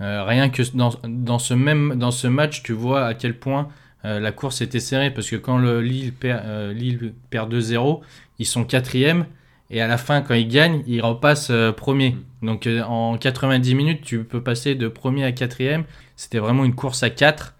Euh, 0.00 0.24
rien 0.24 0.48
que 0.50 0.62
dans, 0.74 0.90
dans, 1.06 1.38
ce 1.38 1.54
même, 1.54 1.94
dans 1.96 2.10
ce 2.10 2.26
match, 2.26 2.64
tu 2.64 2.72
vois 2.72 3.06
à 3.06 3.14
quel 3.14 3.38
point 3.38 3.68
euh, 4.04 4.20
la 4.20 4.32
course 4.32 4.60
était 4.60 4.80
serrée 4.80 5.10
parce 5.10 5.30
que 5.30 5.36
quand 5.36 5.56
le 5.56 5.80
Lille 5.80 6.12
perd, 6.12 6.42
euh, 6.44 7.10
perd 7.30 7.54
2-0, 7.54 8.00
ils 8.38 8.46
sont 8.46 8.64
quatrième 8.64 9.26
et 9.70 9.80
à 9.80 9.86
la 9.86 9.96
fin, 9.96 10.20
quand 10.20 10.34
ils 10.34 10.48
gagnent, 10.48 10.82
ils 10.86 11.00
repassent 11.00 11.50
euh, 11.50 11.72
premier. 11.72 12.16
Donc 12.44 12.68
en 12.86 13.16
90 13.16 13.74
minutes, 13.74 14.02
tu 14.02 14.24
peux 14.24 14.42
passer 14.42 14.74
de 14.74 14.88
premier 14.88 15.24
à 15.24 15.32
quatrième. 15.32 15.84
C'était 16.16 16.38
vraiment 16.38 16.64
une 16.64 16.74
course 16.74 17.02
à 17.02 17.10
4, 17.10 17.54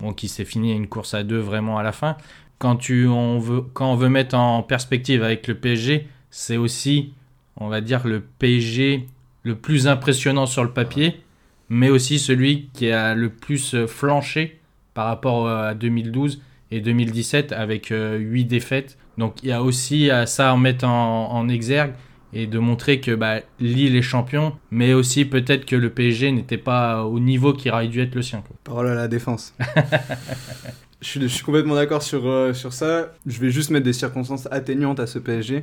bon, 0.00 0.12
qui 0.12 0.28
s'est 0.28 0.44
fini 0.44 0.72
une 0.72 0.86
course 0.86 1.14
à 1.14 1.22
2 1.22 1.38
vraiment 1.38 1.78
à 1.78 1.82
la 1.82 1.92
fin. 1.92 2.16
Quand, 2.58 2.76
tu, 2.76 3.06
on 3.06 3.38
veut, 3.38 3.60
quand 3.60 3.92
on 3.92 3.96
veut 3.96 4.08
mettre 4.08 4.34
en 4.36 4.62
perspective 4.62 5.22
avec 5.22 5.46
le 5.46 5.54
PSG, 5.54 6.08
c'est 6.30 6.56
aussi, 6.56 7.12
on 7.56 7.68
va 7.68 7.80
dire, 7.80 8.06
le 8.06 8.20
PSG 8.20 9.06
le 9.42 9.54
plus 9.54 9.88
impressionnant 9.88 10.46
sur 10.46 10.64
le 10.64 10.70
papier, 10.70 11.20
mais 11.68 11.88
aussi 11.88 12.18
celui 12.18 12.68
qui 12.72 12.90
a 12.90 13.14
le 13.14 13.30
plus 13.30 13.76
flanché 13.86 14.60
par 14.94 15.06
rapport 15.06 15.48
à 15.48 15.74
2012 15.74 16.40
et 16.70 16.80
2017 16.80 17.52
avec 17.52 17.88
8 17.88 17.94
euh, 17.94 18.44
défaites. 18.44 18.98
Donc 19.18 19.42
il 19.42 19.50
y 19.50 19.52
a 19.52 19.62
aussi 19.62 20.10
ça 20.26 20.50
à 20.50 20.56
mettre 20.56 20.86
en, 20.86 21.48
exergue 21.48 21.92
et 22.32 22.46
de 22.46 22.58
montrer 22.58 23.00
que 23.00 23.14
bah, 23.14 23.40
Lille 23.60 23.96
est 23.96 24.02
champion, 24.02 24.56
mais 24.70 24.92
aussi 24.92 25.24
peut-être 25.24 25.64
que 25.64 25.76
le 25.76 25.90
PSG 25.90 26.32
n'était 26.32 26.58
pas 26.58 27.04
au 27.04 27.20
niveau 27.20 27.52
qui 27.52 27.70
aurait 27.70 27.88
dû 27.88 28.00
être 28.00 28.14
le 28.14 28.22
sien. 28.22 28.42
Parole 28.64 28.88
à 28.88 28.94
la 28.94 29.08
défense. 29.08 29.54
je, 31.00 31.08
suis, 31.08 31.20
je, 31.20 31.26
suis, 31.28 31.44
complètement 31.44 31.74
d'accord 31.74 32.02
sur, 32.02 32.26
euh, 32.26 32.52
sur 32.52 32.72
ça. 32.72 33.12
Je 33.26 33.40
vais 33.40 33.50
juste 33.50 33.70
mettre 33.70 33.84
des 33.84 33.92
circonstances 33.92 34.48
atteignantes 34.50 35.00
à 35.00 35.06
ce 35.06 35.18
PSG. 35.18 35.60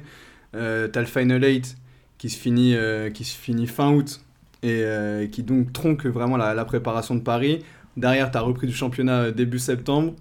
Euh, 0.55 0.87
T'as 0.87 1.01
le 1.01 1.07
Final 1.07 1.43
8 1.43 1.75
qui 2.17 2.29
se 2.29 2.39
finit, 2.39 2.75
euh, 2.75 3.09
qui 3.09 3.23
se 3.25 3.37
finit 3.37 3.67
fin 3.67 3.91
août 3.91 4.21
et 4.65 5.27
qui 5.29 5.43
donc 5.43 5.73
tronque 5.73 6.05
vraiment 6.05 6.37
la, 6.37 6.53
la 6.53 6.63
préparation 6.63 7.15
de 7.15 7.19
Paris. 7.19 7.59
Derrière, 7.97 8.31
tu 8.31 8.37
as 8.37 8.41
repris 8.41 8.67
du 8.67 8.73
championnat 8.73 9.23
euh, 9.23 9.31
début 9.31 9.59
septembre. 9.59 10.13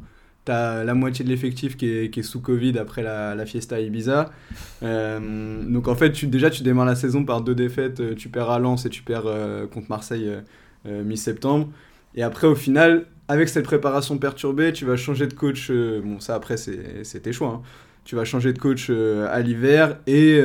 Tu 0.44 0.50
as 0.50 0.82
la 0.82 0.94
moitié 0.94 1.24
de 1.24 1.30
l'effectif 1.30 1.76
qui 1.76 1.88
est, 1.88 2.10
qui 2.10 2.20
est, 2.20 2.24
sous 2.24 2.40
Covid 2.40 2.76
après 2.78 3.02
la, 3.02 3.34
la 3.34 3.46
fiesta 3.46 3.80
Ibiza. 3.80 4.30
Euh, 4.82 5.62
donc 5.62 5.86
en 5.86 5.94
fait, 5.94 6.10
tu, 6.12 6.26
déjà, 6.26 6.50
tu 6.50 6.62
démarres 6.64 6.86
la 6.86 6.96
saison 6.96 7.24
par 7.24 7.42
deux 7.42 7.54
défaites. 7.54 8.00
Euh, 8.00 8.14
tu 8.14 8.28
perds 8.28 8.50
à 8.50 8.58
Lens 8.58 8.84
et 8.84 8.88
tu 8.88 9.02
perds 9.02 9.26
contre 9.72 9.88
Marseille 9.88 10.30
mi-septembre. 10.84 11.68
Et 12.14 12.22
après, 12.22 12.46
au 12.46 12.56
final, 12.56 13.06
avec 13.28 13.48
cette 13.48 13.64
préparation 13.64 14.18
perturbée, 14.18 14.72
tu 14.72 14.84
vas 14.84 14.96
changer 14.96 15.28
de 15.28 15.34
coach. 15.34 15.70
bon, 15.70 16.18
ça 16.18 16.34
après, 16.34 16.56
c'est 16.56 17.20
tes 17.22 17.32
choix. 17.32 17.60
Hein. 17.60 17.62
Tu 18.04 18.16
vas 18.16 18.24
changer 18.24 18.52
de 18.52 18.58
coach 18.58 18.90
à 18.90 19.40
l'hiver 19.40 19.98
et 20.08 20.42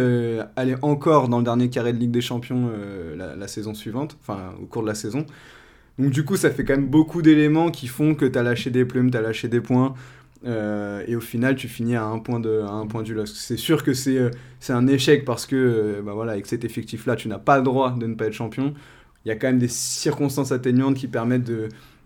aller 0.55 0.75
encore 0.83 1.27
dans 1.27 1.39
le 1.39 1.43
dernier 1.43 1.71
carré 1.71 1.91
de 1.91 1.97
Ligue 1.97 2.11
des 2.11 2.21
Champions 2.21 2.71
la, 3.17 3.47
saison 3.47 3.73
suivante, 3.73 4.15
enfin 4.21 4.53
au 4.61 4.67
cours 4.67 4.83
de 4.83 4.87
la 4.87 4.95
saison. 4.95 5.25
Donc 5.97 6.11
du 6.11 6.23
coup, 6.23 6.35
ça 6.35 6.51
fait 6.51 6.63
quand 6.63 6.75
même 6.75 6.87
beaucoup 6.87 7.21
d'éléments 7.21 7.71
qui 7.71 7.87
font 7.87 8.13
que 8.13 8.25
tu 8.25 8.37
as 8.37 8.43
lâché 8.43 8.69
des 8.69 8.85
plumes, 8.85 9.09
tu 9.09 9.17
as 9.17 9.21
lâché 9.21 9.47
des 9.47 9.61
points. 9.61 9.95
Euh, 10.45 11.03
et 11.07 11.15
au 11.15 11.21
final, 11.21 11.55
tu 11.55 11.67
finis 11.67 11.95
à 11.95 12.05
un 12.05 12.19
point, 12.19 12.39
de, 12.39 12.61
à 12.61 12.71
un 12.71 13.01
du 13.01 13.13
LOSC. 13.13 13.35
C'est 13.35 13.57
sûr 13.57 13.83
que 13.83 13.93
c'est 13.93 14.17
euh, 14.17 14.29
c'est 14.59 14.73
un 14.73 14.87
échec 14.87 15.25
parce 15.25 15.45
que, 15.45 15.55
euh, 15.55 16.01
bah 16.03 16.13
voilà, 16.13 16.33
avec 16.33 16.45
cet 16.45 16.63
effectif-là, 16.63 17.15
tu 17.15 17.27
n'as 17.27 17.39
pas 17.39 17.57
le 17.57 17.63
droit 17.63 17.91
de 17.91 18.05
ne 18.05 18.15
pas 18.15 18.27
être 18.27 18.33
champion. 18.33 18.73
Il 19.25 19.29
y 19.29 19.31
a 19.31 19.35
quand 19.35 19.47
même 19.47 19.59
des 19.59 19.67
circonstances 19.67 20.51
atteignantes 20.51 20.95
qui 20.95 21.07
permettent 21.07 21.43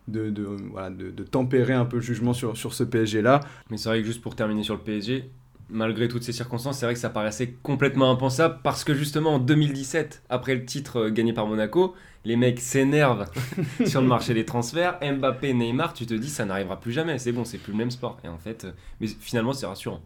de 0.08 1.24
tempérer 1.30 1.74
un 1.74 1.86
peu 1.86 1.98
le 1.98 2.02
jugement 2.02 2.34
sur, 2.34 2.58
sur 2.58 2.74
ce 2.74 2.84
PSG-là. 2.84 3.42
Mais 3.70 3.78
c'est 3.78 3.90
vrai 3.90 4.00
que 4.00 4.06
juste 4.06 4.22
pour 4.22 4.36
terminer 4.36 4.64
sur 4.64 4.76
le 4.76 4.82
PSG, 4.82 5.30
malgré 5.70 6.08
toutes 6.08 6.24
ces 6.24 6.34
circonstances, 6.34 6.80
c'est 6.80 6.86
vrai 6.86 6.96
que 6.96 7.00
ça 7.00 7.10
paraissait 7.10 7.56
complètement 7.62 8.10
impensable 8.10 8.60
parce 8.64 8.84
que 8.84 8.94
justement 8.94 9.36
en 9.36 9.40
2017, 9.40 10.24
après 10.30 10.56
le 10.56 10.66
titre 10.66 11.10
gagné 11.10 11.34
par 11.34 11.46
Monaco, 11.48 11.96
les 12.26 12.36
mecs 12.36 12.60
s'énervent 12.60 13.26
sur 13.86 14.02
le 14.02 14.08
marché 14.08 14.34
des 14.34 14.46
transferts. 14.46 15.00
Mbappé, 15.02 15.54
Neymar, 15.54 15.94
tu 15.94 16.06
te 16.06 16.14
dis 16.14 16.30
ça 16.30 16.46
n'arrivera 16.46 16.80
plus 16.80 16.92
jamais. 16.92 17.18
C'est 17.20 17.32
bon, 17.32 17.46
c'est 17.46 17.58
plus 17.58 17.72
le 17.72 17.78
même 17.78 17.92
sport. 17.92 18.18
Et 18.24 18.28
en 18.28 18.38
fait, 18.38 18.66
euh, 18.66 18.72
mais 19.00 19.08
finalement, 19.08 19.54
c'est 19.54 19.66
rassurant. 19.66 20.02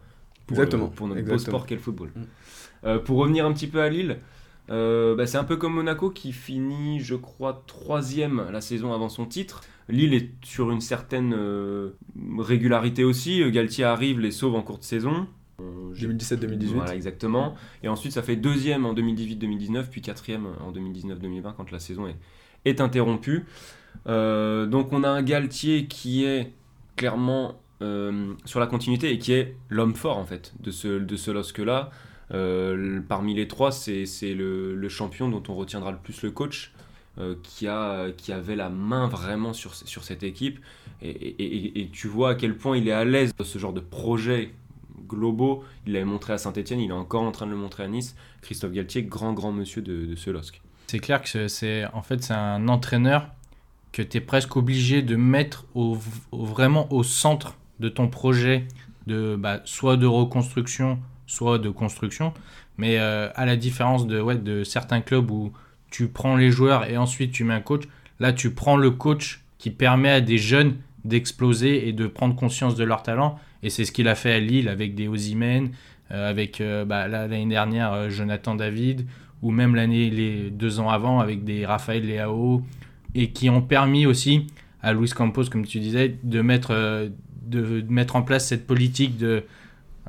Pour, 0.47 0.57
Exactement. 0.57 0.87
pour 0.87 1.07
notre 1.07 1.21
beau 1.23 1.37
sport 1.37 1.65
qu'est 1.65 1.75
le 1.75 1.81
football. 1.81 2.11
Mm. 2.15 2.23
Euh, 2.85 2.99
pour 2.99 3.17
revenir 3.17 3.45
un 3.45 3.53
petit 3.53 3.67
peu 3.67 3.81
à 3.81 3.89
Lille, 3.89 4.19
Euh, 4.71 5.15
bah, 5.15 5.27
c'est 5.27 5.37
un 5.37 5.43
peu 5.43 5.57
comme 5.57 5.73
Monaco 5.75 6.09
qui 6.09 6.31
finit, 6.33 6.99
je 6.99 7.13
crois, 7.13 7.63
troisième 7.67 8.47
la 8.51 8.61
saison 8.61 8.93
avant 8.93 9.09
son 9.09 9.27
titre. 9.27 9.61
Lille 9.89 10.15
est 10.15 10.31
sur 10.43 10.71
une 10.71 10.81
certaine 10.81 11.35
euh, 11.37 11.91
régularité 12.39 13.03
aussi. 13.03 13.43
Galtier 13.51 13.83
arrive, 13.83 14.19
les 14.19 14.31
sauve 14.31 14.55
en 14.55 14.63
cours 14.63 14.79
de 14.79 14.83
saison. 14.83 15.27
2017-2018. 15.93 16.65
Voilà, 16.73 16.95
exactement. 16.95 17.55
Et 17.83 17.87
ensuite, 17.87 18.13
ça 18.13 18.21
fait 18.21 18.35
deuxième 18.35 18.85
en 18.85 18.93
2018-2019, 18.93 19.85
puis 19.89 20.01
quatrième 20.01 20.47
en 20.61 20.71
2019-2020 20.71 21.53
quand 21.55 21.71
la 21.71 21.79
saison 21.79 22.07
est, 22.07 22.15
est 22.65 22.81
interrompue. 22.81 23.45
Euh, 24.07 24.65
donc 24.65 24.91
on 24.91 25.03
a 25.03 25.09
un 25.09 25.21
Galtier 25.21 25.85
qui 25.85 26.25
est 26.25 26.51
clairement 26.95 27.59
euh, 27.81 28.33
sur 28.45 28.59
la 28.59 28.67
continuité 28.67 29.11
et 29.11 29.19
qui 29.19 29.33
est 29.33 29.55
l'homme 29.69 29.95
fort 29.95 30.17
en 30.17 30.25
fait 30.25 30.53
de 30.59 30.71
ce, 30.71 30.99
de 30.99 31.15
ce 31.15 31.31
LOSC-là. 31.31 31.91
Euh, 32.31 33.01
parmi 33.07 33.35
les 33.35 33.47
trois, 33.47 33.71
c'est 33.71 34.05
le, 34.33 34.75
le, 34.75 34.89
champion 34.89 35.29
dont 35.29 35.43
on 35.47 35.55
retiendra 35.55 35.91
le 35.91 35.97
plus 35.97 36.23
le 36.23 36.31
coach, 36.31 36.73
qui, 37.43 37.67
a, 37.67 38.11
qui 38.11 38.33
avait 38.33 38.57
la 38.57 38.69
main 38.69 39.07
vraiment 39.07 39.53
sur, 39.53 39.73
sur 39.75 40.03
cette 40.03 40.23
équipe. 40.23 40.59
Et, 41.01 41.09
et, 41.09 41.81
et, 41.81 41.89
tu 41.89 42.07
vois 42.07 42.31
à 42.31 42.35
quel 42.35 42.57
point 42.57 42.77
il 42.77 42.87
est 42.89 42.93
à 42.93 43.05
l'aise 43.05 43.33
de 43.37 43.43
ce 43.43 43.59
genre 43.59 43.73
de 43.73 43.79
projet 43.79 44.51
globaux. 45.07 45.63
Il 45.85 45.93
l'avait 45.93 46.05
montré 46.05 46.33
à 46.33 46.37
Saint-Etienne, 46.37 46.79
il 46.79 46.89
est 46.89 46.93
encore 46.93 47.23
en 47.23 47.31
train 47.31 47.45
de 47.45 47.51
le 47.51 47.57
montrer 47.57 47.83
à 47.83 47.87
Nice. 47.87 48.15
Christophe 48.41 48.71
Galtier, 48.71 49.03
grand, 49.03 49.33
grand 49.33 49.51
monsieur 49.51 49.81
de, 49.81 50.05
de 50.05 50.15
ce 50.15 50.29
LOSC. 50.29 50.61
C'est 50.87 50.99
clair 50.99 51.21
que 51.21 51.47
c'est 51.47 51.85
en 51.93 52.01
fait 52.01 52.31
un 52.31 52.67
entraîneur 52.67 53.29
que 53.91 54.01
tu 54.01 54.17
es 54.17 54.21
presque 54.21 54.55
obligé 54.57 55.01
de 55.01 55.15
mettre 55.15 55.65
au, 55.73 55.97
vraiment 56.31 56.91
au 56.91 57.01
centre 57.01 57.57
de 57.79 57.89
ton 57.89 58.07
projet, 58.07 58.67
de, 59.07 59.35
bah, 59.35 59.61
soit 59.63 59.97
de 59.97 60.05
reconstruction, 60.05 60.99
soit 61.27 61.59
de 61.59 61.69
construction. 61.69 62.33
Mais 62.77 62.99
euh, 62.99 63.29
à 63.35 63.45
la 63.45 63.55
différence 63.55 64.05
de, 64.05 64.19
ouais, 64.19 64.35
de 64.35 64.63
certains 64.63 65.01
clubs 65.01 65.31
où 65.31 65.53
tu 65.91 66.07
prends 66.07 66.35
les 66.35 66.51
joueurs 66.51 66.89
et 66.89 66.97
ensuite 66.97 67.31
tu 67.31 67.45
mets 67.45 67.53
un 67.53 67.61
coach, 67.61 67.83
là 68.19 68.33
tu 68.33 68.53
prends 68.53 68.75
le 68.75 68.91
coach 68.91 69.43
qui 69.57 69.71
permet 69.71 70.09
à 70.09 70.21
des 70.21 70.37
jeunes 70.37 70.75
d'exploser 71.05 71.87
et 71.87 71.93
de 71.93 72.07
prendre 72.07 72.35
conscience 72.35 72.75
de 72.75 72.83
leur 72.83 73.01
talent. 73.01 73.39
Et 73.65 73.69
c'est 73.69 73.83
ce 73.83 73.91
qu'il 73.91 74.07
a 74.07 74.13
fait 74.13 74.31
à 74.31 74.39
Lille 74.39 74.69
avec 74.69 74.93
des 74.93 75.07
Ozymen, 75.07 75.71
euh, 76.11 76.29
avec 76.29 76.61
euh, 76.61 76.85
bah, 76.85 77.07
l'année 77.07 77.47
dernière 77.47 78.11
Jonathan 78.11 78.53
David, 78.53 79.07
ou 79.41 79.51
même 79.51 79.75
l'année, 79.75 80.09
les 80.09 80.51
deux 80.51 80.79
ans 80.79 80.89
avant 80.89 81.19
avec 81.19 81.43
des 81.43 81.65
Raphaël 81.65 82.05
Leao, 82.05 82.61
et 83.15 83.31
qui 83.31 83.49
ont 83.49 83.61
permis 83.61 84.05
aussi 84.05 84.47
à 84.85 84.93
Luis 84.93 85.09
Campos, 85.09 85.45
comme 85.45 85.65
tu 85.65 85.79
disais, 85.79 86.15
de 86.21 86.41
mettre, 86.41 86.69
euh, 86.71 87.09
de, 87.41 87.83
mettre 87.89 88.15
en 88.15 88.21
place 88.21 88.47
cette 88.47 88.67
politique 88.67 89.17
de, 89.17 89.43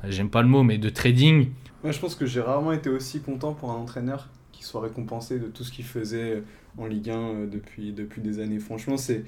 j'aime 0.07 0.29
pas 0.29 0.43
le 0.43 0.47
mot, 0.47 0.61
mais 0.61 0.77
de 0.77 0.89
trading. 0.89 1.49
Moi, 1.83 1.91
je 1.91 1.99
pense 1.99 2.13
que 2.13 2.27
j'ai 2.27 2.41
rarement 2.41 2.73
été 2.73 2.89
aussi 2.89 3.19
content 3.21 3.53
pour 3.53 3.71
un 3.71 3.75
entraîneur 3.75 4.29
qui 4.51 4.63
soit 4.63 4.81
récompensé 4.81 5.39
de 5.39 5.47
tout 5.47 5.63
ce 5.63 5.71
qu'il 5.71 5.85
faisait 5.85 6.43
en 6.77 6.85
Ligue 6.85 7.09
1 7.09 7.15
euh, 7.15 7.47
depuis, 7.47 7.91
depuis 7.91 8.21
des 8.21 8.39
années. 8.39 8.59
Franchement, 8.59 8.97
c'est 8.97 9.25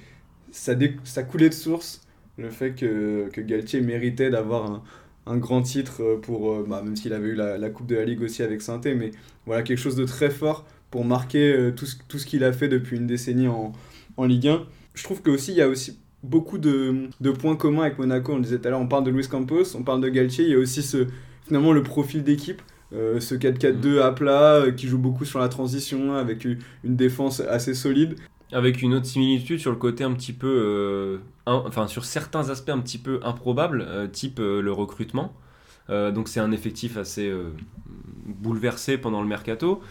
ça 0.51 1.23
coulait 1.23 1.49
de 1.49 1.53
source 1.53 2.01
le 2.39 2.49
fait 2.49 2.71
que, 2.71 3.29
que 3.31 3.41
Galtier 3.41 3.81
méritait 3.81 4.29
d'avoir 4.29 4.71
un, 4.71 4.83
un, 5.25 5.37
grand 5.37 5.61
titre 5.61 6.01
euh, 6.01 6.17
pour, 6.17 6.63
bah, 6.63 6.81
même 6.83 6.95
s'il 6.95 7.13
avait 7.13 7.29
eu 7.29 7.35
la, 7.35 7.69
Coupe 7.69 7.87
de 7.87 7.95
la 7.95 8.05
Ligue 8.05 8.21
aussi 8.21 8.43
avec 8.43 8.61
saint 8.61 8.81
mais 8.85 9.11
voilà, 9.45 9.63
quelque 9.63 9.77
chose 9.77 9.95
de 9.95 10.05
très 10.05 10.29
fort 10.29 10.65
pour 10.91 11.05
marquer 11.05 11.51
euh, 11.51 11.71
tout 11.71 11.85
ce, 11.85 11.95
tout 12.07 12.17
ce 12.17 12.25
qu'il 12.25 12.43
a 12.43 12.51
fait 12.51 12.67
depuis 12.67 12.97
une 12.97 13.07
décennie 13.07 13.47
en, 13.47 13.73
en 14.17 14.25
Ligue 14.25 14.47
1. 14.47 14.63
Je 14.95 15.03
trouve 15.03 15.21
qu'il 15.21 15.53
y 15.53 15.61
a 15.61 15.67
aussi 15.67 15.99
beaucoup 16.23 16.57
de, 16.57 17.09
de, 17.21 17.31
points 17.31 17.55
communs 17.55 17.83
avec 17.83 17.99
Monaco. 17.99 18.33
On 18.33 18.37
le 18.37 18.43
disait 18.43 18.59
tout 18.59 18.67
à 18.67 18.71
l'heure, 18.71 18.81
on 18.81 18.87
parle 18.87 19.03
de 19.03 19.11
Luis 19.11 19.27
Campos, 19.27 19.75
on 19.75 19.83
parle 19.83 20.01
de 20.01 20.09
Galtier, 20.09 20.45
il 20.45 20.51
y 20.51 20.55
a 20.55 20.57
aussi 20.57 20.83
finalement 21.45 21.73
le 21.73 21.83
profil 21.83 22.23
d'équipe. 22.23 22.61
Euh, 22.91 23.19
ce 23.19 23.35
4-4-2 23.35 23.97
mm. 23.97 24.01
à 24.01 24.11
plat 24.11 24.53
euh, 24.55 24.71
qui 24.71 24.87
joue 24.87 24.97
beaucoup 24.97 25.23
sur 25.23 25.39
la 25.39 25.47
transition 25.47 26.15
avec 26.15 26.43
une 26.45 26.57
défense 26.83 27.39
assez 27.39 27.75
solide. 27.75 28.15
Avec 28.51 28.81
une 28.81 28.93
autre 28.95 29.05
similitude 29.05 29.59
sur 29.59 29.71
le 29.71 29.77
côté 29.77 30.03
un 30.03 30.13
petit 30.13 30.33
peu, 30.33 31.19
enfin 31.45 31.87
sur 31.87 32.03
certains 32.05 32.49
aspects 32.49 32.69
un 32.69 32.79
petit 32.79 32.97
peu 32.97 33.19
improbables, 33.23 34.09
type 34.11 34.39
le 34.39 34.71
recrutement. 34.71 35.33
donc 35.87 36.27
c'est 36.27 36.39
un 36.39 36.51
effectif 36.51 36.97
assez 36.97 37.31
bouleversé 38.25 38.97
pendant 38.97 39.21
le 39.21 39.27
mercato. 39.27 39.81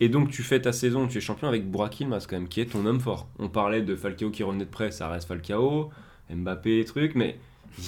Et 0.00 0.08
donc 0.08 0.30
tu 0.30 0.42
fais 0.42 0.60
ta 0.60 0.72
saison, 0.72 1.06
tu 1.06 1.18
es 1.18 1.20
champion 1.20 1.48
avec 1.48 1.70
Burak 1.70 2.00
Yilmaz 2.00 2.26
quand 2.26 2.36
même, 2.36 2.48
qui 2.48 2.60
est 2.60 2.66
ton 2.66 2.84
homme 2.84 3.00
fort. 3.00 3.28
On 3.38 3.48
parlait 3.48 3.82
de 3.82 3.94
Falcao 3.94 4.30
qui 4.30 4.42
revenait 4.42 4.64
de 4.64 4.70
près, 4.70 4.90
ça 4.90 5.08
reste 5.08 5.28
Falcao, 5.28 5.90
Mbappé, 6.30 6.84
trucs, 6.84 7.14
mais 7.14 7.38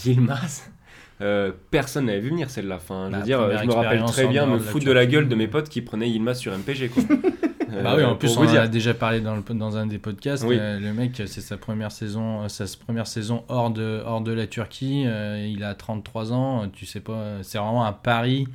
Yilmaz, 0.04 0.70
euh, 1.20 1.52
personne 1.70 2.06
n'avait 2.06 2.20
vu 2.20 2.30
venir 2.30 2.48
celle-là. 2.48 2.78
Fin, 2.78 3.10
je 3.10 3.16
veux 3.16 3.22
dire, 3.22 3.58
je 3.58 3.66
me 3.66 3.72
rappelle 3.72 4.04
très 4.04 4.28
bien 4.28 4.46
me 4.46 4.58
foutre 4.58 4.86
de 4.86 4.92
la 4.92 5.06
gueule 5.06 5.28
de 5.28 5.34
mes 5.34 5.48
potes 5.48 5.68
qui 5.68 5.82
prenaient 5.82 6.08
Yilmaz 6.08 6.38
sur 6.38 6.56
MPG. 6.56 6.90
Quoi. 6.90 7.02
bah 7.68 7.94
oui, 7.96 8.04
en 8.04 8.16
plus, 8.16 8.36
on 8.36 8.46
a 8.46 8.68
déjà 8.68 8.94
parlé 8.94 9.20
dans, 9.20 9.36
le, 9.36 9.42
dans 9.54 9.76
un 9.76 9.86
des 9.86 9.98
podcasts. 9.98 10.44
Euh, 10.44 10.78
le 10.78 10.92
mec, 10.92 11.22
c'est 11.26 11.40
sa 11.40 11.56
première 11.56 11.92
saison, 11.92 12.44
euh, 12.44 12.48
sa 12.48 12.64
première 12.84 13.06
saison 13.06 13.44
hors 13.48 13.70
de, 13.70 14.02
hors 14.04 14.20
de 14.20 14.32
la 14.32 14.46
Turquie. 14.46 15.02
il 15.02 15.64
a 15.64 15.74
33 15.74 16.32
ans. 16.32 16.68
Tu 16.68 16.86
sais 16.86 17.00
pas, 17.00 17.42
c'est 17.42 17.58
vraiment 17.58 17.84
un 17.84 17.92
pari 17.92 18.46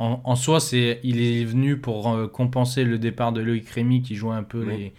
en, 0.00 0.34
soi, 0.34 0.60
c'est, 0.60 0.98
il 1.02 1.20
est 1.20 1.44
venu 1.44 1.76
pour 1.76 2.10
euh, 2.10 2.26
compenser 2.26 2.84
le 2.84 2.98
départ 2.98 3.32
de 3.32 3.42
Loïc 3.42 3.68
Rémy 3.68 4.00
qui 4.00 4.14
jouait 4.14 4.34
un 4.34 4.42
peu 4.42 4.64
les, 4.64 4.94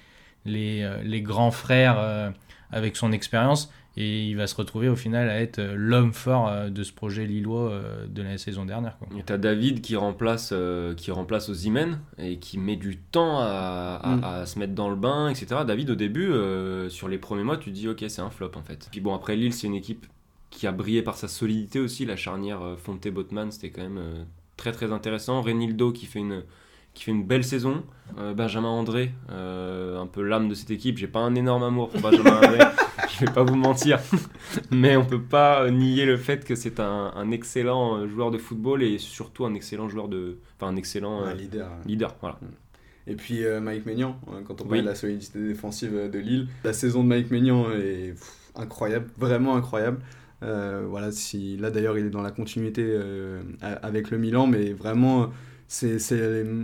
les, 0.46 0.84
euh, 0.84 1.02
les, 1.04 1.24
grands 1.24 1.50
frères 1.50 1.96
euh, 1.98 2.30
avec 2.72 2.96
son 2.96 3.12
expérience. 3.12 3.74
Et 3.98 4.26
il 4.26 4.38
va 4.38 4.48
se 4.48 4.56
retrouver 4.56 4.88
au 4.88 4.96
final 4.96 5.30
à 5.30 5.42
être 5.42 5.62
l'homme 5.62 6.14
fort 6.14 6.70
de 6.70 6.84
ce 6.84 6.94
projet 6.94 7.26
lillois 7.26 7.82
de 8.08 8.22
la 8.22 8.38
saison 8.38 8.64
dernière. 8.64 8.98
Quoi. 8.98 9.10
Et 9.20 9.24
tu 9.24 9.34
as 9.34 9.38
David 9.38 9.82
qui 9.82 9.98
remplace, 9.98 10.54
qui 10.96 11.12
remplace 11.12 11.50
Ozymen 11.50 12.00
et 12.18 12.38
qui 12.38 12.58
met 12.58 12.78
du 12.78 12.98
temps 12.98 13.40
à, 13.40 14.02
mm. 14.02 14.24
à, 14.24 14.46
se 14.46 14.58
mettre 14.60 14.74
dans 14.74 14.90
le 14.90 14.96
bain, 14.96 15.28
etc. 15.28 15.64
David, 15.68 15.90
au 15.90 15.96
début, 15.96 16.32
sur 16.88 17.10
les 17.10 17.18
premiers 17.18 17.44
mois, 17.44 17.58
tu 17.58 17.70
te 17.70 17.76
dis 17.76 17.90
ok, 17.90 18.06
c'est 18.08 18.22
un 18.22 18.30
flop 18.30 18.52
en 18.56 18.64
fait. 18.64 18.88
Puis 18.92 19.02
bon, 19.02 19.14
après 19.14 19.36
Lille, 19.36 19.54
c'est 19.54 19.68
une 19.68 19.76
équipe 19.76 20.06
qui 20.52 20.68
a 20.68 20.72
brillé 20.72 21.02
par 21.02 21.18
sa 21.18 21.28
solidité 21.28 21.82
aussi. 21.82 22.06
La 22.06 22.16
charnière 22.16 22.62
Fonte-Botman, 22.78 23.52
c'était 23.52 23.72
quand 23.72 23.84
même 23.84 24.26
très 24.56 24.72
très 24.72 24.94
intéressant. 24.94 25.42
Renildo 25.42 25.92
qui 25.92 26.06
fait 26.06 26.20
une, 26.20 26.44
qui 26.94 27.04
fait 27.04 27.12
une 27.12 27.24
belle 27.24 27.44
saison. 27.44 27.84
Euh, 28.18 28.34
Benjamin 28.34 28.68
André, 28.68 29.14
euh, 29.32 30.00
un 30.00 30.08
peu 30.08 30.22
l'âme 30.22 30.50
de 30.50 30.54
cette 30.54 30.72
équipe. 30.72 30.98
J'ai 30.98 31.08
pas 31.08 31.20
un 31.20 31.36
énorme 31.36 31.64
amour 31.64 31.90
pour 31.90 32.02
Benjamin 32.02 32.38
André, 32.38 32.60
je 33.22 33.26
vais 33.26 33.34
pas 33.34 33.44
vous 33.44 33.56
mentir. 33.56 34.00
Mais 34.72 34.98
on 34.98 35.06
peut 35.06 35.22
pas 35.22 35.70
nier 35.72 36.06
le 36.06 36.18
fait 36.18 36.44
que 36.44 36.56
c'est 36.56 36.80
un, 36.80 37.14
un, 37.16 37.32
excellent 37.32 38.08
joueur 38.08 38.32
de 38.32 38.38
football 38.38 38.84
et 38.84 38.98
surtout 38.98 39.46
un 39.46 39.54
excellent 39.54 39.88
joueur 39.88 40.08
de. 40.08 40.38
Enfin, 40.58 40.72
un 40.72 40.76
excellent 40.76 41.24
euh, 41.24 41.34
leader. 41.34 41.70
leader 41.86 42.16
voilà. 42.20 42.38
Mm. 42.42 42.46
Et 43.08 43.16
puis 43.16 43.42
Mike 43.62 43.88
Maignan, 43.88 44.16
hein, 44.28 44.42
quand 44.46 44.62
on 44.62 44.66
parle 44.66 44.82
de 44.82 44.86
la 44.86 44.96
solidité 44.96 45.40
défensive 45.40 46.10
de 46.12 46.20
Lille, 46.20 46.48
la 46.64 46.72
saison 46.72 47.04
de 47.04 47.10
Mike 47.10 47.32
Maignan 47.32 47.72
est 47.72 48.14
incroyable, 48.56 49.08
vraiment 49.18 49.56
incroyable. 49.56 49.98
Euh, 50.44 50.86
voilà, 50.90 51.12
si, 51.12 51.58
là 51.58 51.70
d'ailleurs 51.70 51.98
il 51.98 52.08
est 52.08 52.10
dans 52.10 52.24
la 52.24 52.32
continuité 52.32 52.84
euh, 52.84 53.42
avec 53.62 54.10
le 54.10 54.18
Milan, 54.18 54.48
mais 54.48 54.74
vraiment 54.74 55.30
c'est 55.68 56.00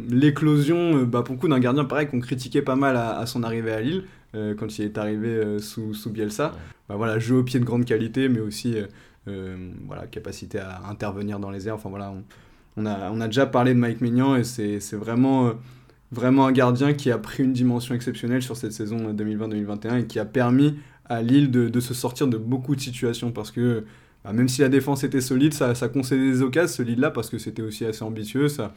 l'éclosion, 0.09 0.97
euh, 0.97 1.05
bah, 1.05 1.21
pour 1.21 1.37
coup 1.37 1.47
d'un 1.47 1.59
gardien 1.59 1.85
pareil 1.85 2.07
qu'on 2.07 2.19
critiquait 2.19 2.61
pas 2.61 2.75
mal 2.75 2.97
à, 2.97 3.25
son 3.25 3.43
arrivée 3.43 3.71
à 3.71 3.81
Lille, 3.81 4.03
quand 4.33 4.77
il 4.77 4.85
est 4.85 4.97
arrivé 4.97 5.59
sous, 5.59 5.93
sous, 5.93 6.09
Bielsa. 6.09 6.53
Bah, 6.89 6.95
voilà, 6.95 7.17
jeu 7.17 7.37
au 7.37 7.43
pied 7.43 7.59
de 7.59 7.65
grande 7.65 7.85
qualité, 7.85 8.29
mais 8.29 8.39
aussi 8.39 8.75
voilà, 9.25 10.07
capacité 10.07 10.59
à 10.59 10.81
intervenir 10.89 11.39
dans 11.39 11.49
les 11.49 11.67
airs. 11.67 11.75
Enfin 11.75 11.89
voilà, 11.89 12.13
on, 12.75 12.85
a, 12.85 13.11
on 13.11 13.19
a 13.19 13.27
déjà 13.27 13.45
parlé 13.45 13.73
de 13.73 13.79
Mike 13.79 14.01
Maignan 14.01 14.35
et 14.35 14.43
c'est 14.43 14.95
vraiment 14.95 15.53
vraiment 16.11 16.47
un 16.47 16.51
gardien 16.51 16.93
qui 16.93 17.11
a 17.11 17.17
pris 17.17 17.43
une 17.43 17.53
dimension 17.53 17.93
exceptionnelle 17.95 18.41
sur 18.41 18.55
cette 18.55 18.71
saison 18.71 19.13
2020-2021 19.13 20.01
et 20.01 20.05
qui 20.05 20.19
a 20.19 20.25
permis 20.25 20.77
à 21.05 21.21
Lille 21.21 21.51
de, 21.51 21.69
de, 21.69 21.79
se 21.79 21.93
sortir 21.93 22.27
de 22.27 22.37
beaucoup 22.37 22.75
de 22.75 22.81
situations 22.81 23.31
parce 23.31 23.51
que 23.51 23.85
bah, 24.23 24.33
même 24.33 24.47
si 24.47 24.61
la 24.61 24.69
défense 24.69 25.03
était 25.03 25.21
solide, 25.21 25.53
ça, 25.53 25.75
ça 25.75 25.89
concédait 25.89 26.31
des 26.31 26.41
occasions, 26.41 26.75
ce 26.77 26.83
Lille-là, 26.83 27.11
parce 27.11 27.29
que 27.29 27.37
c'était 27.37 27.61
aussi 27.61 27.85
assez 27.85 28.03
ambitieux, 28.03 28.47
ça, 28.47 28.73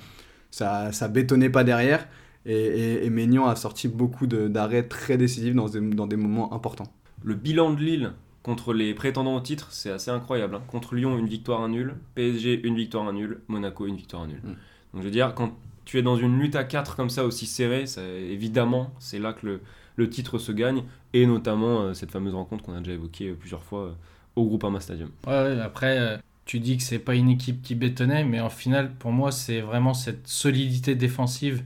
ça, 0.50 0.92
ça 0.92 1.08
bétonnait 1.08 1.50
pas 1.50 1.64
derrière. 1.64 2.06
Et, 2.46 3.04
et, 3.04 3.10
Maignan 3.10 3.46
a 3.46 3.56
sorti 3.56 3.86
beaucoup 3.86 4.26
d'arrêts 4.26 4.88
très 4.88 5.18
décisifs 5.18 5.54
dans 5.54 5.68
des, 5.68 5.80
dans 5.80 6.06
des 6.06 6.16
moments 6.16 6.54
importants. 6.54 6.90
Le 7.22 7.34
bilan 7.34 7.72
de 7.74 7.80
Lille 7.80 8.12
contre 8.42 8.72
les 8.72 8.94
prétendants 8.94 9.36
au 9.36 9.40
titre, 9.40 9.68
c'est 9.70 9.90
assez 9.90 10.10
incroyable. 10.10 10.54
Hein. 10.54 10.62
Contre 10.66 10.94
Lyon, 10.94 11.18
une 11.18 11.26
victoire, 11.26 11.60
un 11.60 11.68
nul. 11.68 11.96
PSG, 12.14 12.66
une 12.66 12.76
victoire, 12.76 13.06
un 13.06 13.12
nul. 13.12 13.40
Monaco, 13.48 13.86
une 13.86 13.96
victoire, 13.96 14.22
un 14.22 14.28
nul. 14.28 14.40
Mm. 14.42 14.48
Donc 14.48 15.02
je 15.02 15.02
veux 15.02 15.10
dire, 15.10 15.34
quand 15.34 15.52
tu 15.84 15.98
es 15.98 16.02
dans 16.02 16.16
une 16.16 16.38
lutte 16.38 16.56
à 16.56 16.64
4 16.64 16.96
comme 16.96 17.10
ça, 17.10 17.24
aussi 17.24 17.46
serrée, 17.46 17.84
évidemment, 18.30 18.92
c'est 18.98 19.18
là 19.18 19.32
que 19.32 19.46
le, 19.46 19.60
le 19.96 20.08
titre 20.08 20.38
se 20.38 20.52
gagne, 20.52 20.84
et 21.12 21.26
notamment 21.26 21.82
euh, 21.82 21.94
cette 21.94 22.10
fameuse 22.10 22.34
rencontre 22.34 22.64
qu'on 22.64 22.74
a 22.74 22.78
déjà 22.78 22.92
évoquée 22.92 23.28
euh, 23.28 23.34
plusieurs 23.34 23.62
fois 23.62 23.80
euh, 23.80 23.92
au 24.36 24.46
Groupama 24.46 24.80
Stadium. 24.80 25.10
Ouais, 25.26 25.60
après, 25.60 26.20
tu 26.44 26.60
dis 26.60 26.76
que 26.76 26.82
c'est 26.82 26.98
pas 26.98 27.14
une 27.14 27.28
équipe 27.28 27.62
qui 27.62 27.74
bétonnait, 27.74 28.24
mais 28.24 28.40
en 28.40 28.50
final, 28.50 28.92
pour 28.94 29.12
moi, 29.12 29.30
c'est 29.30 29.60
vraiment 29.60 29.94
cette 29.94 30.26
solidité 30.26 30.94
défensive, 30.94 31.62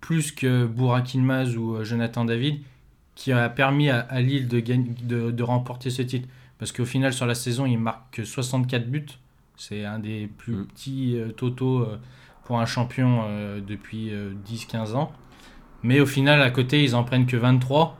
plus 0.00 0.32
que 0.32 0.66
Burak 0.66 1.14
Ilmaz 1.14 1.56
ou 1.56 1.82
Jonathan 1.84 2.24
David, 2.24 2.60
qui 3.14 3.32
a 3.32 3.48
permis 3.48 3.90
à, 3.90 4.20
Lille 4.20 4.48
de, 4.48 4.60
de, 4.60 5.30
de, 5.30 5.42
remporter 5.42 5.90
ce 5.90 6.02
titre. 6.02 6.28
Parce 6.58 6.72
qu'au 6.72 6.84
final, 6.84 7.12
sur 7.12 7.26
la 7.26 7.34
saison, 7.34 7.66
il 7.66 7.78
marque 7.78 8.14
que 8.14 8.24
64 8.24 8.88
buts. 8.88 9.06
C'est 9.56 9.84
un 9.84 9.98
des 9.98 10.28
plus 10.28 10.54
mm. 10.54 10.66
petits 10.66 11.18
totaux 11.36 11.86
pour 12.44 12.60
un 12.60 12.66
champion 12.66 13.24
depuis 13.66 14.12
10-15 14.46 14.94
ans. 14.94 15.12
Mais 15.82 16.00
au 16.00 16.06
final, 16.06 16.42
à 16.42 16.50
côté, 16.50 16.82
ils 16.84 16.94
en 16.94 17.04
prennent 17.04 17.26
que 17.26 17.36
23. 17.36 17.98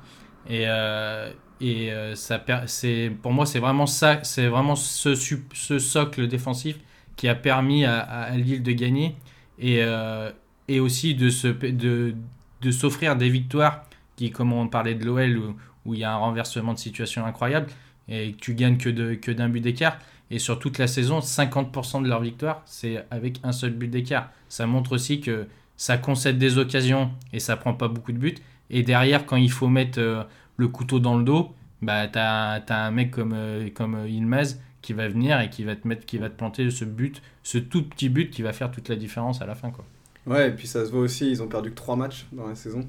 Et, 0.48 0.64
euh, 0.66 1.30
et 1.60 1.92
euh, 1.92 2.14
ça 2.14 2.42
c'est 2.66 3.12
pour 3.22 3.32
moi, 3.32 3.44
c'est 3.46 3.58
vraiment 3.58 3.86
ça, 3.86 4.20
c'est 4.22 4.46
vraiment 4.46 4.76
ce, 4.76 5.14
ce, 5.14 5.78
socle 5.78 6.26
défensif 6.26 6.78
qui 7.16 7.28
a 7.28 7.34
permis 7.34 7.84
à, 7.84 7.98
à 7.98 8.36
Lille 8.36 8.62
de 8.62 8.72
gagner 8.72 9.16
et, 9.58 9.82
euh, 9.82 10.30
et 10.68 10.80
aussi 10.80 11.14
de, 11.14 11.30
se, 11.30 11.48
de, 11.48 12.14
de 12.60 12.70
s'offrir 12.70 13.16
des 13.16 13.28
victoires 13.28 13.84
qui, 14.16 14.30
comme 14.30 14.52
on 14.52 14.68
parlait 14.68 14.94
de 14.94 15.04
l'OL, 15.04 15.54
où, 15.84 15.94
il 15.94 16.00
y 16.00 16.04
a 16.04 16.12
un 16.12 16.16
renversement 16.16 16.74
de 16.74 16.78
situation 16.78 17.24
incroyable 17.24 17.68
et 18.08 18.32
que 18.32 18.38
tu 18.38 18.54
gagnes 18.54 18.76
que, 18.76 18.90
de, 18.90 19.14
que 19.14 19.30
d'un 19.30 19.48
but 19.48 19.60
d'écart. 19.60 19.98
Et 20.30 20.38
sur 20.38 20.58
toute 20.58 20.76
la 20.76 20.86
saison, 20.86 21.20
50% 21.20 22.02
de 22.02 22.08
leurs 22.08 22.20
victoires, 22.20 22.60
c'est 22.66 23.04
avec 23.10 23.40
un 23.42 23.52
seul 23.52 23.72
but 23.72 23.88
d'écart. 23.88 24.30
Ça 24.50 24.66
montre 24.66 24.92
aussi 24.92 25.20
que 25.20 25.46
ça 25.76 25.96
concède 25.96 26.36
des 26.36 26.58
occasions 26.58 27.10
et 27.32 27.38
ça 27.38 27.56
prend 27.56 27.72
pas 27.72 27.88
beaucoup 27.88 28.12
de 28.12 28.18
buts. 28.18 28.34
Et 28.68 28.82
derrière, 28.82 29.24
quand 29.24 29.36
il 29.36 29.50
faut 29.50 29.68
mettre 29.68 29.98
euh, 29.98 30.22
le 30.58 30.68
couteau 30.68 30.98
dans 30.98 31.16
le 31.16 31.24
dos, 31.24 31.54
bah, 31.80 32.08
tu 32.08 32.18
as, 32.18 32.62
un 32.68 32.90
mec 32.90 33.10
comme, 33.12 33.32
euh, 33.34 33.70
comme 33.70 34.06
Ilmaz 34.06 34.60
qui 34.82 34.92
va 34.92 35.08
venir 35.08 35.40
et 35.40 35.48
qui 35.48 35.64
va 35.64 35.76
te 35.76 35.88
mettre, 35.88 36.04
qui 36.04 36.18
va 36.18 36.28
te 36.28 36.36
planter 36.36 36.70
ce 36.70 36.84
but, 36.84 37.22
ce 37.42 37.56
tout 37.56 37.82
petit 37.84 38.08
but 38.08 38.30
qui 38.30 38.42
va 38.42 38.52
faire 38.52 38.70
toute 38.70 38.88
la 38.88 38.96
différence 38.96 39.40
à 39.40 39.46
la 39.46 39.54
fin. 39.54 39.70
Quoi. 39.70 39.84
Ouais, 40.28 40.48
et 40.48 40.52
puis 40.52 40.66
ça 40.66 40.84
se 40.84 40.90
voit 40.90 41.00
aussi, 41.00 41.30
ils 41.30 41.42
ont 41.42 41.48
perdu 41.48 41.70
que 41.70 41.76
3 41.76 41.96
matchs 41.96 42.26
dans 42.32 42.46
la 42.46 42.54
saison. 42.54 42.86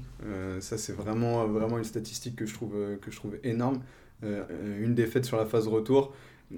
ça, 0.60 0.78
c'est 0.78 0.92
vraiment, 0.92 1.46
vraiment 1.46 1.78
une 1.78 1.84
statistique 1.84 2.36
que 2.36 2.46
je 2.46 2.54
trouve, 2.54 2.74
que 3.00 3.10
je 3.10 3.16
trouve 3.16 3.36
énorme. 3.42 3.80
une 4.22 4.94
défaite 4.94 5.24
sur 5.24 5.36
la 5.36 5.46
phase 5.46 5.66
retour. 5.66 6.12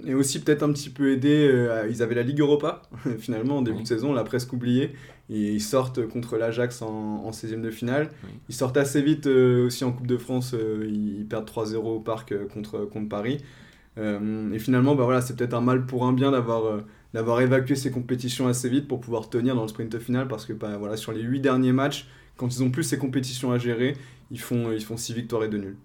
Et 0.06 0.14
aussi 0.14 0.40
peut-être 0.40 0.62
un 0.62 0.72
petit 0.72 0.88
peu 0.88 1.12
aidé, 1.12 1.50
euh, 1.52 1.86
ils 1.90 2.02
avaient 2.02 2.14
la 2.14 2.22
Ligue 2.22 2.40
Europa, 2.40 2.82
finalement, 3.18 3.58
en 3.58 3.62
début 3.62 3.82
de 3.82 3.86
saison, 3.86 4.10
on 4.10 4.14
l'a 4.14 4.24
presque 4.24 4.52
oublié. 4.52 4.92
Et 5.28 5.52
ils 5.52 5.60
sortent 5.60 6.06
contre 6.08 6.38
l'Ajax 6.38 6.80
en, 6.82 6.88
en 6.88 7.30
16e 7.30 7.60
de 7.60 7.70
finale. 7.70 8.10
Ils 8.48 8.54
sortent 8.54 8.78
assez 8.78 9.02
vite 9.02 9.26
euh, 9.26 9.66
aussi 9.66 9.84
en 9.84 9.92
Coupe 9.92 10.06
de 10.06 10.16
France, 10.16 10.54
euh, 10.54 10.88
ils, 10.90 11.26
perdent 11.26 11.48
3-0 11.48 11.76
au 11.76 12.00
parc 12.00 12.34
contre, 12.48 12.86
contre 12.86 13.08
Paris. 13.08 13.38
et 13.98 14.58
finalement, 14.58 14.94
bah 14.94 15.04
voilà, 15.04 15.20
c'est 15.20 15.36
peut-être 15.36 15.54
un 15.54 15.60
mal 15.60 15.84
pour 15.84 16.06
un 16.06 16.14
bien 16.14 16.30
d'avoir 16.30 16.80
d'avoir 17.14 17.40
évacué 17.40 17.74
ces 17.74 17.90
compétitions 17.90 18.48
assez 18.48 18.68
vite 18.68 18.88
pour 18.88 19.00
pouvoir 19.00 19.28
tenir 19.28 19.54
dans 19.54 19.62
le 19.62 19.68
sprint 19.68 19.98
final, 19.98 20.28
parce 20.28 20.46
que 20.46 20.52
bah, 20.52 20.76
voilà, 20.78 20.96
sur 20.96 21.12
les 21.12 21.22
8 21.22 21.40
derniers 21.40 21.72
matchs, 21.72 22.06
quand 22.36 22.48
ils 22.54 22.62
ont 22.62 22.70
plus 22.70 22.84
ces 22.84 22.98
compétitions 22.98 23.52
à 23.52 23.58
gérer, 23.58 23.96
ils 24.30 24.40
font, 24.40 24.72
ils 24.72 24.82
font 24.82 24.96
6 24.96 25.14
victoires 25.14 25.44
et 25.44 25.48
2 25.48 25.58
nuls. 25.58 25.76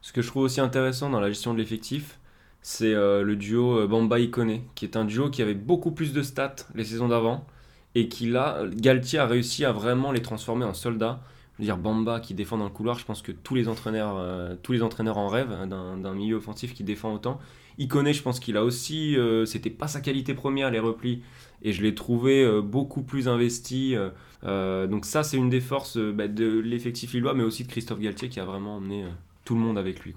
Ce 0.00 0.12
que 0.12 0.22
je 0.22 0.28
trouve 0.28 0.44
aussi 0.44 0.60
intéressant 0.60 1.10
dans 1.10 1.20
la 1.20 1.28
gestion 1.28 1.52
de 1.52 1.58
l'effectif, 1.58 2.18
c'est 2.62 2.94
euh, 2.94 3.22
le 3.22 3.36
duo 3.36 3.78
euh, 3.78 3.86
Bamba-Ikone, 3.86 4.60
qui 4.74 4.84
est 4.84 4.96
un 4.96 5.04
duo 5.04 5.30
qui 5.30 5.42
avait 5.42 5.54
beaucoup 5.54 5.92
plus 5.92 6.12
de 6.12 6.22
stats 6.22 6.56
les 6.74 6.84
saisons 6.84 7.08
d'avant, 7.08 7.46
et 7.94 8.08
qui 8.08 8.26
là, 8.26 8.62
Galtier 8.74 9.18
a 9.18 9.26
réussi 9.26 9.64
à 9.64 9.72
vraiment 9.72 10.12
les 10.12 10.22
transformer 10.22 10.64
en 10.64 10.74
soldats. 10.74 11.20
Je 11.54 11.62
veux 11.62 11.64
dire, 11.66 11.76
Bamba 11.76 12.20
qui 12.20 12.34
défend 12.34 12.56
dans 12.56 12.64
le 12.64 12.70
couloir, 12.70 12.98
je 12.98 13.04
pense 13.04 13.20
que 13.22 13.32
tous 13.32 13.54
les 13.54 13.68
entraîneurs, 13.68 14.16
euh, 14.18 14.54
tous 14.62 14.72
les 14.72 14.82
entraîneurs 14.82 15.18
en 15.18 15.28
rêvent 15.28 15.52
hein, 15.52 15.66
d'un 15.66 16.14
milieu 16.14 16.36
offensif 16.36 16.72
qui 16.72 16.84
défend 16.84 17.12
autant. 17.12 17.38
Ikone, 17.80 18.12
je 18.12 18.22
pense 18.22 18.38
qu'il 18.38 18.56
a 18.56 18.64
aussi, 18.64 19.16
c'était 19.46 19.70
pas 19.70 19.88
sa 19.88 20.00
qualité 20.00 20.34
première 20.34 20.70
les 20.70 20.78
replis, 20.78 21.22
et 21.62 21.72
je 21.72 21.82
l'ai 21.82 21.94
trouvé 21.94 22.60
beaucoup 22.62 23.02
plus 23.02 23.26
investi. 23.26 23.96
donc 24.44 25.04
ça, 25.04 25.22
c'est 25.22 25.36
une 25.36 25.50
des 25.50 25.60
forces 25.60 25.96
bah, 25.96 26.28
de 26.28 26.58
l'effectif 26.58 27.14
lillois, 27.14 27.34
mais 27.34 27.42
aussi 27.42 27.64
de 27.64 27.68
Christophe 27.68 28.00
Galtier 28.00 28.28
qui 28.28 28.38
a 28.38 28.44
vraiment 28.44 28.76
emmené 28.76 29.04
tout 29.44 29.54
le 29.54 29.60
monde 29.60 29.78
avec 29.78 30.00
lui. 30.00 30.14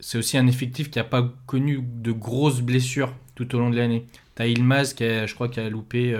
C'est 0.00 0.18
aussi 0.18 0.36
un 0.36 0.46
effectif 0.48 0.90
qui 0.90 0.98
n'a 0.98 1.04
pas 1.04 1.32
connu 1.46 1.80
de 1.80 2.10
grosses 2.10 2.60
blessures 2.60 3.14
tout 3.34 3.54
au 3.54 3.58
long 3.58 3.70
de 3.70 3.76
l'année. 3.76 4.06
Tu 4.36 4.42
as 4.42 4.46
Ilmaz 4.48 4.94
qui 4.94 5.04
a, 5.04 5.26
je 5.26 5.34
crois, 5.34 5.48
qui 5.48 5.60
a 5.60 5.68
loupé 5.68 6.16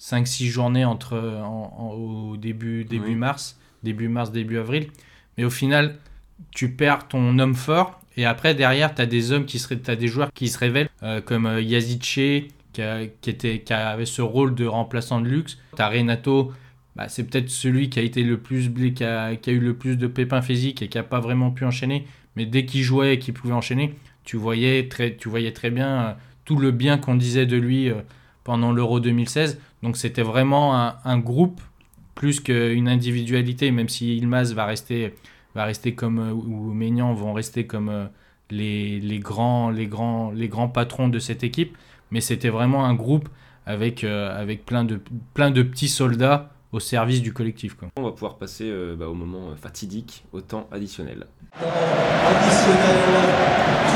5-6 0.00 0.46
euh, 0.46 0.50
journées 0.50 0.84
entre, 0.84 1.16
au 1.94 2.36
début, 2.36 2.84
début 2.84 3.14
mars, 3.14 3.58
début 3.82 4.08
mars, 4.08 4.32
début 4.32 4.58
avril. 4.58 4.88
Mais 5.36 5.44
au 5.44 5.50
final, 5.50 5.98
tu 6.50 6.70
perds 6.72 7.08
ton 7.08 7.38
homme 7.38 7.54
fort 7.54 7.99
et 8.20 8.26
après, 8.26 8.54
derrière, 8.54 8.94
tu 8.94 9.00
as 9.00 9.06
des 9.06 9.32
hommes 9.32 9.46
qui 9.46 9.58
des 9.98 10.06
joueurs 10.06 10.30
qui 10.34 10.48
se 10.48 10.58
révèlent, 10.58 10.90
euh, 11.02 11.22
comme 11.22 11.46
euh, 11.46 11.62
Yazice 11.62 12.02
qui, 12.02 12.50
qui, 13.22 13.30
était, 13.30 13.60
qui 13.60 13.72
avait 13.72 14.04
ce 14.04 14.20
rôle 14.20 14.54
de 14.54 14.66
remplaçant 14.66 15.22
de 15.22 15.26
luxe. 15.26 15.56
Tu 15.74 15.80
as 15.80 15.88
Renato, 15.88 16.52
bah, 16.96 17.08
c'est 17.08 17.24
peut-être 17.24 17.48
celui 17.48 17.88
qui 17.88 17.98
a 17.98 18.02
été 18.02 18.22
le 18.22 18.36
plus 18.36 18.70
qui 18.94 19.04
a, 19.04 19.36
qui 19.36 19.48
a 19.48 19.52
eu 19.54 19.58
le 19.58 19.72
plus 19.72 19.96
de 19.96 20.06
pépins 20.06 20.42
physiques 20.42 20.82
et 20.82 20.88
qui 20.88 20.98
n'a 20.98 21.02
pas 21.02 21.18
vraiment 21.18 21.50
pu 21.50 21.64
enchaîner. 21.64 22.06
Mais 22.36 22.44
dès 22.44 22.66
qu'il 22.66 22.82
jouait 22.82 23.14
et 23.14 23.18
qu'il 23.18 23.32
pouvait 23.32 23.54
enchaîner, 23.54 23.94
tu 24.24 24.36
voyais 24.36 24.86
très, 24.88 25.16
tu 25.16 25.30
voyais 25.30 25.52
très 25.52 25.70
bien 25.70 25.88
euh, 25.88 26.12
tout 26.44 26.56
le 26.56 26.72
bien 26.72 26.98
qu'on 26.98 27.14
disait 27.14 27.46
de 27.46 27.56
lui 27.56 27.90
pendant 28.44 28.70
l'Euro 28.70 29.00
2016. 29.00 29.58
Donc 29.82 29.96
c'était 29.96 30.22
vraiment 30.22 30.74
un, 30.74 31.18
groupe 31.18 31.62
plus 32.14 32.40
qu'une 32.40 32.88
individualité, 32.88 33.70
même 33.70 33.88
si 33.88 34.18
Ilmaz 34.18 34.52
va 34.52 34.66
rester, 34.66 35.14
va 35.54 35.64
rester 35.64 35.94
comme, 35.94 36.18
euh, 36.18 36.32
ou 36.32 36.72
Maignan 36.72 37.12
vont 37.14 37.32
rester 37.32 37.66
comme 37.66 38.08
les, 38.50 39.00
les, 39.00 39.18
grands, 39.18 39.70
les, 39.70 39.86
grands, 39.86 40.30
les 40.30 40.48
grands 40.48 40.68
patrons 40.68 41.08
de 41.08 41.18
cette 41.18 41.44
équipe. 41.44 41.76
Mais 42.10 42.20
c'était 42.20 42.48
vraiment 42.48 42.84
un 42.84 42.94
groupe 42.94 43.28
avec, 43.66 44.02
avec 44.02 44.66
plein, 44.66 44.82
de, 44.84 45.00
plein 45.32 45.52
de 45.52 45.62
petits 45.62 45.88
soldats 45.88 46.50
au 46.72 46.80
service 46.80 47.22
du 47.22 47.32
collectif. 47.32 47.74
Quoi. 47.74 47.88
On 47.96 48.02
va 48.02 48.10
pouvoir 48.10 48.36
passer 48.36 48.72
bah, 48.96 49.06
au 49.06 49.14
moment 49.14 49.54
fatidique, 49.54 50.24
au 50.32 50.40
temps 50.40 50.68
additionnel. 50.72 51.26
Additionnel, 51.60 52.96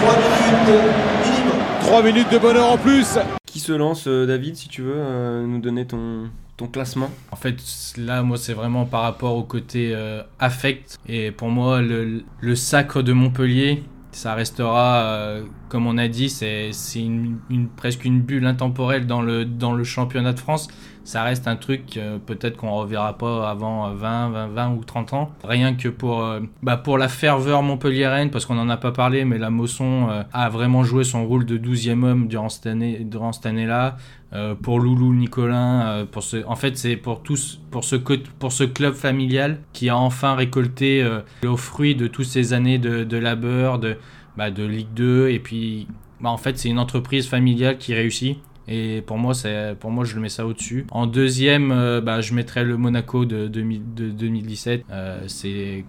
3 0.01 0.17
minutes 0.17 0.85
minimum. 1.25 1.59
3 1.81 2.03
minutes 2.03 2.33
de 2.33 2.39
bonheur 2.39 2.73
en 2.73 2.79
plus. 2.79 3.19
Qui 3.47 3.61
se 3.61 3.73
lance, 3.73 4.07
euh, 4.09 4.27
David, 4.27 4.57
si 4.57 4.69
tu 4.69 4.83
veux 4.83 4.97
euh, 4.97 5.47
nous 5.47 5.61
donner 5.61 5.87
ton, 5.87 6.31
ton 6.57 6.67
classement 6.69 7.11
En 7.31 7.37
fait, 7.37 7.57
là, 7.97 8.23
moi, 8.23 8.37
c'est 8.37 8.55
vraiment 8.55 8.87
par 8.87 9.03
rapport 9.03 9.37
au 9.37 9.43
côté 9.43 9.93
euh, 9.95 10.23
affect. 10.39 10.99
Et 11.09 11.31
pour 11.31 11.49
moi, 11.49 11.81
le, 11.83 12.55
sacre 12.55 13.03
de 13.03 13.13
Montpellier, 13.13 13.83
ça 14.13 14.35
restera, 14.35 15.39
comme 15.69 15.89
on 15.89 15.99
a 15.99 16.07
dit, 16.07 16.31
c'est 16.31 16.71
une, 16.95 17.39
presque 17.77 18.05
une 18.05 18.21
bulle 18.21 18.47
intemporelle 18.47 19.07
dans 19.09 19.23
le, 19.23 19.45
dans 19.45 19.73
le 19.73 19.83
championnat 19.83 20.33
de 20.33 20.39
France 20.39 20.69
ça 21.05 21.23
reste 21.23 21.47
un 21.47 21.57
truc 21.57 22.01
peut-être 22.27 22.57
qu'on 22.57 22.73
reverra 22.73 23.17
pas 23.17 23.49
avant 23.49 23.93
20, 23.95 24.31
20, 24.31 24.47
20, 24.49 24.75
ou 24.75 24.85
30 24.85 25.13
ans. 25.13 25.31
Rien 25.45 25.75
que 25.75 25.89
pour, 25.89 26.23
euh, 26.23 26.41
bah 26.63 26.77
pour 26.77 26.99
la 26.99 27.09
ferveur 27.09 27.63
montpelliéraine, 27.63 28.31
parce 28.31 28.47
qu'on 28.47 28.55
n'en 28.55 28.69
a 28.69 28.77
pas 28.77 28.93
parlé, 28.93 29.25
mais 29.25 29.39
la 29.39 29.51
Mosson 29.51 30.09
euh, 30.11 30.23
a 30.33 30.49
vraiment 30.49 30.85
joué 30.85 31.05
son 31.05 31.27
rôle 31.27 31.45
de 31.45 31.59
12e 31.59 32.03
homme 32.05 32.29
durant 32.29 32.49
cette 32.49 32.67
année, 32.67 32.99
durant 33.01 33.33
cette 33.33 33.47
année-là. 33.47 33.97
Euh, 34.33 34.55
pour 34.57 34.81
Loulou 34.81 35.15
Nicolin, 35.15 36.07
en 36.47 36.57
fait 36.57 36.77
c'est 36.77 36.97
pour 36.97 37.23
tous, 37.23 37.61
pour 37.71 37.85
ce 37.85 38.65
club 38.65 38.95
familial 38.95 39.61
qui 39.73 39.89
a 39.89 39.97
enfin 39.97 40.35
récolté 40.35 41.09
le 41.43 41.57
fruit 41.57 41.95
de 41.95 42.09
toutes 42.09 42.27
ces 42.27 42.53
années 42.53 42.79
de, 42.79 43.05
de 43.05 43.17
labeur, 43.17 43.79
de, 43.79 43.97
bah, 44.37 44.51
de 44.51 44.65
Ligue 44.65 44.93
2, 44.97 45.29
et 45.29 45.39
puis 45.39 45.87
bah, 46.21 46.31
en 46.31 46.37
fait 46.37 46.59
c'est 46.59 46.69
une 46.69 46.81
entreprise 46.81 47.29
familiale 47.29 47.79
qui 47.79 47.95
réussit. 47.95 48.39
Et 48.67 49.03
pour 49.03 49.19
moi, 49.19 49.35
pour 49.79 49.91
moi, 49.91 50.05
je 50.05 50.15
le 50.15 50.23
mets 50.23 50.29
ça 50.29 50.47
au-dessus. 50.47 50.87
En 50.91 51.07
deuxième, 51.07 51.71
euh, 51.71 52.01
bah, 52.01 52.21
je 52.21 52.35
mettrais 52.35 52.65
le 52.65 52.77
Monaco 52.77 53.25
de, 53.25 53.47
de, 53.47 54.11
2017. 54.11 54.85
Euh, 54.91 55.23
c'est 55.27 55.85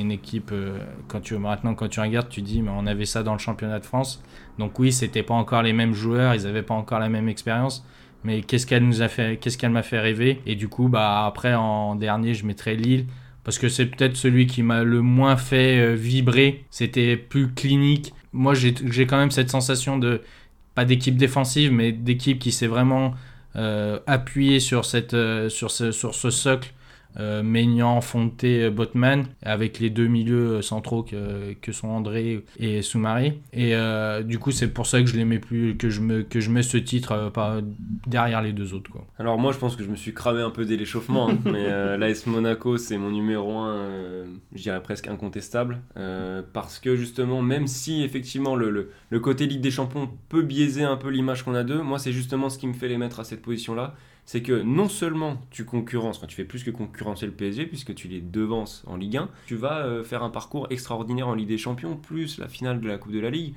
une 0.00 0.12
équipe. 0.12 0.50
Euh, 0.52 0.78
quand 1.08 1.20
tu 1.20 1.36
maintenant, 1.38 1.74
quand 1.74 1.88
tu 1.88 2.00
regardes, 2.00 2.28
tu 2.28 2.42
dis, 2.42 2.60
mais 2.60 2.70
on 2.74 2.86
avait 2.86 3.06
ça 3.06 3.22
dans 3.22 3.32
le 3.32 3.38
championnat 3.38 3.78
de 3.78 3.86
France. 3.86 4.22
Donc 4.58 4.78
oui, 4.78 4.92
c'était 4.92 5.22
pas 5.22 5.34
encore 5.34 5.62
les 5.62 5.72
mêmes 5.72 5.94
joueurs, 5.94 6.34
ils 6.34 6.46
avaient 6.46 6.62
pas 6.62 6.74
encore 6.74 6.98
la 6.98 7.08
même 7.08 7.28
expérience. 7.28 7.86
Mais 8.24 8.42
qu'est-ce 8.42 8.66
qu'elle 8.66 8.84
nous 8.84 9.00
a 9.00 9.08
fait, 9.08 9.38
qu'est-ce 9.38 9.56
qu'elle 9.56 9.70
m'a 9.70 9.84
fait 9.84 10.00
rêver? 10.00 10.42
Et 10.44 10.56
du 10.56 10.68
coup, 10.68 10.88
bah 10.88 11.24
après 11.24 11.54
en 11.54 11.94
dernier, 11.94 12.34
je 12.34 12.44
mettrais 12.44 12.74
Lille 12.74 13.06
parce 13.44 13.58
que 13.58 13.68
c'est 13.68 13.86
peut-être 13.86 14.16
celui 14.16 14.46
qui 14.46 14.62
m'a 14.62 14.82
le 14.82 15.00
moins 15.00 15.36
fait 15.36 15.94
vibrer. 15.94 16.64
C'était 16.70 17.16
plus 17.16 17.48
clinique. 17.54 18.12
Moi, 18.32 18.54
j'ai 18.54 19.06
quand 19.06 19.16
même 19.16 19.30
cette 19.30 19.50
sensation 19.50 19.96
de 19.96 20.20
pas 20.78 20.84
d'équipe 20.84 21.16
défensive, 21.16 21.72
mais 21.72 21.90
d'équipe 21.90 22.38
qui 22.38 22.52
s'est 22.52 22.68
vraiment 22.68 23.12
euh, 23.56 23.98
appuyée 24.06 24.60
sur, 24.60 24.84
cette, 24.84 25.12
euh, 25.12 25.48
sur, 25.48 25.72
ce, 25.72 25.90
sur 25.90 26.14
ce 26.14 26.30
socle 26.30 26.72
euh, 27.18 27.42
Maignan, 27.42 28.00
Fonté, 28.00 28.64
euh, 28.64 28.70
Botman, 28.70 29.26
avec 29.42 29.80
les 29.80 29.90
deux 29.90 30.06
milieux 30.06 30.56
euh, 30.56 30.62
centraux 30.62 31.02
que, 31.02 31.54
que 31.54 31.72
sont 31.72 31.88
André 31.88 32.44
et 32.58 32.82
Soumaré. 32.82 33.40
Et 33.52 33.74
du 34.24 34.38
coup, 34.38 34.50
c'est 34.50 34.68
pour 34.68 34.86
ça 34.86 35.00
que 35.00 35.06
je 35.06 35.16
les 35.16 35.24
mets 35.24 35.38
plus, 35.38 35.76
que 35.76 35.90
je, 35.90 36.00
me, 36.00 36.22
que 36.22 36.40
je 36.40 36.50
mets 36.50 36.62
ce 36.62 36.76
titre 36.76 37.30
pas 37.32 37.60
derrière 38.06 38.42
les 38.42 38.52
deux 38.52 38.74
autres. 38.74 38.90
Quoi. 38.90 39.06
Alors 39.18 39.38
moi, 39.38 39.52
je 39.52 39.58
pense 39.58 39.76
que 39.76 39.82
je 39.82 39.88
me 39.88 39.96
suis 39.96 40.14
cramé 40.14 40.42
un 40.42 40.50
peu 40.50 40.64
dès 40.64 40.76
l'échauffement, 40.76 41.30
hein, 41.30 41.38
mais 41.44 41.96
l'AS 41.96 42.26
Monaco, 42.26 42.76
c'est 42.76 42.98
mon 42.98 43.10
numéro 43.10 43.56
1, 43.58 44.24
je 44.54 44.62
dirais 44.62 44.82
presque 44.82 45.08
incontestable, 45.08 45.80
parce 46.52 46.78
que 46.78 46.96
justement, 46.96 47.42
même 47.42 47.66
si 47.66 48.02
effectivement 48.02 48.54
le, 48.56 48.70
le, 48.70 48.90
le 49.10 49.20
côté 49.20 49.46
Ligue 49.46 49.60
des 49.60 49.70
Champions 49.70 50.10
peut 50.28 50.42
biaiser 50.42 50.84
un 50.84 50.96
peu 50.96 51.08
l'image 51.08 51.42
qu'on 51.44 51.54
a 51.54 51.64
d'eux, 51.64 51.82
moi, 51.82 51.98
c'est 51.98 52.12
justement 52.12 52.48
ce 52.48 52.58
qui 52.58 52.66
me 52.66 52.74
fait 52.74 52.88
les 52.88 52.98
mettre 52.98 53.20
à 53.20 53.24
cette 53.24 53.42
position-là 53.42 53.94
c'est 54.28 54.42
que 54.42 54.60
non 54.60 54.90
seulement 54.90 55.40
tu 55.48 55.64
concurrences, 55.64 56.18
enfin 56.18 56.26
tu 56.26 56.36
fais 56.36 56.44
plus 56.44 56.62
que 56.62 56.70
concurrencer 56.70 57.24
le 57.24 57.32
PSG 57.32 57.64
puisque 57.64 57.94
tu 57.94 58.08
les 58.08 58.20
devances 58.20 58.84
en 58.86 58.96
Ligue 58.96 59.16
1, 59.16 59.30
tu 59.46 59.56
vas 59.56 59.78
euh, 59.78 60.04
faire 60.04 60.22
un 60.22 60.28
parcours 60.28 60.66
extraordinaire 60.68 61.28
en 61.28 61.34
Ligue 61.34 61.48
des 61.48 61.56
Champions 61.56 61.96
plus 61.96 62.36
la 62.36 62.46
finale 62.46 62.78
de 62.82 62.86
la 62.86 62.98
Coupe 62.98 63.12
de 63.12 63.20
la 63.20 63.30
Ligue. 63.30 63.54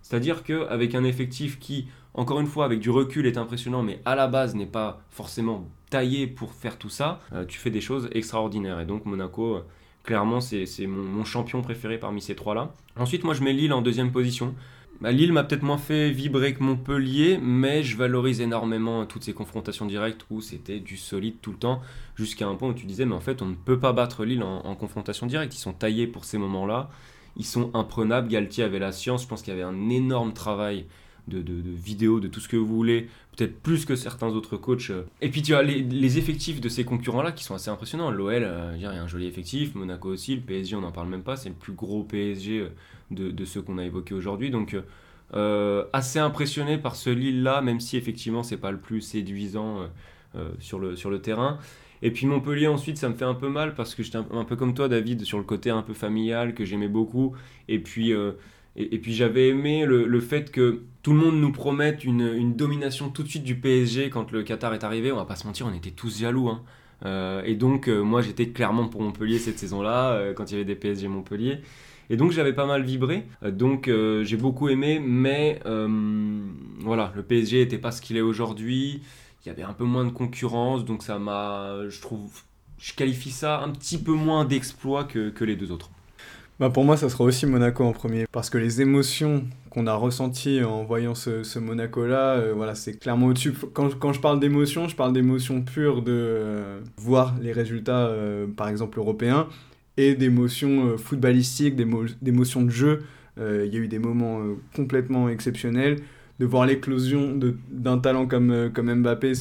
C'est-à-dire 0.00 0.42
qu'avec 0.42 0.94
un 0.94 1.04
effectif 1.04 1.58
qui, 1.58 1.88
encore 2.14 2.40
une 2.40 2.46
fois, 2.46 2.64
avec 2.64 2.80
du 2.80 2.88
recul 2.88 3.26
est 3.26 3.36
impressionnant, 3.36 3.82
mais 3.82 4.00
à 4.06 4.14
la 4.14 4.26
base 4.26 4.54
n'est 4.54 4.64
pas 4.64 5.02
forcément 5.10 5.68
taillé 5.90 6.26
pour 6.26 6.54
faire 6.54 6.78
tout 6.78 6.88
ça, 6.88 7.20
euh, 7.34 7.44
tu 7.44 7.58
fais 7.58 7.70
des 7.70 7.82
choses 7.82 8.08
extraordinaires. 8.12 8.80
Et 8.80 8.86
donc 8.86 9.04
Monaco, 9.04 9.60
clairement, 10.04 10.40
c'est 10.40 10.64
mon, 10.86 11.24
champion 11.26 11.60
préféré 11.60 11.98
parmi 11.98 12.22
ces 12.22 12.34
trois-là. 12.34 12.72
Ensuite, 12.96 13.24
moi, 13.24 13.34
je 13.34 13.42
mets 13.42 13.52
Lille 13.52 13.74
en 13.74 13.82
deuxième 13.82 14.10
position. 14.10 14.54
Bah, 15.00 15.10
Lille 15.12 15.32
m'a 15.32 15.44
peut-être 15.44 15.62
moins 15.62 15.78
fait 15.78 16.10
vibrer 16.10 16.54
que 16.54 16.62
Montpellier, 16.62 17.38
mais 17.42 17.82
je 17.82 17.96
valorise 17.96 18.40
énormément 18.40 19.04
toutes 19.06 19.24
ces 19.24 19.34
confrontations 19.34 19.86
directes 19.86 20.24
où 20.30 20.40
c'était 20.40 20.80
du 20.80 20.96
solide 20.96 21.36
tout 21.42 21.52
le 21.52 21.58
temps, 21.58 21.82
jusqu'à 22.16 22.46
un 22.46 22.54
point 22.54 22.68
où 22.68 22.74
tu 22.74 22.86
disais, 22.86 23.04
mais 23.04 23.14
en 23.14 23.20
fait, 23.20 23.42
on 23.42 23.46
ne 23.46 23.54
peut 23.54 23.78
pas 23.78 23.92
battre 23.92 24.24
Lille 24.24 24.42
en, 24.42 24.74
confrontation 24.76 25.26
directe. 25.26 25.54
Ils 25.54 25.58
sont 25.58 25.72
taillés 25.72 26.06
pour 26.06 26.24
ces 26.24 26.38
moments-là, 26.38 26.90
ils 27.36 27.44
sont 27.44 27.70
imprenables. 27.74 28.28
Galtier 28.28 28.64
avait 28.64 28.78
la 28.78 28.92
science, 28.92 29.22
je 29.22 29.28
pense 29.28 29.42
qu'il 29.42 29.52
y 29.52 29.56
avait 29.56 29.64
un 29.64 29.90
énorme 29.90 30.32
travail 30.32 30.86
de, 31.28 31.42
vidéos, 31.66 32.20
de 32.20 32.28
tout 32.28 32.40
ce 32.40 32.48
que 32.48 32.56
vous 32.56 32.66
voulez, 32.66 33.08
peut-être 33.36 33.60
plus 33.62 33.84
que 33.84 33.96
certains 33.96 34.28
autres 34.28 34.56
coachs. 34.56 34.92
Et 35.20 35.30
puis 35.30 35.42
tu 35.42 35.54
as 35.54 35.62
les, 35.62 36.18
effectifs 36.18 36.60
de 36.60 36.68
ces 36.68 36.84
concurrents-là 36.84 37.32
qui 37.32 37.44
sont 37.44 37.54
assez 37.54 37.70
impressionnants. 37.70 38.10
L'OL, 38.10 38.42
euh, 38.42 38.72
il 38.76 38.82
y 38.82 38.86
a 38.86 38.90
un 38.90 39.06
joli 39.06 39.26
effectif, 39.26 39.74
Monaco 39.74 40.10
aussi, 40.10 40.36
le 40.36 40.42
PSG, 40.42 40.76
on 40.76 40.82
n'en 40.82 40.92
parle 40.92 41.08
même 41.08 41.22
pas, 41.22 41.36
c'est 41.36 41.48
le 41.48 41.54
plus 41.54 41.72
gros 41.72 42.04
PSG 42.04 42.60
euh, 42.60 42.68
de, 43.10 43.44
ceux 43.44 43.62
qu'on 43.62 43.78
a 43.78 43.84
évoqués 43.84 44.14
aujourd'hui. 44.14 44.50
Donc 44.50 44.76
euh, 45.34 45.84
assez 45.92 46.18
impressionné 46.18 46.78
par 46.78 46.94
ce 46.94 47.10
Lille-là, 47.10 47.62
même 47.62 47.80
si 47.80 47.96
effectivement 47.96 48.42
c'est 48.42 48.58
pas 48.58 48.70
le 48.70 48.78
plus 48.78 49.00
séduisant 49.00 49.88
sur, 50.58 50.80
le, 50.80 50.96
sur 50.96 51.10
le 51.10 51.20
terrain. 51.20 51.58
Et 52.02 52.10
puis 52.10 52.26
Montpellier 52.26 52.66
ensuite 52.66 52.98
ça 52.98 53.08
me 53.08 53.14
fait 53.14 53.24
un 53.24 53.34
peu 53.34 53.48
mal 53.48 53.74
parce 53.74 53.94
que 53.94 54.02
j'étais 54.02 54.18
un, 54.18 54.44
peu 54.44 54.56
comme 54.56 54.74
toi 54.74 54.88
David 54.88 55.24
sur 55.24 55.38
le 55.38 55.44
côté 55.44 55.70
un 55.70 55.82
peu 55.82 55.94
familial 55.94 56.54
que 56.54 56.64
j'aimais 56.64 56.88
beaucoup. 56.88 57.34
Et 57.68 57.78
puis 57.78 58.12
et, 58.76 58.98
puis 58.98 59.14
j'avais 59.14 59.48
aimé 59.48 59.86
le, 59.86 60.20
fait 60.20 60.50
que 60.50 60.82
tout 61.02 61.12
le 61.12 61.18
monde 61.18 61.36
nous 61.36 61.52
promette 61.52 62.04
une, 62.04 62.54
domination 62.54 63.08
tout 63.08 63.22
de 63.22 63.28
suite 63.28 63.44
du 63.44 63.54
PSG 63.56 64.10
quand 64.10 64.32
le 64.32 64.42
Qatar 64.42 64.74
est 64.74 64.84
arrivé. 64.84 65.12
On 65.12 65.16
va 65.16 65.24
pas 65.24 65.36
se 65.36 65.46
mentir, 65.46 65.66
on 65.66 65.74
était 65.74 65.92
tous 65.92 66.20
jaloux. 66.20 66.48
Hein. 66.48 66.62
Euh, 67.04 67.42
et 67.44 67.54
donc 67.54 67.88
euh, 67.88 68.02
moi 68.02 68.22
j'étais 68.22 68.48
clairement 68.48 68.88
pour 68.88 69.02
Montpellier 69.02 69.38
cette 69.38 69.58
saison-là, 69.58 70.12
euh, 70.12 70.32
quand 70.32 70.50
il 70.50 70.54
y 70.54 70.56
avait 70.56 70.64
des 70.64 70.74
PSG 70.74 71.08
Montpellier. 71.08 71.58
Et 72.10 72.16
donc 72.16 72.32
j'avais 72.32 72.52
pas 72.52 72.66
mal 72.66 72.82
vibré, 72.82 73.26
donc 73.42 73.88
j'ai 73.88 74.36
beaucoup 74.36 74.68
aimé, 74.68 75.00
mais 75.02 75.58
voilà, 75.64 77.10
le 77.16 77.22
PSG 77.22 77.60
n'était 77.60 77.78
pas 77.78 77.92
ce 77.92 78.02
qu'il 78.02 78.18
est 78.18 78.20
aujourd'hui, 78.20 79.00
il 79.42 79.48
y 79.48 79.50
avait 79.50 79.62
un 79.62 79.72
peu 79.72 79.84
moins 79.84 80.04
de 80.04 80.10
concurrence, 80.10 80.84
donc 80.84 81.02
ça 81.02 81.18
m'a, 81.18 81.88
je 81.88 82.02
trouve, 82.02 82.42
je 82.76 82.92
qualifie 82.92 83.30
ça 83.30 83.62
un 83.62 83.70
petit 83.70 83.96
peu 83.96 84.12
moins 84.12 84.44
d'exploit 84.44 85.04
que 85.04 85.44
les 85.44 85.56
deux 85.56 85.72
autres. 85.72 85.93
Bah 86.60 86.70
pour 86.70 86.84
moi, 86.84 86.96
ça 86.96 87.08
sera 87.08 87.24
aussi 87.24 87.46
Monaco 87.46 87.82
en 87.82 87.90
premier, 87.90 88.26
parce 88.30 88.48
que 88.48 88.58
les 88.58 88.80
émotions 88.80 89.44
qu'on 89.70 89.88
a 89.88 89.94
ressenties 89.94 90.62
en 90.62 90.84
voyant 90.84 91.16
ce, 91.16 91.42
ce 91.42 91.58
Monaco-là, 91.58 92.36
euh, 92.36 92.52
voilà, 92.54 92.76
c'est 92.76 92.96
clairement 92.96 93.26
au-dessus. 93.26 93.52
Quand, 93.72 93.98
quand, 93.98 94.12
je 94.12 94.20
parle 94.20 94.38
d'émotions, 94.38 94.86
je 94.86 94.94
parle 94.94 95.12
d'émotions 95.12 95.62
pures 95.62 96.02
de 96.02 96.12
euh, 96.12 96.80
voir 96.96 97.34
les 97.42 97.50
résultats, 97.50 98.06
euh, 98.06 98.46
par 98.46 98.68
exemple, 98.68 99.00
européens, 99.00 99.48
et 99.96 100.14
d'émotions 100.14 100.96
footballistiques, 100.96 101.74
d'émotions 101.74 102.62
de 102.62 102.70
jeu. 102.70 103.02
Il 103.36 103.72
y 103.72 103.76
a 103.76 103.80
eu 103.80 103.88
des 103.88 104.00
moments 104.00 104.40
complètement 104.74 105.28
exceptionnels. 105.28 105.98
De 106.40 106.46
voir 106.46 106.66
l'éclosion 106.66 107.38
d'un 107.70 107.98
talent 107.98 108.26
comme, 108.26 108.72
comme 108.74 108.92
Mbappé. 108.92 109.34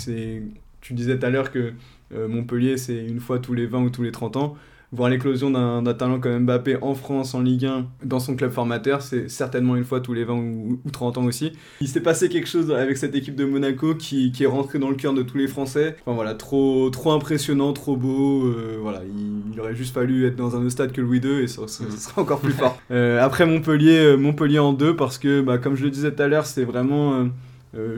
Tu 0.82 0.94
disais 0.94 1.18
tout 1.18 1.26
à 1.26 1.32
l'heure 1.32 1.52
que 1.52 1.74
Montpellier, 2.12 2.78
c'est 2.78 3.04
une 3.04 3.20
fois 3.20 3.40
tous 3.40 3.56
les 3.56 3.66
20 3.66 3.82
ou 3.82 3.90
tous 3.90 4.04
les 4.04 4.12
30 4.12 4.38
ans 4.38 4.58
voir 4.94 5.10
l'éclosion 5.10 5.50
d'un 5.50 5.94
talent 5.94 6.20
comme 6.20 6.46
Mbappé 6.46 6.78
en 6.82 6.94
France, 6.94 7.34
en 7.34 7.42
Ligue 7.42 7.66
1, 7.66 7.88
dans 8.06 8.20
son 8.20 8.36
club 8.36 8.52
formateur, 8.52 9.02
c'est 9.02 9.28
certainement 9.28 9.76
une 9.76 9.84
fois 9.84 10.00
tous 10.00 10.14
les 10.14 10.24
20 10.24 10.34
ou, 10.36 10.80
30 10.92 11.18
ans 11.18 11.26
aussi. 11.26 11.52
Il 11.82 11.88
s'est 11.88 12.02
passé 12.02 12.30
quelque 12.30 12.48
chose 12.48 12.72
avec 12.72 12.98
cette 12.98 13.16
équipe 13.16 13.36
de 13.36 13.44
Monaco 13.44 13.96
qui, 13.96 14.32
qui 14.32 14.44
est 14.44 14.48
rentrée 14.48 14.78
dans 14.78 14.90
le 14.90 14.96
cœur 14.96 15.14
de 15.14 15.24
tous 15.24 15.38
les 15.38 15.48
Français. 15.48 15.96
Enfin 16.06 16.16
voilà, 16.16 16.36
trop, 16.36 16.90
trop 16.92 17.12
impressionnant, 17.12 17.74
trop 17.74 17.98
beau. 17.98 18.46
Euh, 18.46 18.78
voilà, 18.82 19.02
il, 19.04 19.60
aurait 19.60 19.76
juste 19.76 19.94
fallu 19.94 20.28
être 20.28 20.36
dans 20.36 20.56
un 20.56 20.60
autre 20.60 20.70
stade 20.70 20.92
que 20.92 21.02
Louis 21.02 21.20
II 21.20 21.42
et 21.42 21.48
ça, 21.48 21.68
ça, 21.68 21.84
serait 21.90 22.22
encore 22.22 22.40
plus 22.40 22.52
fort. 22.52 22.78
Euh, 22.92 23.24
après 23.24 23.46
Montpellier, 23.46 23.98
euh, 23.98 24.18
Montpellier 24.18 24.60
en 24.60 24.74
deux 24.74 24.96
parce 24.96 25.18
que, 25.18 25.42
bah, 25.42 25.58
comme 25.58 25.76
je 25.76 25.84
le 25.84 25.90
disais 25.90 26.12
tout 26.12 26.22
à 26.22 26.28
l'heure, 26.28 26.46
c'est 26.46 26.64
vraiment 26.64 27.14
euh, 27.14 27.26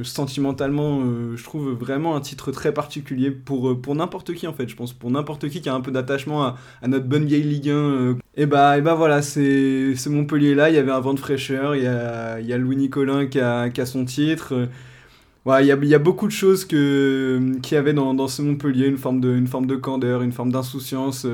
sentimentalement, 0.04 1.02
euh, 1.02 1.36
je 1.36 1.44
trouve 1.44 1.72
vraiment 1.72 2.16
un 2.16 2.22
titre 2.22 2.52
très 2.52 2.74
particulier 2.74 3.30
pour, 3.30 3.70
euh, 3.70 3.76
pour 3.76 3.94
n'importe 3.96 4.34
qui 4.34 4.48
en 4.48 4.54
fait. 4.54 4.70
Je 4.70 4.76
pense 4.76 4.94
pour 4.94 5.12
n'importe 5.12 5.50
qui 5.50 5.62
qui 5.62 5.68
a 5.68 5.74
un 5.74 5.82
peu 5.82 5.92
d'attachement 5.92 6.46
à, 6.46 6.56
notre 6.88 7.06
bonne 7.06 7.26
vieille 7.26 7.44
Ligue 7.44 7.70
1. 7.70 8.16
et 8.36 8.46
bah, 8.46 8.78
et 8.78 8.82
bah 8.82 8.96
voilà, 8.96 9.22
c'est 9.22 9.94
Montpellier 10.08 10.56
là, 10.56 10.70
il 10.70 10.76
y 10.76 10.78
avait 10.78 10.92
un 10.92 11.00
vent 11.02 11.14
de 11.14 11.20
fraîcheur, 11.20 11.76
il 11.76 11.84
y 11.84 11.88
a, 11.88 12.58
Louis 12.58 12.78
Nicolin 12.78 13.28
qui 13.28 13.40
a, 13.40 13.70
qui 13.70 13.82
a 13.82 13.86
son 13.86 14.06
titre. 14.06 14.70
Il 15.48 15.66
y 15.66 15.72
a, 15.72 15.76
y 15.76 15.94
a, 15.94 16.00
beaucoup 16.00 16.26
de 16.26 16.32
choses 16.32 16.66
qu'il 16.66 17.60
y 17.72 17.76
avait 17.76 17.94
dans, 17.94 18.14
dans, 18.14 18.28
ce 18.28 18.42
Montpellier, 18.42 18.88
une 18.88 18.98
forme 18.98 19.20
de, 19.20 19.36
une 19.36 19.48
forme 19.48 19.68
de 19.68 19.76
candeur, 19.76 20.22
une 20.24 20.32
forme 20.32 20.52
d'insouciance. 20.52 21.28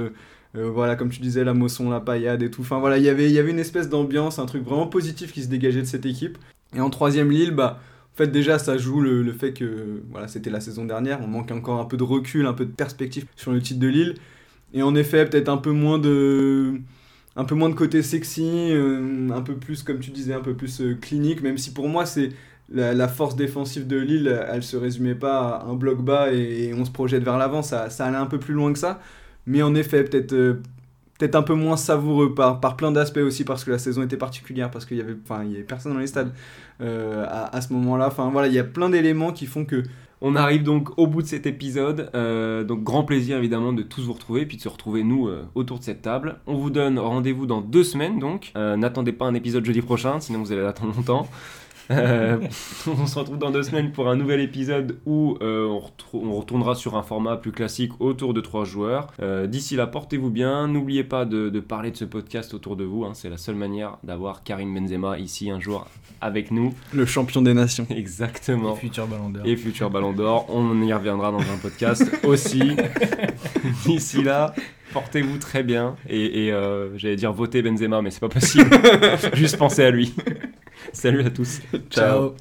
voilà, 0.54 0.96
comme 0.96 1.10
tu 1.10 1.22
disais, 1.22 1.44
la 1.44 1.54
moisson, 1.54 1.90
la 1.90 2.02
paillade 2.02 2.44
et 2.44 2.52
tout. 2.52 2.62
Enfin 2.62 2.80
voilà, 2.80 2.98
y 2.98 3.02
il 3.04 3.32
y 3.32 3.40
avait 3.40 3.52
une 3.52 3.60
espèce 3.60 3.88
d'ambiance, 3.88 4.40
un 4.40 4.48
truc 4.48 4.64
vraiment 4.64 4.88
positif 4.88 5.32
qui 5.32 5.44
se 5.44 5.48
dégageait 5.48 5.82
de 5.82 5.86
cette 5.86 6.06
équipe. 6.06 6.38
Et 6.76 6.82
en 6.82 6.90
troisième 6.90 7.32
Lille, 7.32 7.52
bah, 7.52 7.80
en 8.14 8.18
fait, 8.18 8.28
déjà, 8.28 8.60
ça 8.60 8.78
joue 8.78 9.00
le, 9.00 9.32
fait 9.32 9.54
que 9.54 10.04
voilà, 10.12 10.28
c'était 10.28 10.50
la 10.50 10.60
saison 10.60 10.86
dernière. 10.86 11.22
On 11.22 11.28
manque 11.28 11.52
encore 11.52 11.80
un 11.80 11.86
peu 11.86 11.98
de 11.98 12.04
recul, 12.04 12.46
un 12.46 12.54
peu 12.54 12.66
de 12.66 12.72
perspective 12.72 13.26
sur 13.36 13.52
le 13.52 13.62
titre 13.62 13.80
de 13.80 13.88
Lille. 13.88 14.16
Et 14.74 14.84
en 14.84 14.96
effet, 14.96 15.26
peut-être 15.26 15.50
un 15.50 15.58
peu 15.58 15.72
moins 15.72 16.00
de 16.00 16.82
un 17.36 17.46
peu 17.46 17.56
moins 17.56 17.70
de 17.70 17.76
côté 17.76 18.02
sexy, 18.04 18.72
euh, 18.72 19.30
un 19.32 19.42
peu 19.42 19.56
plus, 19.56 19.84
comme 19.84 20.00
tu 20.00 20.12
disais, 20.12 20.34
un 20.34 20.42
peu 20.42 20.54
plus 20.54 20.82
euh, 20.82 20.96
clinique, 20.96 21.42
même 21.42 21.58
si 21.58 21.72
pour 21.74 21.88
moi, 21.88 22.06
c'est 22.06 22.30
la, 22.74 23.08
force 23.08 23.36
défensive 23.36 23.88
de 23.88 23.98
Lille, 23.98 24.46
elle 24.50 24.64
se 24.64 24.78
résumait 24.78 25.16
pas 25.16 25.58
à 25.58 25.66
un 25.66 25.76
bloc 25.76 26.04
bas 26.04 26.32
et, 26.34 26.74
on 26.74 26.86
se 26.86 26.92
projette 26.92 27.24
vers 27.24 27.38
l'avant, 27.38 27.62
ça, 27.62 27.90
ça, 27.90 28.06
allait 28.06 28.18
un 28.18 28.26
peu 28.26 28.40
plus 28.40 28.54
loin 28.54 28.74
que 28.74 28.80
ça. 28.80 29.02
Mais 29.46 29.62
en 29.62 29.76
effet, 29.76 30.04
peut-être 30.04 30.34
euh, 30.34 30.62
peut-être 31.22 31.36
un 31.36 31.44
peu 31.44 31.54
moins 31.54 31.78
savoureux 31.78 32.34
par, 32.34 32.60
par 32.60 32.76
plein 32.76 32.92
d'aspects 32.92 33.20
aussi 33.20 33.44
parce 33.44 33.64
que 33.64 33.70
la 33.70 33.78
saison 33.78 34.02
était 34.02 34.18
particulière 34.18 34.72
parce 34.72 34.86
qu'il 34.86 34.98
y 34.98 35.02
avait 35.02 35.16
avait 35.30 35.62
personne 35.62 35.94
dans 35.94 36.00
les 36.00 36.08
stades 36.08 36.34
euh, 36.82 37.26
à, 37.28 37.56
à, 37.56 37.62
ce 37.62 37.72
moment-là. 37.74 38.08
Enfin 38.08 38.32
voilà 38.32 38.48
il 38.48 38.56
y 38.56 38.60
a 38.60 38.64
plein 38.64 38.90
d'éléments 38.90 39.32
qui 39.32 39.46
font 39.46 39.64
que 39.64 39.84
on 40.24 40.36
arrive 40.36 40.64
donc 40.64 40.98
au 40.98 41.06
bout 41.06 41.22
de 41.22 41.28
cet 41.28 41.46
épisode. 41.46 42.10
Euh, 42.16 42.64
donc 42.64 42.84
grand 42.84 43.04
plaisir 43.04 43.38
évidemment 43.38 43.72
de 43.72 43.84
tous 43.84 44.02
vous 44.02 44.14
retrouver 44.14 44.48
puis 44.48 44.58
de 44.58 44.64
se 44.64 44.70
retrouver 44.70 45.04
nous 45.04 45.28
euh, 45.28 45.44
autour 45.54 45.78
de 45.78 45.84
cette 45.84 46.02
table. 46.02 46.38
On 46.48 46.56
vous 46.56 46.72
donne 46.72 46.98
rendez-vous 46.98 47.46
dans 47.46 47.62
deux 47.62 47.84
semaines 47.84 48.18
donc. 48.18 48.52
N'attendez 48.56 49.12
pas 49.12 49.26
un 49.26 49.36
épisode 49.36 49.64
jeudi 49.64 49.82
prochain 49.82 50.20
sinon 50.20 50.40
vous 50.40 50.52
allez 50.52 50.64
l'attendre 50.64 50.96
longtemps 50.96 51.28
euh, 51.92 52.38
on 52.88 53.06
se 53.06 53.20
retrouve 53.20 53.38
dans 53.38 53.52
deux 53.52 53.64
semaines 53.64 53.92
pour 53.92 54.10
un 54.10 54.16
nouvel 54.16 54.40
épisode 54.40 54.98
où 55.06 55.38
euh, 55.42 55.80
on, 56.14 56.34
retournera 56.34 56.76
sur 56.76 56.96
un 56.96 57.04
format 57.04 57.38
plus 57.38 57.52
classique 57.52 57.92
autour 58.00 58.34
de 58.34 58.42
trois 58.42 58.66
joueurs. 58.66 59.12
Euh, 59.22 59.48
d'ici 59.48 59.76
là, 59.76 59.88
portez-vous 59.88 60.30
bien. 60.30 60.68
N'oubliez 60.68 61.04
pas 61.04 61.26
de, 61.26 61.50
parler 61.60 61.92
de 61.92 61.98
ce 61.98 62.06
podcast 62.06 62.54
autour 62.54 62.76
de 62.76 62.84
vous. 62.84 63.04
Hein. 63.04 63.12
C'est 63.14 63.30
la 63.30 63.38
seule 63.38 63.56
manière 63.56 63.98
d'avoir 64.04 64.44
Karim 64.44 64.74
Benzema 64.74 65.20
ici 65.20 65.50
un 65.50 65.60
jour 65.60 65.88
avec 66.22 66.52
nous. 66.52 66.74
Le 66.94 67.06
champion 67.06 67.42
des 67.42 67.54
nations. 67.54 67.88
Exactement. 67.96 68.76
Et 68.76 68.80
futur 68.80 69.08
ballon 69.08 69.30
d'or. 69.30 69.46
Et 69.46 69.56
futur 69.56 69.90
ballon 69.90 70.14
d'or. 70.14 70.46
On 70.50 70.82
y 70.82 70.94
reviendra 70.94 71.32
dans 71.32 71.40
un 71.40 71.58
podcast 71.62 72.10
aussi. 72.24 72.76
D'ici 73.86 74.24
là, 74.24 74.54
portez-vous 74.94 75.38
très 75.38 75.64
bien. 75.64 75.96
Et, 76.10 76.52
j'allais 76.96 77.16
dire 77.16 77.34
votez 77.34 77.62
Benzema, 77.62 78.02
mais 78.02 78.12
c'est 78.12 78.20
pas 78.20 78.30
possible. 78.30 78.70
Juste 79.34 79.58
pensez 79.58 79.84
à 79.84 79.92
lui. 79.92 80.14
Salut 80.94 81.26
à 81.26 81.30
tous. 81.30 81.62
Ciao. 81.90 82.36